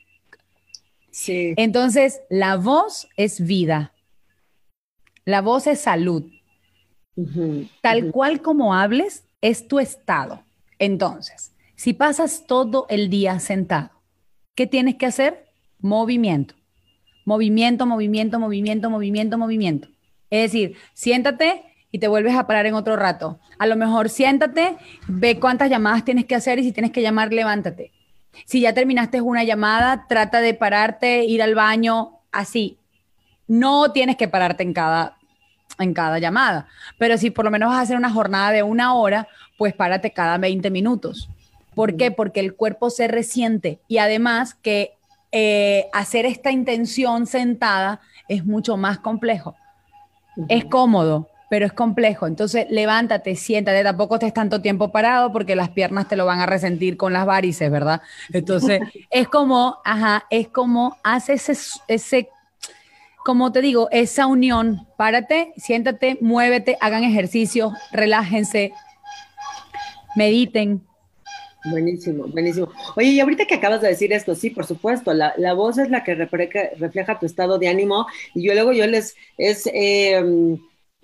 Sí. 1.11 1.53
Entonces, 1.59 2.23
la 2.31 2.57
voz 2.57 3.07
es 3.19 3.45
vida. 3.45 3.93
La 5.27 5.43
voz 5.43 5.67
es 5.67 5.81
salud. 5.81 6.25
Tal 7.83 8.11
cual 8.13 8.41
como 8.41 8.75
hables, 8.75 9.25
es 9.43 9.69
tu 9.69 9.79
estado. 9.79 10.43
Entonces, 10.79 11.53
si 11.77 11.93
pasas 11.93 12.47
todo 12.47 12.87
el 12.89 13.11
día 13.11 13.39
sentado, 13.41 13.91
¿qué 14.55 14.67
tienes 14.67 14.95
que 14.95 15.05
hacer? 15.05 15.45
Movimiento. 15.81 16.55
Movimiento, 17.25 17.87
movimiento, 17.87 18.39
movimiento, 18.39 18.91
movimiento, 18.91 19.39
movimiento. 19.39 19.89
Es 20.31 20.51
decir, 20.51 20.77
siéntate 20.93 21.63
y 21.91 21.99
te 21.99 22.09
vuelves 22.09 22.35
a 22.35 22.47
parar 22.47 22.67
en 22.67 22.75
otro 22.75 22.97
rato. 22.97 23.39
A 23.59 23.67
lo 23.67 23.77
mejor 23.77 24.11
siéntate, 24.11 24.77
ve 25.07 25.39
cuántas 25.39 25.71
llamadas 25.71 26.05
tienes 26.05 26.25
que 26.25 26.35
hacer 26.35 26.59
y 26.59 26.65
si 26.65 26.73
tienes 26.73 26.91
que 26.91 27.03
llamar, 27.03 27.33
levántate. 27.33 27.93
Si 28.47 28.61
ya 28.61 28.75
terminaste 28.75 29.21
una 29.21 29.45
llamada, 29.45 30.07
trata 30.09 30.41
de 30.41 30.55
pararte, 30.55 31.25
ir 31.25 31.41
al 31.43 31.55
baño, 31.55 32.19
así. 32.33 32.79
No 33.47 33.93
tienes 33.93 34.17
que 34.17 34.27
pararte 34.27 34.65
en 34.65 34.73
cada, 34.73 35.19
en 35.79 35.95
cada 35.95 36.19
llamada, 36.19 36.67
pero 36.99 37.17
si 37.17 37.31
por 37.31 37.45
lo 37.45 37.51
menos 37.51 37.69
vas 37.69 37.79
a 37.79 37.83
hacer 37.83 37.97
una 37.97 38.11
jornada 38.11 38.51
de 38.51 38.63
una 38.63 38.95
hora, 38.95 39.29
pues 39.57 39.73
párate 39.73 40.13
cada 40.13 40.39
20 40.39 40.71
minutos. 40.71 41.29
¿Por 41.75 41.97
qué? 41.97 42.11
Porque 42.11 42.41
el 42.41 42.55
cuerpo 42.55 42.91
se 42.91 43.09
resiente 43.09 43.81
y 43.89 43.99
además 43.99 44.55
que 44.55 44.95
eh, 45.37 45.89
hacer 45.93 46.27
esta 46.27 46.53
intención 46.53 47.27
sentada 47.27 48.01
es 48.29 48.47
mucho 48.47 48.77
más 48.77 49.01
complejo. 49.01 49.57
Es 50.49 50.65
cómodo, 50.67 51.29
pero 51.51 51.67
es 51.67 51.73
complejo. 51.73 52.29
Entonces, 52.29 52.67
levántate, 52.71 53.35
siéntate, 53.35 53.83
tampoco 53.83 54.15
estés 54.15 54.33
tanto 54.33 54.63
tiempo 54.63 54.93
parado 54.93 55.33
porque 55.33 55.57
las 55.57 55.71
piernas 55.71 56.07
te 56.07 56.15
lo 56.15 56.25
van 56.25 56.39
a 56.39 56.47
resentir 56.47 56.97
con 56.97 57.13
las 57.13 57.27
varices, 57.27 57.69
¿verdad? 57.69 58.01
Entonces, 58.33 58.81
es 59.11 59.27
como, 59.27 59.79
ajá, 59.85 60.25
es 60.31 60.47
como 60.47 60.99
hace 61.03 61.33
ese, 61.33 61.57
ese, 61.89 62.29
como 63.25 63.51
te 63.51 63.61
digo, 63.61 63.89
esa 63.91 64.29
unión. 64.29 64.87
Párate, 64.97 65.53
siéntate, 65.57 66.17
muévete, 66.21 66.79
hagan 66.81 67.03
ejercicio, 67.03 67.73
relájense, 67.91 68.73
mediten. 70.15 70.87
Buenísimo, 71.65 72.27
buenísimo. 72.27 72.71
Oye, 72.95 73.09
y 73.09 73.21
ahorita 73.21 73.47
que 73.47 73.55
acabas 73.55 73.81
de 73.81 73.89
decir 73.89 74.13
esto, 74.13 74.35
sí, 74.35 74.51
por 74.51 74.67
supuesto, 74.67 75.15
la, 75.15 75.33
la 75.39 75.55
voz 75.55 75.79
es 75.79 75.89
la 75.89 76.05
que 76.05 76.15
refleja, 76.15 77.19
tu 77.19 77.25
estado 77.25 77.59
de 77.59 77.69
ánimo 77.69 78.07
y 78.35 78.43
yo 78.47 78.53
luego 78.53 78.73
yo 78.73 78.87
les, 78.87 79.17
es, 79.39 79.67
eh, 79.73 80.23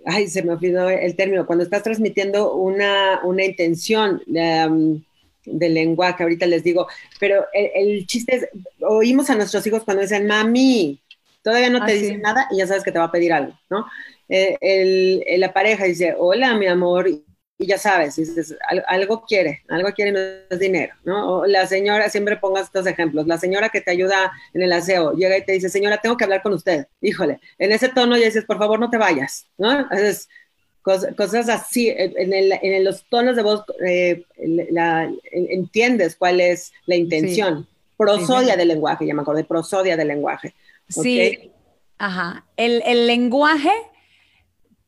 ay, 0.04 0.28
se 0.28 0.42
me 0.42 0.52
olvidó 0.52 0.90
el 0.90 1.16
término, 1.16 1.46
cuando 1.46 1.64
estás 1.64 1.82
transmitiendo 1.82 2.54
una, 2.54 3.20
una 3.24 3.44
intención 3.44 4.22
um, 4.26 5.02
del 5.46 5.74
lenguaje, 5.74 6.22
ahorita 6.22 6.46
les 6.46 6.62
digo, 6.62 6.86
pero 7.18 7.46
el, 7.54 8.06
chiste 8.06 8.36
es, 8.36 8.48
oímos 8.80 9.30
a 9.30 9.36
nuestros 9.36 9.66
hijos 9.66 9.82
cuando 9.84 10.02
dicen, 10.02 10.26
mami, 10.26 11.00
todavía 11.42 11.70
no 11.70 11.84
te 11.86 11.92
ah, 11.92 11.94
dicen 11.94 12.20
nada 12.20 12.48
y 12.50 12.58
ya 12.58 12.66
sabes 12.66 12.84
que 12.84 12.92
te 12.92 12.98
va 12.98 13.06
a 13.06 13.12
pedir 13.12 13.32
algo, 13.32 13.58
¿no? 13.70 13.86
Eh, 14.28 14.58
el, 14.60 15.40
la 15.40 15.54
pareja 15.54 15.84
dice, 15.84 16.14
hola, 16.18 16.54
mi 16.54 16.66
amor, 16.66 17.08
y 17.60 17.66
ya 17.66 17.76
sabes, 17.76 18.16
dices, 18.16 18.56
algo 18.88 19.22
quiere, 19.26 19.62
algo 19.68 19.92
quiere 19.92 20.12
no 20.12 20.18
es 20.48 20.58
dinero, 20.58 20.94
¿no? 21.04 21.44
la 21.44 21.66
señora, 21.66 22.08
siempre 22.08 22.38
pongas 22.38 22.64
estos 22.64 22.86
ejemplos, 22.86 23.26
la 23.26 23.36
señora 23.36 23.68
que 23.68 23.82
te 23.82 23.90
ayuda 23.90 24.32
en 24.54 24.62
el 24.62 24.72
aseo, 24.72 25.12
llega 25.12 25.36
y 25.36 25.44
te 25.44 25.52
dice, 25.52 25.68
señora, 25.68 25.98
tengo 25.98 26.16
que 26.16 26.24
hablar 26.24 26.40
con 26.40 26.54
usted, 26.54 26.86
híjole, 27.02 27.38
en 27.58 27.72
ese 27.72 27.90
tono 27.90 28.16
ya 28.16 28.24
dices, 28.24 28.46
por 28.46 28.56
favor, 28.56 28.80
no 28.80 28.88
te 28.88 28.96
vayas, 28.96 29.46
¿no? 29.58 29.78
Entonces, 29.78 30.30
cosas, 30.80 31.50
así, 31.50 31.92
en, 31.94 32.82
los 32.82 33.04
tonos 33.10 33.36
de 33.36 33.42
voz 33.42 33.62
eh, 33.86 34.24
entiendes 35.30 36.16
cuál 36.16 36.40
es 36.40 36.72
la 36.86 36.96
intención. 36.96 37.68
Prosodia 37.98 38.56
del 38.56 38.68
lenguaje, 38.68 39.06
ya 39.06 39.12
me 39.12 39.20
acordé, 39.20 39.44
prosodia 39.44 39.98
del 39.98 40.08
lenguaje. 40.08 40.54
Sí, 40.88 41.52
ajá. 41.98 42.46
El, 42.56 42.82
el 42.86 43.06
lenguaje 43.06 43.70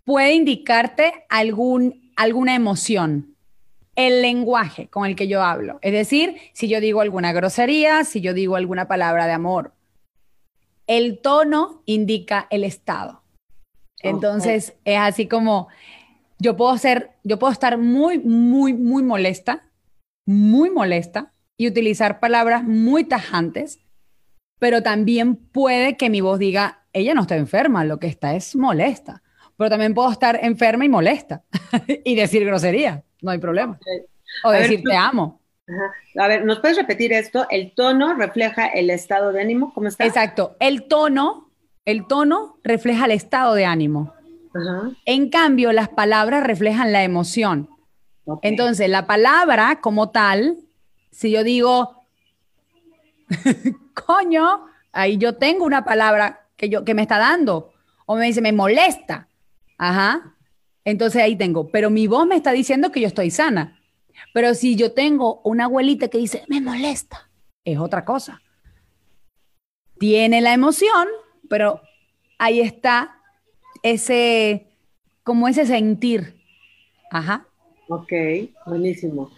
puede 0.04 0.32
indicarte 0.32 1.12
algún 1.28 2.01
alguna 2.16 2.54
emoción. 2.54 3.36
El 3.94 4.22
lenguaje 4.22 4.88
con 4.88 5.04
el 5.04 5.16
que 5.16 5.28
yo 5.28 5.42
hablo. 5.42 5.78
Es 5.82 5.92
decir, 5.92 6.36
si 6.54 6.68
yo 6.68 6.80
digo 6.80 7.02
alguna 7.02 7.32
grosería, 7.32 8.04
si 8.04 8.20
yo 8.20 8.32
digo 8.32 8.56
alguna 8.56 8.88
palabra 8.88 9.26
de 9.26 9.32
amor. 9.32 9.74
El 10.86 11.20
tono 11.20 11.82
indica 11.84 12.46
el 12.50 12.64
estado. 12.64 13.22
Entonces, 14.02 14.74
es 14.84 14.98
así 14.98 15.28
como 15.28 15.68
yo 16.38 16.56
puedo 16.56 16.76
ser, 16.76 17.12
yo 17.22 17.38
puedo 17.38 17.52
estar 17.52 17.78
muy, 17.78 18.18
muy, 18.18 18.74
muy 18.74 19.02
molesta, 19.02 19.70
muy 20.26 20.70
molesta 20.70 21.32
y 21.56 21.68
utilizar 21.68 22.18
palabras 22.18 22.64
muy 22.64 23.04
tajantes, 23.04 23.78
pero 24.58 24.82
también 24.82 25.36
puede 25.36 25.96
que 25.96 26.10
mi 26.10 26.20
voz 26.20 26.40
diga, 26.40 26.84
ella 26.92 27.14
no 27.14 27.22
está 27.22 27.36
enferma, 27.36 27.84
lo 27.84 27.98
que 27.98 28.08
está 28.08 28.34
es 28.34 28.56
molesta. 28.56 29.22
Pero 29.62 29.70
también 29.70 29.94
puedo 29.94 30.10
estar 30.10 30.40
enferma 30.42 30.84
y 30.84 30.88
molesta 30.88 31.44
y 32.04 32.16
decir 32.16 32.44
grosería, 32.44 33.04
no 33.20 33.30
hay 33.30 33.38
problema. 33.38 33.78
O 34.42 34.50
decir 34.50 34.82
te 34.82 34.96
amo. 34.96 35.40
A 36.18 36.26
ver, 36.26 36.44
¿nos 36.44 36.58
puedes 36.58 36.76
repetir 36.76 37.12
esto? 37.12 37.46
El 37.48 37.72
tono 37.72 38.14
refleja 38.14 38.66
el 38.66 38.90
estado 38.90 39.30
de 39.30 39.40
ánimo, 39.40 39.72
¿cómo 39.72 39.86
está? 39.86 40.04
Exacto, 40.04 40.56
el 40.58 40.88
tono, 40.88 41.48
el 41.84 42.08
tono 42.08 42.56
refleja 42.64 43.04
el 43.04 43.12
estado 43.12 43.54
de 43.54 43.64
ánimo. 43.64 44.12
En 45.04 45.30
cambio, 45.30 45.70
las 45.70 45.88
palabras 45.90 46.42
reflejan 46.42 46.90
la 46.90 47.04
emoción. 47.04 47.70
Entonces, 48.42 48.88
la 48.88 49.06
palabra 49.06 49.78
como 49.80 50.10
tal, 50.10 50.56
si 51.12 51.30
yo 51.30 51.44
digo, 51.44 52.02
coño, 53.94 54.66
ahí 54.90 55.18
yo 55.18 55.36
tengo 55.36 55.64
una 55.64 55.84
palabra 55.84 56.48
que, 56.56 56.68
yo, 56.68 56.84
que 56.84 56.94
me 56.94 57.02
está 57.02 57.18
dando. 57.18 57.70
O 58.06 58.16
me 58.16 58.26
dice, 58.26 58.40
me 58.40 58.52
molesta. 58.52 59.28
Ajá. 59.83 60.37
Entonces 60.85 61.20
ahí 61.20 61.35
tengo, 61.35 61.68
pero 61.72 61.91
mi 61.91 62.07
voz 62.07 62.24
me 62.24 62.37
está 62.37 62.53
diciendo 62.53 62.93
que 62.93 63.01
yo 63.01 63.09
estoy 63.09 63.33
sana. 63.33 63.80
Pero 64.33 64.55
si 64.55 64.76
yo 64.76 64.93
tengo 64.93 65.41
una 65.43 65.64
abuelita 65.64 66.07
que 66.07 66.18
dice, 66.18 66.45
me 66.47 66.61
molesta, 66.61 67.28
es 67.64 67.78
otra 67.78 68.05
cosa. 68.05 68.41
Tiene 69.99 70.41
la 70.41 70.55
emoción, 70.55 71.09
pero 71.49 71.80
ahí 72.39 72.61
está 72.61 73.18
ese, 73.83 74.68
como 75.24 75.49
ese 75.49 75.66
sentir. 75.66 76.37
Ajá. 77.11 77.49
Ok, 77.89 78.12
buenísimo. 78.66 79.33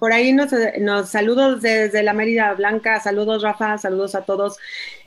por, 0.00 0.12
ahí 0.12 0.32
nos, 0.32 1.08
saludos 1.08 1.62
desde 1.62 2.02
la 2.02 2.14
Mérida 2.14 2.52
Blanca, 2.54 2.98
saludos 2.98 3.44
Rafa, 3.44 3.78
saludos 3.78 4.16
a 4.16 4.24
todos. 4.24 4.58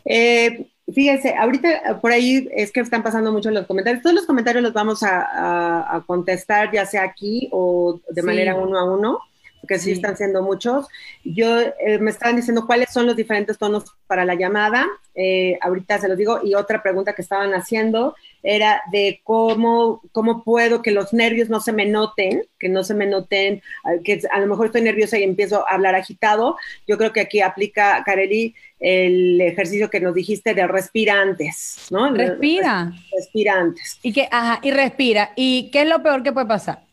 Eh, 0.06 0.73
fíjense, 0.92 1.36
ahorita 1.36 2.00
por 2.02 2.12
ahí 2.12 2.48
es 2.52 2.72
que 2.72 2.80
están 2.80 3.04
pasando 3.04 3.32
mucho 3.32 3.52
los 3.52 3.66
comentarios. 3.68 4.02
Todos 4.02 4.16
los 4.16 4.26
comentarios 4.26 4.64
los 4.64 4.74
vamos 4.74 5.04
a, 5.04 6.04
contestar, 6.08 6.72
ya 6.72 6.86
sea 6.86 7.04
aquí 7.04 7.50
o 7.52 8.00
de 8.10 8.24
manera 8.24 8.56
uno 8.56 8.78
a 8.78 8.84
uno 8.84 9.20
porque 9.64 9.80
sí, 9.80 9.94
están 9.94 10.18
siendo 10.18 10.44
muchos. 10.44 10.88
Yo 11.24 11.62
eh, 11.62 11.98
me 11.98 12.12
estaban 12.12 12.36
diciendo 12.36 12.66
cuáles 12.66 12.92
son 12.92 13.06
los 13.06 13.16
diferentes 13.16 13.58
tonos 13.58 13.86
para 14.08 14.26
la 14.26 14.36
llamada. 14.36 14.86
Eh, 15.16 15.58
ahorita 15.62 16.00
se 16.00 16.10
los 16.10 16.18
digo. 16.18 16.42
Y 16.44 16.54
otra 16.54 16.84
pregunta 16.84 17.14
que 17.14 17.22
estaban 17.22 17.54
haciendo 17.54 18.14
era 18.44 18.82
de 18.92 19.22
cómo, 19.24 20.02
cómo 20.12 20.44
puedo 20.44 20.82
que 20.82 20.92
los 20.92 21.14
nervios 21.14 21.48
no 21.48 21.62
se 21.62 21.72
me 21.72 21.86
noten, 21.86 22.44
que 22.60 22.68
no 22.68 22.84
se 22.84 22.94
me 22.94 23.06
noten, 23.06 23.62
que 24.04 24.20
a 24.30 24.40
lo 24.42 24.48
mejor 24.48 24.66
estoy 24.66 24.82
nerviosa 24.82 25.18
y 25.18 25.24
empiezo 25.24 25.66
a 25.66 25.76
hablar 25.76 25.96
agitado. 25.96 26.58
Yo 26.86 26.98
creo 26.98 27.14
que 27.14 27.22
aquí 27.22 27.40
aplica, 27.40 28.04
Kareli, 28.06 28.54
el 28.82 29.40
ejercicio 29.40 29.90
que 29.90 30.02
nos 30.02 30.14
dijiste 30.14 30.54
de 30.54 30.68
respirantes, 30.68 31.88
¿no? 31.90 32.12
Respira. 32.12 32.92
Respirantes. 33.16 33.98
Y 34.04 34.12
que, 34.12 34.28
ajá, 34.30 34.60
y 34.62 34.72
respira. 34.72 35.32
¿Y 35.38 35.72
qué 35.72 35.84
es 35.84 35.88
lo 35.88 36.04
peor 36.04 36.22
que 36.22 36.34
puede 36.34 36.48
pasar? 36.48 36.84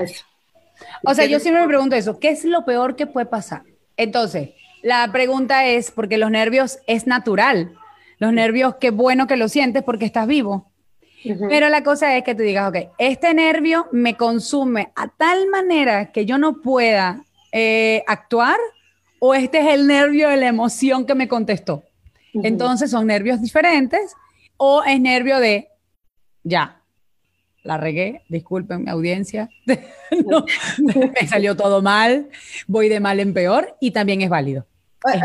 Eso. 0.00 0.24
O 1.04 1.14
sea, 1.14 1.26
yo 1.26 1.40
siempre 1.40 1.62
me 1.62 1.68
pregunto 1.68 1.96
eso, 1.96 2.18
¿qué 2.18 2.30
es 2.30 2.44
lo 2.44 2.64
peor 2.64 2.96
que 2.96 3.06
puede 3.06 3.26
pasar? 3.26 3.62
Entonces, 3.96 4.50
la 4.82 5.10
pregunta 5.10 5.66
es, 5.66 5.90
porque 5.90 6.18
los 6.18 6.30
nervios 6.30 6.78
es 6.86 7.06
natural. 7.06 7.72
Los 8.18 8.32
nervios, 8.32 8.76
qué 8.80 8.90
bueno 8.90 9.26
que 9.26 9.36
lo 9.36 9.48
sientes 9.48 9.82
porque 9.82 10.04
estás 10.04 10.26
vivo. 10.26 10.70
Pero 11.48 11.68
la 11.68 11.82
cosa 11.82 12.16
es 12.16 12.22
que 12.22 12.34
tú 12.34 12.42
digas, 12.42 12.68
ok, 12.68 12.90
este 12.98 13.34
nervio 13.34 13.88
me 13.90 14.16
consume 14.16 14.92
a 14.94 15.08
tal 15.08 15.48
manera 15.48 16.12
que 16.12 16.24
yo 16.24 16.38
no 16.38 16.60
pueda 16.62 17.24
eh, 17.50 18.04
actuar 18.06 18.58
o 19.18 19.34
este 19.34 19.58
es 19.58 19.74
el 19.74 19.86
nervio 19.86 20.28
de 20.28 20.36
la 20.36 20.46
emoción 20.46 21.04
que 21.04 21.14
me 21.14 21.26
contestó. 21.26 21.82
Entonces 22.32 22.90
son 22.90 23.06
nervios 23.06 23.40
diferentes 23.40 24.14
o 24.56 24.84
es 24.84 25.00
nervio 25.00 25.40
de, 25.40 25.68
ya, 26.44 26.82
la 27.66 27.76
regué, 27.76 28.22
disculpen 28.28 28.84
mi 28.84 28.90
audiencia, 28.90 29.50
me 29.66 31.26
salió 31.28 31.56
todo 31.56 31.82
mal, 31.82 32.28
voy 32.66 32.88
de 32.88 33.00
mal 33.00 33.20
en 33.20 33.34
peor 33.34 33.76
y 33.80 33.90
también 33.90 34.22
es 34.22 34.30
válido. 34.30 34.66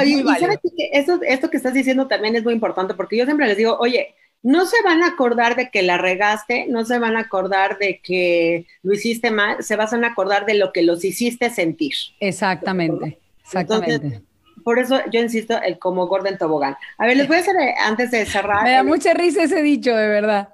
y 0.06 0.24
sabes 0.40 0.60
que 0.62 0.90
eso, 0.94 1.20
esto 1.22 1.50
que 1.50 1.58
estás 1.58 1.74
diciendo 1.74 2.08
también 2.08 2.36
es 2.36 2.44
muy 2.44 2.54
importante 2.54 2.94
porque 2.94 3.18
yo 3.18 3.26
siempre 3.26 3.48
les 3.48 3.58
digo, 3.58 3.78
oye, 3.80 4.16
no 4.44 4.66
se 4.66 4.82
van 4.84 5.04
a 5.04 5.08
acordar 5.08 5.56
de 5.56 5.70
que 5.70 5.84
la 5.84 5.98
regaste, 5.98 6.66
no 6.68 6.84
se 6.84 6.98
van 6.98 7.16
a 7.16 7.22
acordar 7.22 7.78
de 7.78 8.00
que 8.00 8.66
lo 8.82 8.94
hiciste 8.94 9.30
mal, 9.30 9.64
se 9.64 9.76
van 9.76 10.04
a 10.04 10.08
acordar 10.08 10.46
de 10.46 10.56
lo 10.56 10.74
que 10.74 10.82
los 10.82 11.06
hiciste 11.06 11.50
sentir. 11.52 11.94
Exactamente, 12.20 13.20
exactamente. 13.44 14.22
Por 14.64 14.80
eso 14.80 15.00
yo 15.12 15.20
insisto, 15.20 15.62
el 15.62 15.80
como 15.80 16.08
Gordon 16.08 16.38
Tobogán. 16.38 16.78
A 16.98 17.06
ver, 17.06 17.18
les 17.18 17.28
voy 17.28 17.38
a 17.38 17.40
hacer 17.40 17.56
eh, 17.56 17.76
antes 17.80 18.12
de 18.12 18.26
cerrar. 18.26 18.64
Me 18.64 18.72
da 18.72 18.84
mucha 18.84 19.14
risa 19.14 19.44
ese 19.44 19.62
dicho, 19.62 19.96
de 19.96 20.08
verdad. 20.08 20.50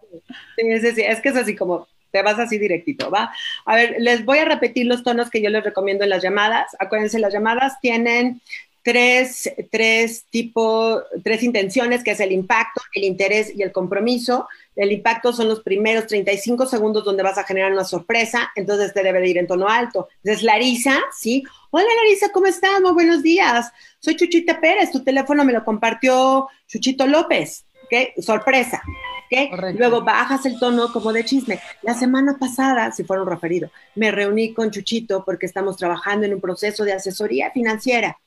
Sí, 0.58 0.68
es 1.02 1.22
que 1.22 1.30
es 1.30 1.36
así 1.36 1.56
como 1.56 1.88
te 2.12 2.22
vas 2.22 2.40
así 2.40 2.58
directito, 2.58 3.12
¿va? 3.12 3.32
A 3.66 3.76
ver, 3.76 3.98
les 4.00 4.26
voy 4.26 4.40
a 4.40 4.46
repetir 4.46 4.86
los 4.86 5.04
tonos 5.04 5.30
que 5.30 5.42
yo 5.42 5.50
les 5.50 5.64
recomiendo 5.64 6.04
en 6.04 6.10
las 6.10 6.24
llamadas. 6.24 6.76
Acuérdense, 6.80 7.20
las 7.20 7.34
llamadas 7.34 7.80
tienen 7.82 8.42
tres, 8.88 9.52
tres 9.70 10.28
tipos, 10.30 11.04
tres 11.22 11.44
intenciones, 11.44 12.06
que 12.06 12.12
es 12.12 12.22
el 12.22 12.32
impacto, 12.32 12.80
el 12.94 13.04
interés 13.04 13.52
y 13.54 13.62
el 13.62 13.74
compromiso. 13.74 14.48
El 14.78 14.94
impacto 14.94 15.34
son 15.34 15.50
los 15.50 15.60
primeros 15.60 16.08
35 16.08 16.66
segundos 16.68 17.04
donde 17.04 17.22
vas 17.22 17.38
a 17.38 17.44
generar 17.44 17.74
una 17.74 17.84
sorpresa, 17.84 18.50
entonces 18.56 18.94
te 18.94 19.04
debe 19.04 19.20
de 19.20 19.28
ir 19.28 19.38
en 19.40 19.46
tono 19.46 19.68
alto. 19.68 20.08
Entonces, 20.24 20.42
Larisa, 20.42 21.02
¿sí? 21.12 21.44
Hola 21.70 21.86
Larisa, 22.02 22.30
¿cómo 22.32 22.46
estás? 22.46 22.80
Muy 22.80 22.94
buenos 22.94 23.22
días. 23.24 23.74
Soy 24.00 24.16
Chuchita 24.16 24.62
Pérez, 24.62 24.90
tu 24.90 25.04
teléfono 25.04 25.44
me 25.44 25.52
lo 25.52 25.66
compartió 25.66 26.48
Chuchito 26.66 27.08
López. 27.08 27.66
¿Qué? 27.90 28.14
Sorpresa. 28.22 28.82
¿qué? 29.30 29.50
Luego 29.78 30.02
bajas 30.02 30.46
el 30.46 30.58
tono 30.60 30.94
como 30.94 31.12
de 31.12 31.26
chisme. 31.26 31.60
La 31.82 31.94
semana 31.94 32.38
pasada, 32.40 32.94
si 32.94 33.04
fueron 33.04 33.28
referido, 33.28 33.70
me 33.96 34.12
reuní 34.12 34.54
con 34.54 34.72
Chuchito 34.72 35.26
porque 35.26 35.46
estamos 35.46 35.76
trabajando 35.76 36.26
en 36.26 36.36
un 36.36 36.40
proceso 36.40 36.86
de 36.86 36.94
asesoría 36.94 37.52
financiera 37.52 38.18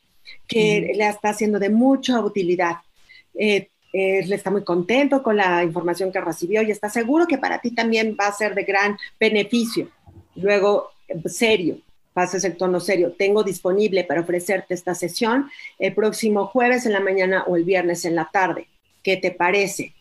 que 0.46 0.92
le 0.94 1.08
está 1.08 1.30
haciendo 1.30 1.58
de 1.58 1.70
mucha 1.70 2.20
utilidad. 2.20 2.76
Eh, 3.34 3.68
eh, 3.92 4.24
le 4.24 4.36
está 4.36 4.50
muy 4.50 4.62
contento 4.62 5.22
con 5.22 5.36
la 5.36 5.64
información 5.64 6.12
que 6.12 6.20
recibió 6.20 6.62
y 6.62 6.70
está 6.70 6.88
seguro 6.88 7.26
que 7.26 7.38
para 7.38 7.60
ti 7.60 7.72
también 7.72 8.16
va 8.18 8.28
a 8.28 8.32
ser 8.32 8.54
de 8.54 8.64
gran 8.64 8.96
beneficio. 9.18 9.88
Luego, 10.36 10.90
serio, 11.26 11.78
pases 12.12 12.44
el 12.44 12.56
tono 12.56 12.80
serio. 12.80 13.14
Tengo 13.18 13.42
disponible 13.42 14.04
para 14.04 14.20
ofrecerte 14.20 14.74
esta 14.74 14.94
sesión 14.94 15.50
el 15.78 15.94
próximo 15.94 16.46
jueves 16.46 16.86
en 16.86 16.92
la 16.92 17.00
mañana 17.00 17.44
o 17.46 17.56
el 17.56 17.64
viernes 17.64 18.04
en 18.04 18.14
la 18.14 18.28
tarde. 18.32 18.66
¿Qué 19.02 19.16
te 19.16 19.30
parece? 19.30 19.94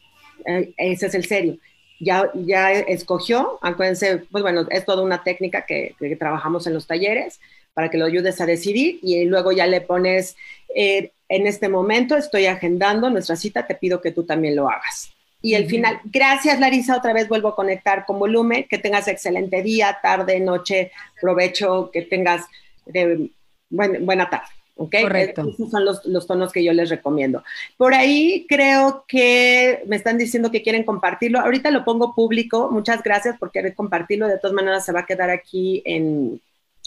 Eh, 0.45 0.73
ese 0.77 1.07
es 1.07 1.15
el 1.15 1.25
serio. 1.25 1.57
Ya, 1.99 2.31
ya 2.33 2.71
escogió, 2.71 3.59
acuérdense, 3.61 4.19
pues 4.31 4.41
bueno, 4.41 4.65
es 4.69 4.85
toda 4.85 5.03
una 5.03 5.21
técnica 5.23 5.65
que, 5.65 5.95
trabajamos 6.17 6.65
en 6.65 6.73
los 6.73 6.87
talleres 6.87 7.41
para 7.73 7.89
que 7.89 7.97
lo 7.97 8.05
ayudes 8.05 8.39
a 8.41 8.45
decidir 8.45 8.99
y 9.01 9.25
luego 9.25 9.51
ya 9.51 9.67
le 9.67 9.81
pones, 9.81 10.35
eh, 10.75 11.11
en 11.27 11.47
este 11.47 11.69
momento 11.69 12.15
estoy 12.17 12.45
agendando 12.45 13.09
nuestra 13.09 13.35
cita, 13.35 13.67
te 13.67 13.75
pido 13.75 14.01
que 14.01 14.11
tú 14.11 14.23
también 14.23 14.55
lo 14.55 14.69
hagas. 14.69 15.11
Y 15.41 15.53
el 15.53 15.67
final, 15.67 16.01
gracias 16.03 16.59
Larisa, 16.59 16.97
otra 16.97 17.13
vez 17.13 17.29
vuelvo 17.29 17.49
a 17.49 17.55
conectar 17.55 18.05
con 18.05 18.19
volumen, 18.19 18.65
que 18.69 18.77
tengas 18.77 19.07
excelente 19.07 19.61
día, 19.61 19.97
tarde, 20.01 20.39
noche, 20.39 20.91
provecho, 21.21 21.89
que 21.93 22.01
tengas 22.01 22.45
eh, 22.93 23.29
buena 23.69 24.29
tarde. 24.29 24.47
Correcto. 24.87 25.49
Esos 25.49 25.71
son 25.71 25.83
los, 25.83 26.27
tonos 26.27 26.53
que 26.53 26.63
yo 26.63 26.71
les 26.71 26.89
recomiendo. 26.89 27.43
Por 27.75 27.93
ahí 27.93 28.45
creo 28.47 29.03
que 29.07 29.83
me 29.87 29.97
están 29.97 30.17
diciendo 30.17 30.51
que 30.51 30.61
quieren 30.61 30.83
compartirlo. 30.83 31.39
Ahorita 31.39 31.69
lo 31.69 31.83
pongo 31.83 32.15
público. 32.15 32.69
Muchas 32.71 33.03
gracias 33.03 33.37
por 33.37 33.51
querer 33.51 33.75
compartirlo. 33.75 34.27
De 34.27 34.37
todas 34.37 34.53
maneras, 34.53 34.85
se 34.85 34.93
va 34.93 35.01
a 35.01 35.05
quedar 35.05 35.29
aquí 35.29 35.81
en, 35.85 36.39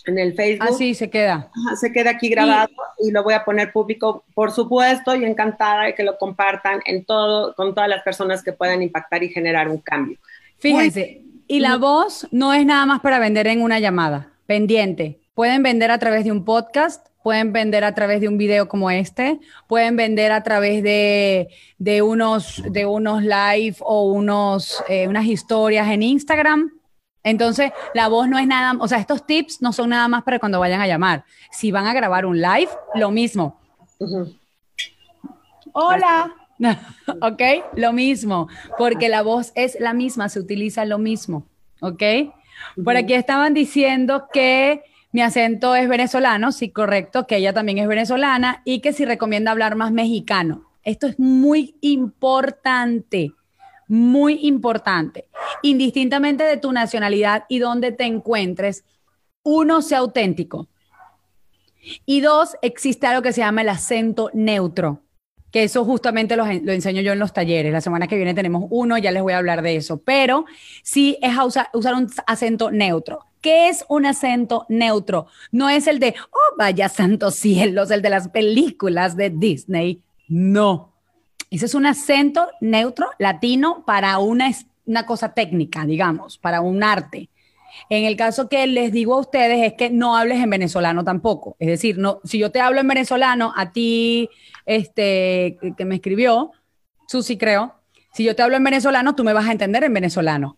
el 0.07 0.35
Facebook. 0.35 0.69
Ah, 0.71 0.75
sí, 0.77 0.95
se 0.95 1.11
queda. 1.11 1.51
se 1.81 1.93
queda 1.93 2.11
aquí 2.11 2.29
grabado 2.29 2.71
y, 2.99 3.11
lo 3.11 3.23
voy 3.23 3.35
a 3.35 3.45
poner 3.45 3.73
público, 3.73 4.25
por 4.35 4.51
supuesto, 4.51 5.15
y 5.15 5.25
encantada 5.25 5.85
de 5.85 5.95
que 5.95 6.03
lo 6.03 6.19
compartan 6.19 6.81
en 6.87 7.05
todo, 7.05 7.55
con 7.55 7.75
todas 7.75 7.89
las 7.89 8.03
personas 8.03 8.43
que 8.43 8.53
puedan 8.53 8.83
impactar 8.83 9.23
y 9.23 9.29
generar 9.29 9.69
un 9.69 9.79
cambio. 9.79 10.19
Fíjense, 10.59 11.23
y 11.47 11.61
la 11.61 11.77
voz 11.77 12.27
no 12.31 12.55
es 12.55 12.65
nada 12.65 12.87
más 12.87 13.01
para 13.01 13.19
vender 13.19 13.47
en 13.47 13.63
una 13.63 13.79
llamada, 13.79 14.33
pendiente. 14.47 15.21
Pueden 15.35 15.63
vender 15.63 15.91
a 15.91 15.99
través 15.99 16.25
de 16.25 16.33
un 16.33 16.45
podcast, 16.45 17.07
pueden 17.23 17.53
vender 17.53 17.85
a 17.85 17.95
través 17.95 18.21
de 18.21 18.29
un 18.29 18.39
video 18.39 18.69
como 18.69 18.91
este, 18.91 19.41
pueden 19.69 19.97
vender 19.97 20.33
a 20.33 20.43
través 20.43 20.83
de, 20.83 21.49
unos, 22.03 22.63
de 22.71 22.87
unos 22.87 23.23
live 23.23 23.77
o 23.81 24.13
unos, 24.13 24.83
eh, 24.89 25.09
unas 25.09 25.27
historias 25.27 25.89
en 25.91 26.03
Instagram. 26.03 26.73
Entonces, 27.25 27.73
la 27.95 28.09
voz 28.09 28.29
no 28.29 28.39
es 28.39 28.47
nada, 28.47 28.77
o 28.81 28.89
sea, 28.89 28.99
estos 28.99 29.27
tips 29.27 29.63
no 29.63 29.73
son 29.73 29.91
nada 29.91 30.09
más 30.09 30.25
para 30.25 30.39
cuando 30.39 30.59
vayan 30.61 30.81
a 30.81 30.87
llamar. 30.87 31.25
Si 31.51 31.71
van 31.71 31.87
a 31.87 31.95
grabar 31.95 32.27
un 32.27 32.41
live, 32.41 32.71
lo 32.95 33.11
mismo. 33.11 33.61
Hola. 35.73 36.35
¿Ok? 37.23 37.43
Lo 37.77 37.93
mismo, 37.93 38.49
porque 38.79 39.09
la 39.09 39.23
voz 39.23 39.53
es 39.55 39.77
la 39.81 39.93
misma, 39.95 40.29
se 40.29 40.41
utiliza 40.41 40.85
lo 40.85 40.99
mismo. 40.99 41.47
¿Ok? 41.81 42.03
Por 42.85 42.97
aquí 42.97 43.15
estaban 43.15 43.55
diciendo 43.55 44.29
que 44.33 44.83
mi 45.11 45.21
acento 45.21 45.75
es 45.75 45.89
venezolano, 45.89 46.53
sí, 46.53 46.71
correcto, 46.71 47.27
que 47.27 47.37
ella 47.37 47.53
también 47.53 47.79
es 47.79 47.89
venezolana 47.89 48.63
y 48.65 48.81
que 48.81 48.93
si 48.93 49.05
recomienda 49.05 49.51
hablar 49.51 49.75
más 49.75 49.93
mexicano. 49.93 50.71
Esto 50.85 51.07
es 51.07 51.19
muy 51.19 51.77
importante, 51.81 53.33
muy 53.93 54.39
importante. 54.47 55.29
Indistintamente 55.61 56.45
de 56.45 56.57
tu 56.57 56.73
nacionalidad 56.73 57.45
y 57.51 57.59
dónde 57.59 57.93
te 57.93 58.05
encuentres, 58.05 58.85
uno, 59.43 59.83
sea 59.83 59.99
auténtico. 59.99 60.67
Y 62.07 62.23
dos, 62.23 62.57
existe 62.63 63.07
algo 63.07 63.21
que 63.21 63.35
se 63.35 63.43
llama 63.43 63.61
el 63.61 63.69
acento 63.69 64.31
neutro, 64.33 65.03
que 65.51 65.65
eso 65.65 65.85
justamente 65.85 66.37
lo, 66.37 66.47
enseño 66.47 67.03
yo 67.03 67.13
en 67.13 67.19
los 67.19 67.35
talleres. 67.35 67.71
La 67.71 67.83
semana 67.83 68.07
que 68.07 68.17
viene 68.17 68.33
tenemos 68.33 68.65
uno, 68.71 68.97
ya 68.97 69.11
les 69.11 69.23
voy 69.23 69.35
a 69.35 69.39
hablar 69.39 69.61
de 69.61 69.77
eso, 69.77 69.99
pero 69.99 70.47
sí 70.83 71.19
es 71.21 71.37
usar, 71.37 71.69
usar 71.75 71.95
un 71.95 72.09
acento 72.27 72.71
neutro. 72.71 73.27
¿Qué 73.43 73.69
es 73.69 73.85
un 73.91 74.07
acento 74.07 74.65
neutro? 74.71 75.27
No 75.51 75.69
es 75.69 75.87
el 75.87 75.99
de, 75.99 76.15
oh, 76.31 76.57
vaya 76.57 76.89
santos 76.89 77.35
cielos, 77.35 77.91
el 77.91 78.01
de 78.01 78.09
las 78.09 78.29
películas 78.29 79.19
de 79.19 79.29
Disney. 79.29 80.01
No. 80.29 80.92
Ese 81.53 81.67
es 81.67 81.75
un 81.75 81.85
acento 81.85 82.49
neutro 82.63 83.11
latino 83.19 83.85
para 83.85 84.17
una, 84.17 84.51
una 84.87 85.05
cosa 85.05 85.35
técnica, 85.35 85.85
digamos, 85.85 86.39
para 86.39 86.63
un 86.63 86.83
arte. 86.83 87.29
En 87.91 88.07
el 88.07 88.17
caso 88.17 88.49
que 88.49 88.67
les 88.67 88.91
digo 88.91 89.17
a 89.17 89.21
ustedes 89.21 89.63
es 89.63 89.75
que 89.75 89.91
no 89.91 90.17
hables 90.17 90.43
en 90.43 90.49
venezolano 90.49 91.05
tampoco. 91.05 91.57
Es 91.59 91.69
decir, 91.69 91.99
no, 91.99 92.21
si 92.25 92.39
yo 92.39 92.51
te 92.51 92.63
hablo 92.63 92.81
en 92.81 92.89
venezolano, 92.89 93.53
a 93.55 93.71
ti, 93.71 94.31
este, 94.65 95.59
que 95.77 95.85
me 95.85 95.97
escribió, 95.97 96.53
Susi 97.07 97.37
creo, 97.37 97.75
si 98.15 98.25
yo 98.25 98.35
te 98.35 98.41
hablo 98.41 98.57
en 98.57 98.65
venezolano, 98.65 99.15
tú 99.15 99.23
me 99.23 99.35
vas 99.35 99.47
a 99.47 99.53
entender 99.53 99.85
en 99.85 99.93
venezolano. 99.93 100.57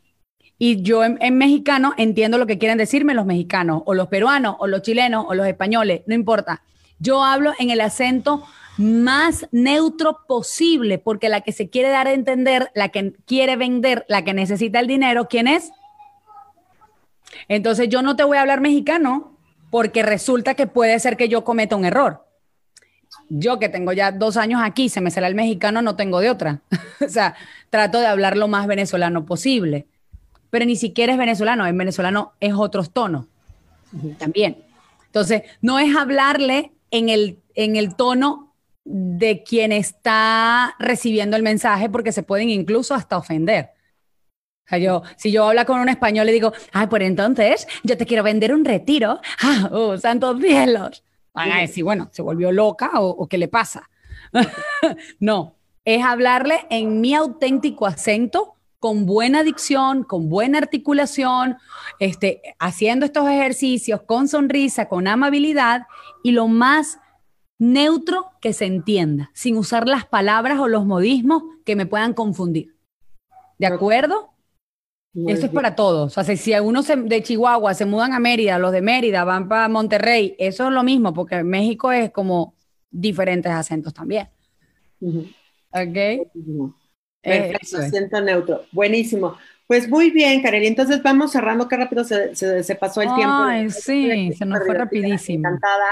Y 0.59 0.83
yo 0.83 1.03
en, 1.03 1.37
mexicano 1.37 1.95
entiendo 1.97 2.39
lo 2.39 2.47
que 2.47 2.59
quieren 2.59 2.79
decirme 2.79 3.15
los 3.15 3.27
mexicanos, 3.27 3.83
o 3.85 3.95
los 3.95 4.07
peruanos, 4.07 4.55
o 4.61 4.69
los 4.69 4.83
chilenos, 4.83 5.27
o 5.29 5.35
los 5.35 5.49
españoles, 5.49 6.03
no 6.07 6.15
importa. 6.15 6.63
Yo 7.01 7.25
hablo 7.25 7.53
en 7.59 7.71
el 7.71 7.81
acento 7.81 8.45
más 8.77 9.47
neutro 9.53 10.21
posible, 10.27 10.99
porque 10.99 11.29
la 11.29 11.43
que 11.43 11.53
se 11.53 11.71
quiere 11.71 11.91
dar 11.91 12.07
a 12.07 12.13
entender, 12.13 12.71
la 12.75 12.89
que 12.89 13.13
quiere 13.27 13.57
vender, 13.57 14.05
la 14.09 14.25
que 14.25 14.35
necesita 14.35 14.81
el 14.81 14.87
dinero, 14.87 15.29
¿quién 15.29 15.49
es? 15.49 15.71
Entonces 17.49 17.89
yo 17.89 18.03
no 18.03 18.17
te 18.17 18.25
voy 18.25 18.37
a 18.37 18.41
hablar 18.41 18.61
mexicano 18.61 19.37
porque 19.71 20.03
resulta 20.03 20.55
que 20.55 20.67
puede 20.67 20.99
ser 20.99 21.17
que 21.17 21.29
yo 21.29 21.45
cometa 21.45 21.77
un 21.77 21.85
error. 21.85 22.25
Yo 23.29 23.59
que 23.59 23.69
tengo 23.69 23.93
ya 23.93 24.13
dos 24.13 24.37
años 24.37 24.61
aquí, 24.63 24.89
se 24.89 25.01
me 25.01 25.11
sale 25.11 25.27
el 25.27 25.35
mexicano, 25.35 25.83
no 25.83 25.97
tengo 25.97 26.21
de 26.21 26.31
otra. 26.31 26.61
o 27.05 27.09
sea, 27.09 27.35
trato 27.71 28.01
de 28.01 28.07
hablar 28.07 28.37
lo 28.37 28.49
más 28.49 28.67
venezolano 28.67 29.25
posible. 29.25 29.87
Pero 30.51 30.65
ni 30.65 30.77
siquiera 30.77 31.13
es 31.13 31.19
venezolano, 31.19 31.67
en 31.67 31.77
venezolano 31.77 32.33
es 32.41 32.55
otros 32.55 32.93
tonos 32.93 33.27
también. 34.19 34.59
Entonces, 35.07 35.43
no 35.61 35.79
es 35.79 35.95
hablarle 35.97 36.73
en 36.91 37.09
el, 37.09 37.39
en 37.55 37.77
el 37.77 37.95
tono 37.95 38.44
de 38.85 39.43
quien 39.43 39.73
está 39.73 40.75
recibiendo 40.79 41.37
el 41.37 41.43
mensaje 41.43 41.89
porque 41.89 42.13
se 42.13 42.23
pueden 42.23 42.51
incluso 42.51 42.95
hasta 42.95 43.17
ofender. 43.17 43.71
O 44.71 44.77
yo, 44.77 45.03
si 45.17 45.31
yo 45.31 45.49
hablo 45.49 45.65
con 45.67 45.81
un 45.81 45.89
español, 45.89 46.27
le 46.27 46.33
digo, 46.33 46.53
ay, 46.73 46.87
por 46.87 47.03
entonces 47.03 47.67
yo 47.83 47.97
te 47.97 48.07
quiero 48.07 48.23
vender 48.23 48.55
un 48.55 48.65
retiro. 48.65 49.21
¡Ah, 49.43 49.69
oh, 49.73 49.99
santos 49.99 50.41
cielos! 50.41 51.05
Van 51.35 51.51
a 51.51 51.61
decir, 51.61 51.85
bueno, 51.85 52.09
se 52.13 52.23
volvió 52.23 52.53
loca 52.53 52.91
o, 52.95 53.27
qué 53.27 53.39
le 53.39 53.49
pasa. 53.49 53.91
no, 55.19 55.57
es 55.85 56.03
hablarle 56.03 56.67
en 56.71 57.01
mi 57.01 57.15
auténtico 57.15 57.87
acento, 57.87 58.55
con 58.79 59.07
buena 59.07 59.43
dicción, 59.43 60.05
con 60.05 60.29
buena 60.29 60.59
articulación, 60.59 61.57
este, 61.99 62.41
haciendo 62.59 63.07
estos 63.07 63.29
ejercicios 63.29 64.03
con 64.03 64.29
sonrisa, 64.29 64.89
con 64.89 65.09
amabilidad 65.09 65.87
y 66.23 66.33
lo 66.33 66.49
más 66.49 66.99
neutro 67.59 68.31
que 68.41 68.53
se 68.53 68.67
entienda, 68.67 69.31
sin 69.35 69.57
usar 69.57 69.89
las 69.89 70.07
palabras 70.07 70.59
o 70.59 70.69
los 70.69 70.85
modismos 70.85 71.43
que 71.65 71.77
me 71.77 71.87
puedan 71.87 72.13
confundir. 72.13 72.75
¿De 73.59 73.67
acuerdo? 73.67 74.31
Eso 75.15 75.47
es 75.47 75.53
para 75.53 75.77
todos. 75.77 76.19
O 76.19 76.25
sea, 76.25 76.37
si 76.37 76.53
uno 76.55 76.83
de 76.83 77.23
Chihuahua 77.23 77.75
se 77.75 77.85
mudan 77.85 78.13
a 78.13 78.19
Mérida, 78.19 78.59
los 78.59 78.73
de 78.73 78.83
Mérida 78.83 79.23
van 79.23 79.49
para 79.49 79.69
Monterrey, 79.69 80.35
eso 80.39 80.67
es 80.67 80.73
lo 80.73 80.83
mismo, 80.83 81.15
porque 81.15 81.45
México 81.45 81.93
es 81.93 82.11
como 82.11 82.55
diferentes 82.91 83.53
acentos 83.53 83.95
también. 83.95 84.29
¿Ok? 85.01 85.97
acento 87.25 88.21
neutro. 88.21 88.65
Buenísimo. 88.73 89.37
Pues 89.67 89.89
muy 89.89 90.11
bien, 90.11 90.43
Kareli. 90.43 90.67
Entonces 90.67 91.03
vamos 91.03 91.33
cerrando. 91.33 91.69
Qué 91.69 91.77
rápido 91.77 92.05
se, 92.05 92.35
se, 92.35 92.75
pasó 92.75 93.01
el 93.01 93.15
tiempo. 93.15 93.35
Ay, 93.35 93.71
sí, 93.71 94.33
se 94.33 94.45
nos 94.45 94.65
fue 94.65 94.75
rapidísimo. 94.75 95.49
Encantada. 95.49 95.87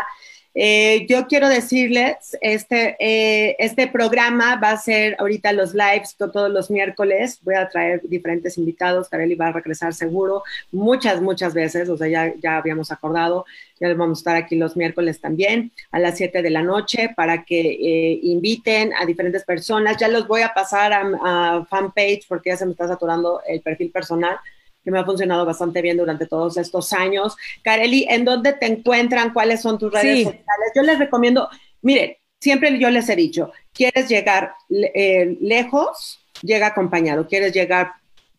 Eh, 0.54 1.06
yo 1.08 1.26
quiero 1.28 1.48
decirles, 1.48 2.36
este, 2.42 2.96
eh, 2.98 3.56
este 3.58 3.86
programa 3.86 4.56
va 4.56 4.72
a 4.72 4.76
ser 4.76 5.16
ahorita 5.18 5.52
los 5.52 5.72
lives 5.74 6.14
todos 6.16 6.50
los 6.50 6.70
miércoles. 6.70 7.38
Voy 7.42 7.54
a 7.54 7.68
traer 7.68 8.02
diferentes 8.04 8.58
invitados. 8.58 9.08
Kareli 9.08 9.34
va 9.34 9.48
a 9.48 9.52
regresar 9.52 9.94
seguro 9.94 10.42
muchas, 10.70 11.22
muchas 11.22 11.54
veces. 11.54 11.88
O 11.88 11.96
sea, 11.96 12.08
ya, 12.08 12.34
ya 12.42 12.58
habíamos 12.58 12.92
acordado. 12.92 13.46
Ya 13.80 13.92
vamos 13.94 14.18
a 14.18 14.20
estar 14.20 14.36
aquí 14.36 14.56
los 14.56 14.76
miércoles 14.76 15.20
también 15.20 15.72
a 15.90 15.98
las 15.98 16.16
7 16.16 16.42
de 16.42 16.50
la 16.50 16.62
noche 16.62 17.10
para 17.16 17.44
que 17.44 17.60
eh, 17.60 18.20
inviten 18.22 18.92
a 18.94 19.06
diferentes 19.06 19.44
personas. 19.44 19.96
Ya 19.96 20.08
los 20.08 20.28
voy 20.28 20.42
a 20.42 20.52
pasar 20.52 20.92
a, 20.92 21.02
a 21.22 21.64
fanpage 21.64 22.26
porque 22.28 22.50
ya 22.50 22.56
se 22.56 22.66
me 22.66 22.72
está 22.72 22.86
saturando 22.86 23.40
el 23.46 23.60
perfil 23.62 23.90
personal 23.90 24.36
que 24.84 24.90
me 24.90 24.98
ha 24.98 25.04
funcionado 25.04 25.46
bastante 25.46 25.82
bien 25.82 25.96
durante 25.96 26.26
todos 26.26 26.56
estos 26.56 26.92
años. 26.92 27.36
Kareli, 27.62 28.06
¿en 28.08 28.24
dónde 28.24 28.52
te 28.52 28.66
encuentran? 28.66 29.32
¿Cuáles 29.32 29.62
son 29.62 29.78
tus 29.78 29.92
redes 29.92 30.24
sociales? 30.24 30.72
Yo 30.74 30.82
les 30.82 30.98
recomiendo, 30.98 31.48
miren, 31.82 32.16
siempre 32.40 32.78
yo 32.78 32.90
les 32.90 33.08
he 33.08 33.16
dicho, 33.16 33.52
quieres 33.72 34.08
llegar 34.08 34.54
eh, 34.70 35.36
lejos, 35.40 36.20
llega 36.42 36.68
acompañado, 36.68 37.26
quieres 37.26 37.52
llegar 37.52 37.92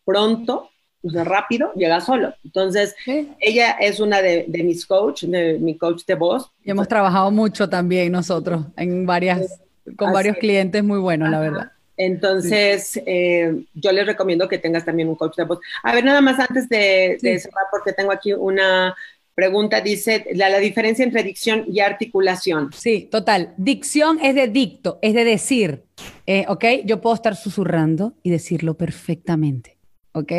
pronto, 0.06 0.70
rápido, 1.04 1.72
llega 1.74 2.02
solo. 2.02 2.34
Entonces, 2.44 2.96
ella 3.40 3.72
es 3.80 4.00
una 4.00 4.22
de, 4.22 4.46
mis 4.64 4.86
coach, 4.86 5.24
de 5.24 5.60
mi 5.60 5.78
coach 5.78 6.06
de 6.06 6.16
voz. 6.16 6.52
Y 6.64 6.72
hemos 6.72 6.88
trabajado 6.88 7.32
mucho 7.32 7.70
también 7.70 8.12
nosotros 8.12 8.66
en 8.78 9.06
varias, 9.06 9.60
con 9.98 10.14
varios 10.14 10.38
clientes 10.38 10.84
muy 10.84 11.00
buenos, 11.00 11.30
la 11.30 11.40
verdad. 11.40 11.72
Entonces, 11.98 13.00
eh, 13.06 13.66
yo 13.74 13.92
les 13.92 14.06
recomiendo 14.06 14.48
que 14.48 14.58
tengas 14.58 14.86
también 14.86 15.10
un 15.10 15.16
coach 15.16 15.36
de 15.36 15.44
voz. 15.44 15.60
A 15.84 15.94
ver, 15.94 16.04
nada 16.04 16.22
más 16.22 16.40
antes 16.40 16.68
de, 16.70 17.18
cerrar, 17.22 17.66
porque 17.72 17.94
tengo 17.94 18.12
aquí 18.12 18.34
una 18.34 18.96
pregunta, 19.36 19.82
dice 19.82 20.26
la, 20.34 20.58
diferencia 20.60 21.04
entre 21.04 21.24
dicción 21.24 21.66
y 21.68 21.80
articulación. 21.80 22.72
Sí, 22.74 23.08
total. 23.12 23.54
Dicción 23.58 24.20
es 24.22 24.36
de 24.36 24.48
dicto, 24.48 25.00
es 25.02 25.14
de 25.14 25.24
decir, 25.24 25.84
eh, 26.26 26.46
¿ok? 26.48 26.66
Yo 26.86 27.02
puedo 27.02 27.16
estar 27.16 27.36
susurrando 27.36 28.14
y 28.24 28.30
decirlo 28.30 28.76
perfectamente, 28.76 29.78
¿ok? 30.14 30.32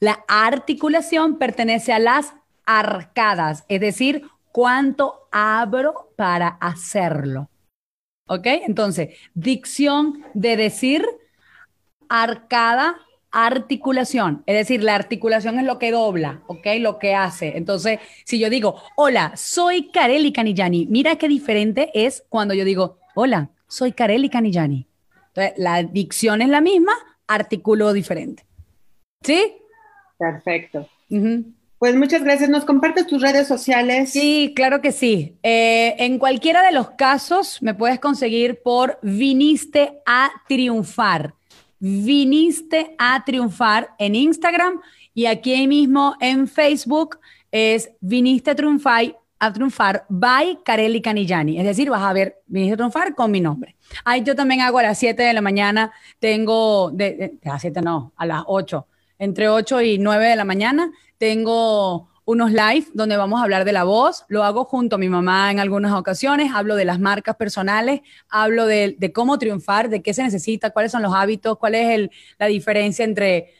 La 0.00 0.24
articulación 0.28 1.38
pertenece 1.38 1.92
a 1.92 1.98
las 1.98 2.34
arcadas, 2.64 3.64
es 3.68 3.80
decir, 3.80 4.22
cuánto 4.52 5.28
abro 5.32 6.12
para 6.16 6.48
hacerlo. 6.48 7.48
¿Ok? 8.28 8.46
Entonces, 8.46 9.16
dicción 9.34 10.24
de 10.34 10.56
decir, 10.56 11.04
arcada, 12.08 12.96
articulación. 13.30 14.42
Es 14.46 14.56
decir, 14.56 14.82
la 14.82 14.94
articulación 14.94 15.58
es 15.58 15.64
lo 15.64 15.78
que 15.78 15.90
dobla, 15.90 16.42
¿ok? 16.46 16.66
Lo 16.80 16.98
que 16.98 17.14
hace. 17.14 17.56
Entonces, 17.56 17.98
si 18.24 18.38
yo 18.38 18.50
digo, 18.50 18.80
hola, 18.96 19.32
soy 19.36 19.90
Kareli 19.90 20.32
Canillani, 20.32 20.86
mira 20.86 21.16
qué 21.16 21.28
diferente 21.28 21.90
es 21.94 22.24
cuando 22.28 22.54
yo 22.54 22.64
digo, 22.64 22.98
hola, 23.14 23.50
soy 23.66 23.92
Kareli 23.92 24.30
Canillani. 24.30 24.86
Entonces, 25.28 25.54
la 25.58 25.82
dicción 25.82 26.42
es 26.42 26.48
la 26.48 26.60
misma, 26.60 26.92
artículo 27.26 27.92
diferente. 27.92 28.44
¿Sí? 29.22 29.56
Perfecto. 30.18 30.88
Pues 31.78 31.94
muchas 31.94 32.24
gracias. 32.24 32.50
¿Nos 32.50 32.64
compartes 32.64 33.06
tus 33.06 33.22
redes 33.22 33.46
sociales? 33.46 34.10
Sí, 34.10 34.52
claro 34.56 34.80
que 34.80 34.90
sí. 34.90 35.36
Eh, 35.44 35.94
en 35.98 36.18
cualquiera 36.18 36.62
de 36.62 36.72
los 36.72 36.90
casos 36.90 37.62
me 37.62 37.72
puedes 37.72 38.00
conseguir 38.00 38.60
por 38.62 38.98
Viniste 39.00 40.00
a 40.04 40.30
Triunfar. 40.48 41.34
Viniste 41.78 42.96
a 42.98 43.24
Triunfar 43.24 43.90
en 43.98 44.16
Instagram 44.16 44.80
y 45.14 45.26
aquí 45.26 45.68
mismo 45.68 46.16
en 46.20 46.48
Facebook 46.48 47.20
es 47.52 47.90
Viniste 48.00 48.50
a 48.50 48.54
Triunfar, 48.56 49.16
a 49.38 49.52
triunfar 49.52 50.04
by 50.08 50.58
Carelli 50.64 51.00
Canillani. 51.00 51.60
Es 51.60 51.64
decir, 51.64 51.90
vas 51.90 52.02
a 52.02 52.12
ver 52.12 52.42
Viniste 52.48 52.74
a 52.74 52.76
Triunfar 52.76 53.14
con 53.14 53.30
mi 53.30 53.40
nombre. 53.40 53.76
Ahí 54.04 54.24
yo 54.24 54.34
también 54.34 54.62
hago 54.62 54.78
a 54.78 54.82
las 54.82 54.98
7 54.98 55.22
de 55.22 55.32
la 55.32 55.40
mañana, 55.40 55.92
tengo, 56.18 56.90
de, 56.90 57.38
a 57.44 57.50
las 57.50 57.60
7 57.62 57.80
no, 57.82 58.12
a 58.16 58.26
las 58.26 58.42
8, 58.46 58.84
entre 59.18 59.48
8 59.48 59.82
y 59.82 59.98
9 59.98 60.26
de 60.26 60.36
la 60.36 60.44
mañana. 60.44 60.92
Tengo 61.18 62.08
unos 62.28 62.52
live 62.52 62.84
donde 62.92 63.16
vamos 63.16 63.40
a 63.40 63.44
hablar 63.44 63.64
de 63.64 63.72
la 63.72 63.84
voz, 63.84 64.26
lo 64.28 64.44
hago 64.44 64.66
junto 64.66 64.96
a 64.96 64.98
mi 64.98 65.08
mamá 65.08 65.50
en 65.50 65.60
algunas 65.60 65.94
ocasiones, 65.94 66.52
hablo 66.54 66.76
de 66.76 66.84
las 66.84 67.00
marcas 67.00 67.36
personales, 67.36 68.02
hablo 68.28 68.66
de, 68.66 69.12
cómo 69.14 69.38
triunfar, 69.38 69.88
de 69.88 70.02
qué 70.02 70.12
se 70.12 70.22
necesita, 70.22 70.68
cuáles 70.68 70.92
son 70.92 71.00
los 71.00 71.14
hábitos, 71.14 71.56
cuál 71.56 71.74
es 71.74 72.10
la 72.38 72.44
diferencia 72.44 73.06
entre 73.06 73.54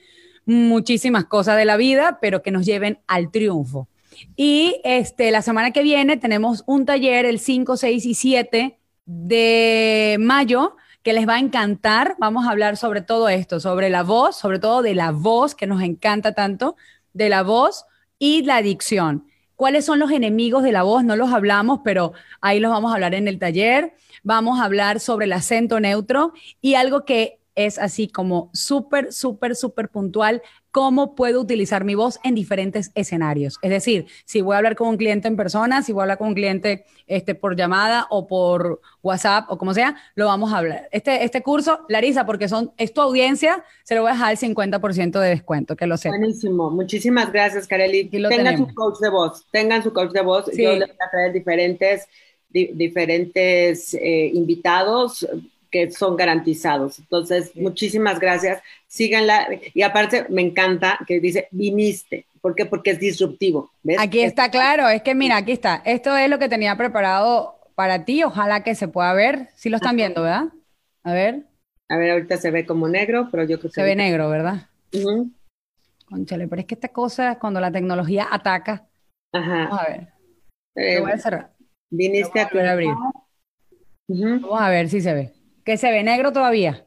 muchísimas 0.44 1.24
cosas 1.24 1.56
de 1.56 1.64
la 1.64 1.78
vida, 1.78 2.18
pero 2.20 2.42
que 2.42 2.50
nos 2.50 2.66
lleven 2.66 2.98
al 3.06 3.30
triunfo. 3.30 3.88
Y 4.36 4.82
este, 4.84 5.30
la 5.30 5.40
semana 5.40 5.70
que 5.70 5.82
viene 5.82 6.18
tenemos 6.18 6.62
un 6.66 6.84
taller 6.84 7.24
el 7.24 7.38
5, 7.38 7.74
6 7.74 8.04
y 8.04 8.14
7 8.14 8.78
de 9.06 10.16
mayo 10.20 10.76
que 11.08 11.14
les 11.14 11.26
va 11.26 11.36
a 11.36 11.38
encantar. 11.38 12.16
Vamos 12.18 12.46
a 12.46 12.50
hablar 12.50 12.76
sobre 12.76 13.00
todo 13.00 13.30
esto, 13.30 13.60
sobre 13.60 13.88
la 13.88 14.02
voz, 14.02 14.36
sobre 14.36 14.58
todo 14.58 14.82
de 14.82 14.94
la 14.94 15.10
voz, 15.10 15.54
que 15.54 15.66
nos 15.66 15.80
encanta 15.80 16.34
tanto, 16.34 16.76
de 17.14 17.30
la 17.30 17.42
voz 17.42 17.86
y 18.18 18.42
la 18.42 18.56
adicción. 18.56 19.24
¿Cuáles 19.56 19.86
son 19.86 20.00
los 20.00 20.10
enemigos 20.10 20.62
de 20.62 20.70
la 20.70 20.82
voz? 20.82 21.04
No 21.04 21.16
los 21.16 21.32
hablamos, 21.32 21.80
pero 21.82 22.12
ahí 22.42 22.60
los 22.60 22.70
vamos 22.70 22.90
a 22.90 22.96
hablar 22.96 23.14
en 23.14 23.26
el 23.26 23.38
taller. 23.38 23.94
Vamos 24.22 24.60
a 24.60 24.64
hablar 24.64 25.00
sobre 25.00 25.24
el 25.24 25.32
acento 25.32 25.80
neutro 25.80 26.34
y 26.60 26.74
algo 26.74 27.06
que 27.06 27.40
es 27.54 27.78
así 27.78 28.06
como 28.08 28.50
súper, 28.52 29.10
súper, 29.10 29.56
súper 29.56 29.88
puntual, 29.88 30.42
cómo 30.70 31.14
puedo 31.14 31.40
utilizar 31.40 31.84
mi 31.84 31.94
voz 31.94 32.20
en 32.24 32.34
diferentes 32.34 32.90
escenarios. 32.94 33.58
Es 33.62 33.70
decir, 33.70 34.06
si 34.24 34.40
voy 34.40 34.54
a 34.54 34.58
hablar 34.58 34.76
con 34.76 34.88
un 34.88 34.96
cliente 34.96 35.28
en 35.28 35.36
persona, 35.36 35.82
si 35.82 35.92
voy 35.92 36.00
a 36.00 36.04
hablar 36.04 36.18
con 36.18 36.28
un 36.28 36.34
cliente 36.34 36.84
este, 37.06 37.34
por 37.34 37.56
llamada 37.56 38.06
o 38.10 38.26
por 38.26 38.80
WhatsApp 39.02 39.46
o 39.50 39.58
como 39.58 39.74
sea, 39.74 39.96
lo 40.14 40.26
vamos 40.26 40.52
a 40.52 40.58
hablar. 40.58 40.88
Este, 40.92 41.24
este 41.24 41.42
curso, 41.42 41.80
Larisa, 41.88 42.26
porque 42.26 42.48
son, 42.48 42.72
es 42.76 42.92
tu 42.92 43.00
audiencia, 43.00 43.64
se 43.84 43.94
lo 43.94 44.02
voy 44.02 44.10
a 44.10 44.14
dejar 44.14 44.32
el 44.32 44.38
50% 44.38 45.20
de 45.20 45.28
descuento, 45.28 45.76
que 45.76 45.86
lo 45.86 45.96
sé. 45.96 46.10
Buenísimo, 46.10 46.70
muchísimas 46.70 47.32
gracias, 47.32 47.66
Kareli. 47.66 48.04
Tengan 48.08 48.58
su 48.58 48.74
coach 48.74 48.98
de 49.00 49.08
voz, 49.10 49.46
tengan 49.50 49.82
su 49.82 49.92
coach 49.92 50.12
de 50.12 50.22
voz. 50.22 50.46
Yo 50.56 50.72
les 50.72 50.88
voy 50.88 50.96
a 51.00 51.10
traer 51.10 51.32
diferentes, 51.32 52.06
diferentes 52.50 53.94
eh, 53.94 54.30
invitados 54.34 55.26
que 55.70 55.90
son 55.90 56.16
garantizados. 56.16 56.98
Entonces, 56.98 57.54
muchísimas 57.54 58.18
gracias. 58.18 58.62
Síganla. 58.86 59.48
Y 59.74 59.82
aparte, 59.82 60.26
me 60.28 60.42
encanta 60.42 60.98
que 61.06 61.20
dice, 61.20 61.48
viniste. 61.50 62.26
¿Por 62.40 62.54
qué? 62.54 62.66
Porque 62.66 62.90
es 62.90 63.00
disruptivo. 63.00 63.70
Aquí 63.98 64.20
está 64.20 64.50
claro. 64.50 64.88
Es 64.88 65.02
que 65.02 65.14
mira, 65.14 65.36
aquí 65.36 65.52
está. 65.52 65.82
Esto 65.84 66.16
es 66.16 66.30
lo 66.30 66.38
que 66.38 66.48
tenía 66.48 66.76
preparado 66.76 67.58
para 67.74 68.04
ti. 68.04 68.22
Ojalá 68.22 68.62
que 68.62 68.74
se 68.74 68.88
pueda 68.88 69.12
ver. 69.12 69.48
Sí 69.56 69.68
lo 69.68 69.76
están 69.76 69.96
viendo, 69.96 70.22
¿verdad? 70.22 70.44
A 71.02 71.12
ver. 71.12 71.44
A 71.88 71.96
ver, 71.96 72.10
ahorita 72.12 72.36
se 72.36 72.50
ve 72.50 72.66
como 72.66 72.88
negro, 72.88 73.28
pero 73.30 73.44
yo 73.44 73.58
creo 73.58 73.70
que... 73.70 73.80
Se 73.80 73.82
ve 73.82 73.96
negro, 73.96 74.28
¿verdad? 74.28 74.68
Conchale, 76.06 76.48
pero 76.48 76.60
es 76.60 76.66
que 76.66 76.74
esta 76.74 76.88
cosa, 76.88 77.38
cuando 77.38 77.60
la 77.60 77.72
tecnología 77.72 78.28
ataca... 78.30 78.86
Ajá. 79.32 79.64
Vamos 79.64 79.80
a 79.80 79.90
ver. 79.90 80.08
Eh, 80.76 81.00
voy 81.00 81.12
a 81.12 81.18
cerrar. 81.18 81.50
Viniste 81.90 82.40
a, 82.40 82.44
a 82.44 82.72
abrir. 82.72 82.90
Vamos 84.08 84.60
a 84.60 84.70
ver 84.70 84.88
si 84.88 85.00
se 85.00 85.12
ve. 85.12 85.32
¿Que 85.68 85.76
se 85.76 85.90
ve 85.90 86.02
negro 86.02 86.32
todavía? 86.32 86.86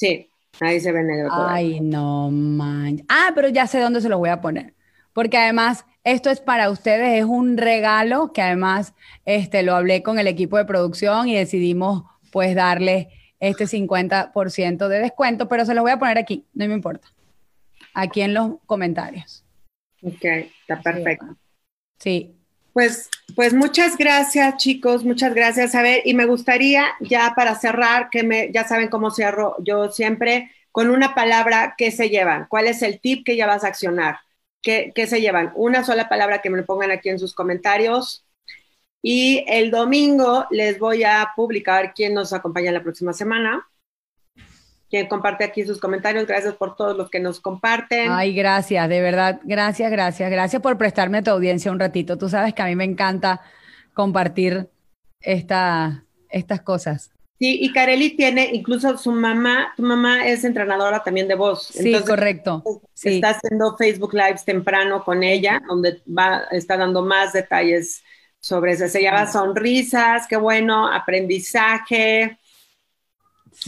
Sí, 0.00 0.28
ahí 0.58 0.80
se 0.80 0.90
ve 0.90 1.04
negro 1.04 1.28
todavía. 1.28 1.54
Ay, 1.54 1.78
no 1.78 2.28
man. 2.32 3.04
Ah, 3.08 3.30
pero 3.36 3.48
ya 3.48 3.68
sé 3.68 3.78
dónde 3.78 4.00
se 4.00 4.08
lo 4.08 4.18
voy 4.18 4.30
a 4.30 4.40
poner. 4.40 4.74
Porque 5.12 5.38
además, 5.38 5.86
esto 6.02 6.30
es 6.30 6.40
para 6.40 6.68
ustedes, 6.70 7.20
es 7.20 7.24
un 7.24 7.56
regalo 7.56 8.32
que 8.32 8.42
además 8.42 8.94
este, 9.26 9.62
lo 9.62 9.76
hablé 9.76 10.02
con 10.02 10.18
el 10.18 10.26
equipo 10.26 10.56
de 10.56 10.64
producción 10.64 11.28
y 11.28 11.36
decidimos 11.36 12.02
pues 12.32 12.56
darle 12.56 13.10
este 13.38 13.68
50% 13.68 14.88
de 14.88 14.98
descuento, 14.98 15.46
pero 15.46 15.64
se 15.64 15.74
lo 15.74 15.82
voy 15.82 15.92
a 15.92 16.00
poner 16.00 16.18
aquí, 16.18 16.44
no 16.52 16.66
me 16.66 16.74
importa. 16.74 17.06
Aquí 17.94 18.22
en 18.22 18.34
los 18.34 18.56
comentarios. 18.66 19.44
Ok, 20.02 20.24
está 20.62 20.82
perfecto. 20.82 21.36
Sí, 22.00 22.35
pues, 22.76 23.08
pues 23.34 23.54
muchas 23.54 23.96
gracias, 23.96 24.58
chicos, 24.58 25.02
muchas 25.02 25.32
gracias. 25.34 25.74
A 25.74 25.80
ver, 25.80 26.02
y 26.04 26.12
me 26.12 26.26
gustaría 26.26 26.88
ya 27.00 27.32
para 27.34 27.54
cerrar, 27.54 28.10
que 28.10 28.22
me, 28.22 28.52
ya 28.52 28.68
saben 28.68 28.88
cómo 28.88 29.10
cierro 29.10 29.56
yo 29.64 29.90
siempre, 29.90 30.50
con 30.72 30.90
una 30.90 31.14
palabra, 31.14 31.74
¿qué 31.78 31.90
se 31.90 32.10
llevan? 32.10 32.44
¿Cuál 32.50 32.66
es 32.66 32.82
el 32.82 33.00
tip 33.00 33.24
que 33.24 33.34
ya 33.34 33.46
vas 33.46 33.64
a 33.64 33.68
accionar? 33.68 34.18
¿Qué, 34.60 34.92
qué 34.94 35.06
se 35.06 35.22
llevan? 35.22 35.52
Una 35.54 35.84
sola 35.84 36.10
palabra 36.10 36.42
que 36.42 36.50
me 36.50 36.64
pongan 36.64 36.90
aquí 36.90 37.08
en 37.08 37.18
sus 37.18 37.34
comentarios. 37.34 38.26
Y 39.00 39.46
el 39.48 39.70
domingo 39.70 40.44
les 40.50 40.78
voy 40.78 41.02
a 41.02 41.32
publicar 41.34 41.94
quién 41.94 42.12
nos 42.12 42.34
acompaña 42.34 42.72
la 42.72 42.82
próxima 42.82 43.14
semana 43.14 43.66
quien 44.88 45.08
comparte 45.08 45.44
aquí 45.44 45.64
sus 45.64 45.80
comentarios. 45.80 46.26
Gracias 46.26 46.54
por 46.54 46.76
todos 46.76 46.96
los 46.96 47.10
que 47.10 47.20
nos 47.20 47.40
comparten. 47.40 48.10
Ay, 48.10 48.34
gracias, 48.34 48.88
de 48.88 49.00
verdad. 49.00 49.40
Gracias, 49.44 49.90
gracias. 49.90 50.30
Gracias 50.30 50.62
por 50.62 50.78
prestarme 50.78 51.18
a 51.18 51.22
tu 51.22 51.30
audiencia 51.30 51.72
un 51.72 51.80
ratito. 51.80 52.18
Tú 52.18 52.28
sabes 52.28 52.54
que 52.54 52.62
a 52.62 52.66
mí 52.66 52.76
me 52.76 52.84
encanta 52.84 53.40
compartir 53.94 54.68
esta, 55.20 56.04
estas 56.28 56.60
cosas. 56.62 57.10
Sí, 57.38 57.58
y 57.60 57.72
Kareli 57.72 58.16
tiene 58.16 58.48
incluso 58.54 58.96
su 58.96 59.12
mamá, 59.12 59.74
tu 59.76 59.82
mamá 59.82 60.26
es 60.26 60.42
entrenadora 60.44 61.02
también 61.02 61.28
de 61.28 61.34
voz. 61.34 61.66
Sí, 61.66 61.94
correcto. 62.06 62.62
Sí. 62.94 63.16
Está 63.16 63.30
haciendo 63.30 63.76
Facebook 63.76 64.14
Lives 64.14 64.44
temprano 64.44 65.04
con 65.04 65.22
ella, 65.22 65.60
donde 65.68 66.00
va, 66.06 66.44
está 66.50 66.78
dando 66.78 67.02
más 67.02 67.34
detalles 67.34 68.02
sobre 68.40 68.72
eso. 68.72 68.88
Se 68.88 69.02
llama 69.02 69.30
Sonrisas, 69.30 70.26
qué 70.26 70.36
bueno, 70.36 70.90
aprendizaje, 70.90 72.38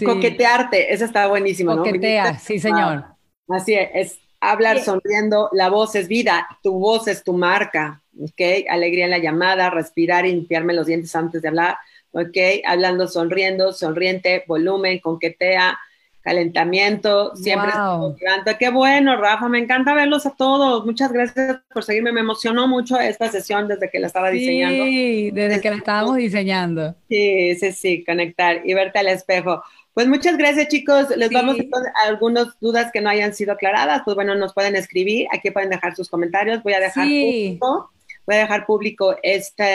Coquetearte, 0.05 0.93
eso 0.93 1.05
está 1.05 1.27
buenísimo. 1.27 1.77
Coquetea, 1.77 2.39
sí, 2.39 2.59
señor. 2.59 3.05
Así 3.49 3.75
es, 3.75 4.19
hablar 4.41 4.81
sonriendo, 4.81 5.49
la 5.53 5.69
voz 5.71 5.95
es 5.95 6.07
vida, 6.09 6.47
tu 6.63 6.79
voz 6.79 7.09
es 7.09 7.25
tu 7.25 7.33
marca, 7.33 8.03
¿ok? 8.21 8.69
Alegría 8.69 9.07
en 9.07 9.11
la 9.11 9.19
llamada, 9.19 9.71
respirar 9.71 10.27
y 10.27 10.33
limpiarme 10.33 10.75
los 10.75 10.87
dientes 10.87 11.15
antes 11.17 11.43
de 11.43 11.49
hablar, 11.49 11.77
¿ok? 12.13 12.37
Hablando 12.67 13.09
sonriendo, 13.09 13.73
sonriente, 13.73 14.45
volumen, 14.47 14.99
coquetea, 14.99 15.79
calentamiento, 16.21 17.35
siempre 17.37 17.71
wow. 17.75 18.15
Qué 18.59 18.69
bueno, 18.69 19.17
Rafa, 19.17 19.49
me 19.49 19.59
encanta 19.59 19.95
verlos 19.95 20.27
a 20.27 20.37
todos. 20.37 20.85
Muchas 20.85 21.11
gracias 21.11 21.61
por 21.73 21.85
seguirme. 21.85 22.13
Me 22.13 22.21
emocionó 22.21 22.69
mucho 22.69 23.01
esta 23.01 23.31
sesión 23.31 23.67
desde 23.67 23.89
que 23.89 23.99
la 23.99 24.09
estaba 24.09 24.29
diseñando. 24.29 24.85
Sí, 24.85 25.31
desde 25.31 25.61
que 25.61 25.71
la 25.71 25.77
estábamos 25.77 26.17
diseñando. 26.17 26.95
Sí, 27.09 27.55
sí, 27.55 27.73
sí, 27.73 28.05
conectar 28.05 28.61
y 28.65 28.75
verte 28.75 28.99
al 28.99 29.09
espejo. 29.09 29.63
Pues 29.99 30.07
muchas 30.07 30.39
gracias, 30.39 30.69
chicos. 30.69 31.09
Les 31.17 31.29
vamos 31.29 31.57
a 31.59 32.07
algunas 32.07 32.57
dudas 32.61 32.93
que 32.93 33.01
no 33.01 33.11
hayan 33.11 33.35
sido 33.35 33.55
aclaradas. 33.55 34.03
Pues 34.05 34.15
bueno, 34.15 34.37
nos 34.37 34.55
pueden 34.55 34.77
escribir. 34.77 35.27
Aquí 35.33 35.51
pueden 35.51 35.71
dejar 35.71 35.97
sus 35.97 36.09
comentarios. 36.09 36.63
Voy 36.63 36.75
a 36.75 36.79
dejar 36.79 37.05
público. 37.05 37.91
Voy 38.25 38.37
a 38.37 38.39
dejar 38.39 38.65
público 38.65 39.17
este, 39.25 39.75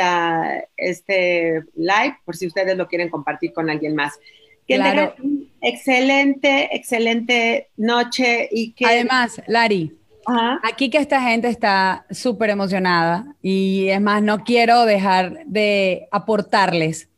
este 0.78 1.66
live 1.76 2.16
por 2.24 2.38
si 2.38 2.48
ustedes 2.48 2.78
lo 2.78 2.88
quieren 2.88 3.10
compartir 3.10 3.52
con 3.52 3.70
alguien 3.70 3.96
más. 3.96 4.18
Que 4.66 4.76
claro. 4.76 5.14
excelente, 5.60 6.74
excelente 6.74 7.68
noche 7.76 8.48
y 8.50 8.72
que... 8.72 8.86
Además, 8.86 9.42
Lari, 9.48 9.92
aquí 10.64 10.90
que 10.90 11.00
esta 11.00 11.22
gente 11.22 11.50
está 11.50 12.06
súper 12.10 12.50
emocionada 12.50 13.36
y 13.42 13.90
es 13.90 14.00
más, 14.00 14.24
no 14.24 14.46
quiero 14.46 14.86
dejar 14.86 15.46
de 15.48 16.08
aportarles 16.12 17.10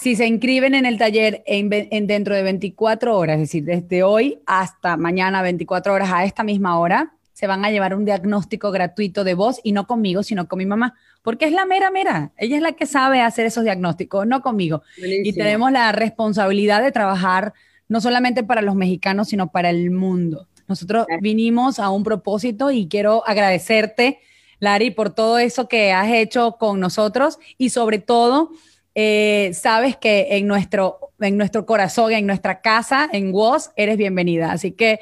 si 0.00 0.16
se 0.16 0.26
inscriben 0.26 0.74
en 0.74 0.86
el 0.86 0.96
taller 0.96 1.42
en, 1.46 1.68
dentro 2.06 2.34
de 2.34 2.42
24 2.42 3.16
horas, 3.16 3.34
es 3.34 3.40
decir, 3.42 3.64
desde 3.64 4.02
hoy 4.02 4.40
hasta 4.46 4.96
mañana 4.96 5.42
24 5.42 5.92
horas 5.92 6.10
a 6.10 6.24
esta 6.24 6.42
misma 6.42 6.78
hora, 6.78 7.12
se 7.34 7.46
van 7.46 7.64
a 7.64 7.70
llevar 7.70 7.94
un 7.94 8.06
diagnóstico 8.06 8.70
gratuito 8.70 9.24
de 9.24 9.34
voz 9.34 9.60
y 9.62 9.72
no 9.72 9.86
conmigo, 9.86 10.22
sino 10.22 10.48
con 10.48 10.58
mi 10.58 10.66
mamá, 10.66 10.94
porque 11.22 11.44
es 11.44 11.52
la 11.52 11.66
mera 11.66 11.90
mera. 11.90 12.32
Ella 12.38 12.56
es 12.56 12.62
la 12.62 12.72
que 12.72 12.86
sabe 12.86 13.20
hacer 13.20 13.46
esos 13.46 13.64
diagnósticos, 13.64 14.26
no 14.26 14.40
conmigo. 14.40 14.82
Y 14.96 15.32
tenemos 15.34 15.70
la 15.70 15.92
responsabilidad 15.92 16.82
de 16.82 16.92
trabajar 16.92 17.52
no 17.88 18.00
solamente 18.00 18.42
para 18.42 18.62
los 18.62 18.76
mexicanos, 18.76 19.28
sino 19.28 19.50
para 19.50 19.70
el 19.70 19.90
mundo. 19.90 20.48
Nosotros 20.66 21.06
vinimos 21.20 21.78
a 21.78 21.90
un 21.90 22.04
propósito 22.04 22.70
y 22.70 22.88
quiero 22.88 23.26
agradecerte, 23.26 24.20
Lari, 24.60 24.90
por 24.90 25.10
todo 25.10 25.38
eso 25.38 25.68
que 25.68 25.92
has 25.92 26.10
hecho 26.10 26.56
con 26.58 26.78
nosotros 26.80 27.38
y 27.58 27.70
sobre 27.70 27.98
todo 27.98 28.50
eh, 28.94 29.52
sabes 29.54 29.96
que 29.96 30.28
en 30.36 30.46
nuestro, 30.46 31.12
en 31.20 31.36
nuestro 31.36 31.64
corazón, 31.66 32.12
en 32.12 32.26
nuestra 32.26 32.60
casa, 32.60 33.08
en 33.12 33.32
WOS, 33.32 33.70
eres 33.76 33.96
bienvenida. 33.96 34.50
Así 34.52 34.72
que 34.72 34.98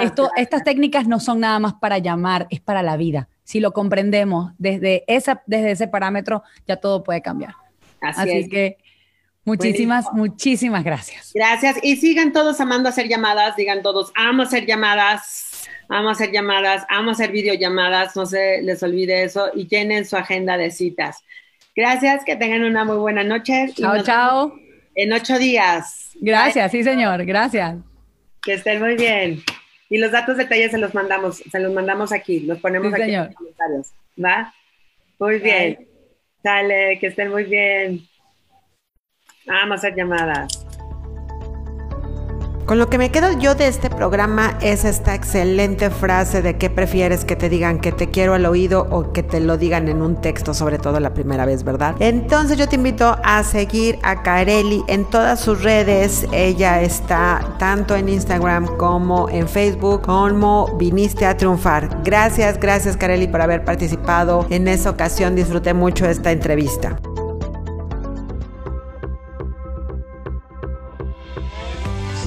esto, 0.00 0.30
estas 0.36 0.64
técnicas 0.64 1.06
no 1.06 1.20
son 1.20 1.40
nada 1.40 1.58
más 1.58 1.74
para 1.74 1.98
llamar, 1.98 2.46
es 2.50 2.60
para 2.60 2.82
la 2.82 2.96
vida. 2.96 3.28
Si 3.44 3.60
lo 3.60 3.72
comprendemos 3.72 4.52
desde, 4.58 5.04
esa, 5.06 5.42
desde 5.46 5.70
ese 5.72 5.88
parámetro, 5.88 6.42
ya 6.66 6.76
todo 6.76 7.02
puede 7.02 7.22
cambiar. 7.22 7.54
Así, 8.00 8.48
que 8.48 8.78
muchísimas, 9.44 10.06
muchísimas 10.12 10.84
gracias. 10.84 11.32
Gracias. 11.34 11.78
Y 11.82 11.96
sigan 11.96 12.32
todos 12.32 12.60
amando 12.60 12.88
hacer 12.88 13.08
llamadas, 13.08 13.56
digan 13.56 13.82
todos, 13.82 14.12
amo 14.14 14.42
hacer 14.42 14.66
llamadas, 14.66 15.68
amo 15.88 16.10
hacer 16.10 16.32
llamadas, 16.32 16.84
amo 16.88 17.12
hacer 17.12 17.30
videollamadas, 17.32 18.16
no 18.16 18.26
se 18.26 18.62
les 18.62 18.82
olvide 18.82 19.22
eso 19.22 19.50
y 19.54 19.66
llenen 19.66 20.04
su 20.04 20.16
agenda 20.16 20.56
de 20.56 20.70
citas. 20.70 21.22
Gracias, 21.78 22.24
que 22.24 22.34
tengan 22.34 22.64
una 22.64 22.84
muy 22.84 22.96
buena 22.96 23.22
noche. 23.22 23.68
Chao, 23.76 24.02
chao. 24.02 24.52
En 24.96 25.12
ocho 25.12 25.38
días. 25.38 26.10
Gracias, 26.20 26.72
sí, 26.72 26.82
señor, 26.82 27.24
gracias. 27.24 27.76
Que 28.42 28.54
estén 28.54 28.80
muy 28.80 28.96
bien. 28.96 29.44
Y 29.88 29.98
los 29.98 30.10
datos 30.10 30.36
de 30.36 30.68
se 30.68 30.76
los 30.76 30.92
mandamos, 30.92 31.36
se 31.36 31.60
los 31.60 31.72
mandamos 31.72 32.10
aquí, 32.10 32.40
los 32.40 32.58
ponemos 32.58 32.92
aquí 32.92 33.14
en 33.14 33.26
los 33.26 33.34
comentarios. 33.36 33.92
¿Va? 34.20 34.52
Muy 35.20 35.38
bien. 35.38 35.86
Dale, 36.42 36.98
que 36.98 37.06
estén 37.06 37.30
muy 37.30 37.44
bien. 37.44 38.08
Vamos 39.46 39.70
a 39.70 39.74
hacer 39.74 39.94
llamadas. 39.94 40.57
Con 42.68 42.76
lo 42.76 42.90
que 42.90 42.98
me 42.98 43.10
quedo 43.10 43.32
yo 43.32 43.54
de 43.54 43.66
este 43.66 43.88
programa 43.88 44.58
es 44.60 44.84
esta 44.84 45.14
excelente 45.14 45.88
frase 45.88 46.42
de 46.42 46.58
que 46.58 46.68
prefieres 46.68 47.24
que 47.24 47.34
te 47.34 47.48
digan 47.48 47.80
que 47.80 47.92
te 47.92 48.10
quiero 48.10 48.34
al 48.34 48.44
oído 48.44 48.86
o 48.90 49.10
que 49.10 49.22
te 49.22 49.40
lo 49.40 49.56
digan 49.56 49.88
en 49.88 50.02
un 50.02 50.20
texto, 50.20 50.52
sobre 50.52 50.78
todo 50.78 51.00
la 51.00 51.14
primera 51.14 51.46
vez, 51.46 51.64
¿verdad? 51.64 51.94
Entonces 51.98 52.58
yo 52.58 52.68
te 52.68 52.76
invito 52.76 53.16
a 53.24 53.42
seguir 53.42 53.98
a 54.02 54.22
Kareli 54.22 54.84
en 54.86 55.06
todas 55.06 55.40
sus 55.40 55.62
redes. 55.62 56.26
Ella 56.30 56.82
está 56.82 57.54
tanto 57.58 57.96
en 57.96 58.10
Instagram 58.10 58.66
como 58.76 59.30
en 59.30 59.48
Facebook 59.48 60.02
como 60.02 60.76
viniste 60.76 61.24
a 61.24 61.38
triunfar. 61.38 62.02
Gracias, 62.04 62.60
gracias 62.60 62.98
Kareli 62.98 63.28
por 63.28 63.40
haber 63.40 63.64
participado 63.64 64.44
en 64.50 64.68
esa 64.68 64.90
ocasión. 64.90 65.34
Disfruté 65.34 65.72
mucho 65.72 66.04
esta 66.04 66.32
entrevista. 66.32 66.98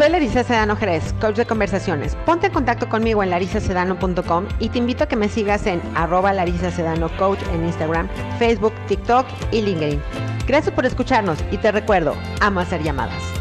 Soy 0.02 0.10
Larisa 0.10 0.44
Sedano 0.44 0.76
Jerez, 0.76 1.14
coach 1.22 1.36
de 1.36 1.46
conversaciones. 1.46 2.16
Ponte 2.26 2.48
en 2.48 2.54
contacto 2.54 2.90
conmigo 2.90 3.22
en 3.22 3.30
larisacedano.com 3.30 4.48
y 4.58 4.70
te 4.70 4.80
invito 4.80 5.04
a 5.04 5.08
que 5.08 5.16
me 5.16 5.30
sigas 5.30 5.68
en 5.68 5.80
arroba 5.94 6.34
Larisa 6.34 6.72
Sedano 6.72 7.08
Coach 7.18 7.38
en 7.54 7.66
Instagram, 7.66 8.10
Facebook, 8.40 8.74
TikTok 8.88 9.28
y 9.52 9.62
LinkedIn. 9.62 10.02
Gracias 10.48 10.74
por 10.74 10.88
escucharnos 10.88 11.38
y 11.52 11.58
te 11.58 11.72
recuerdo, 11.72 12.16
amo 12.40 12.62
hacer 12.62 12.82
llamadas. 12.82 13.41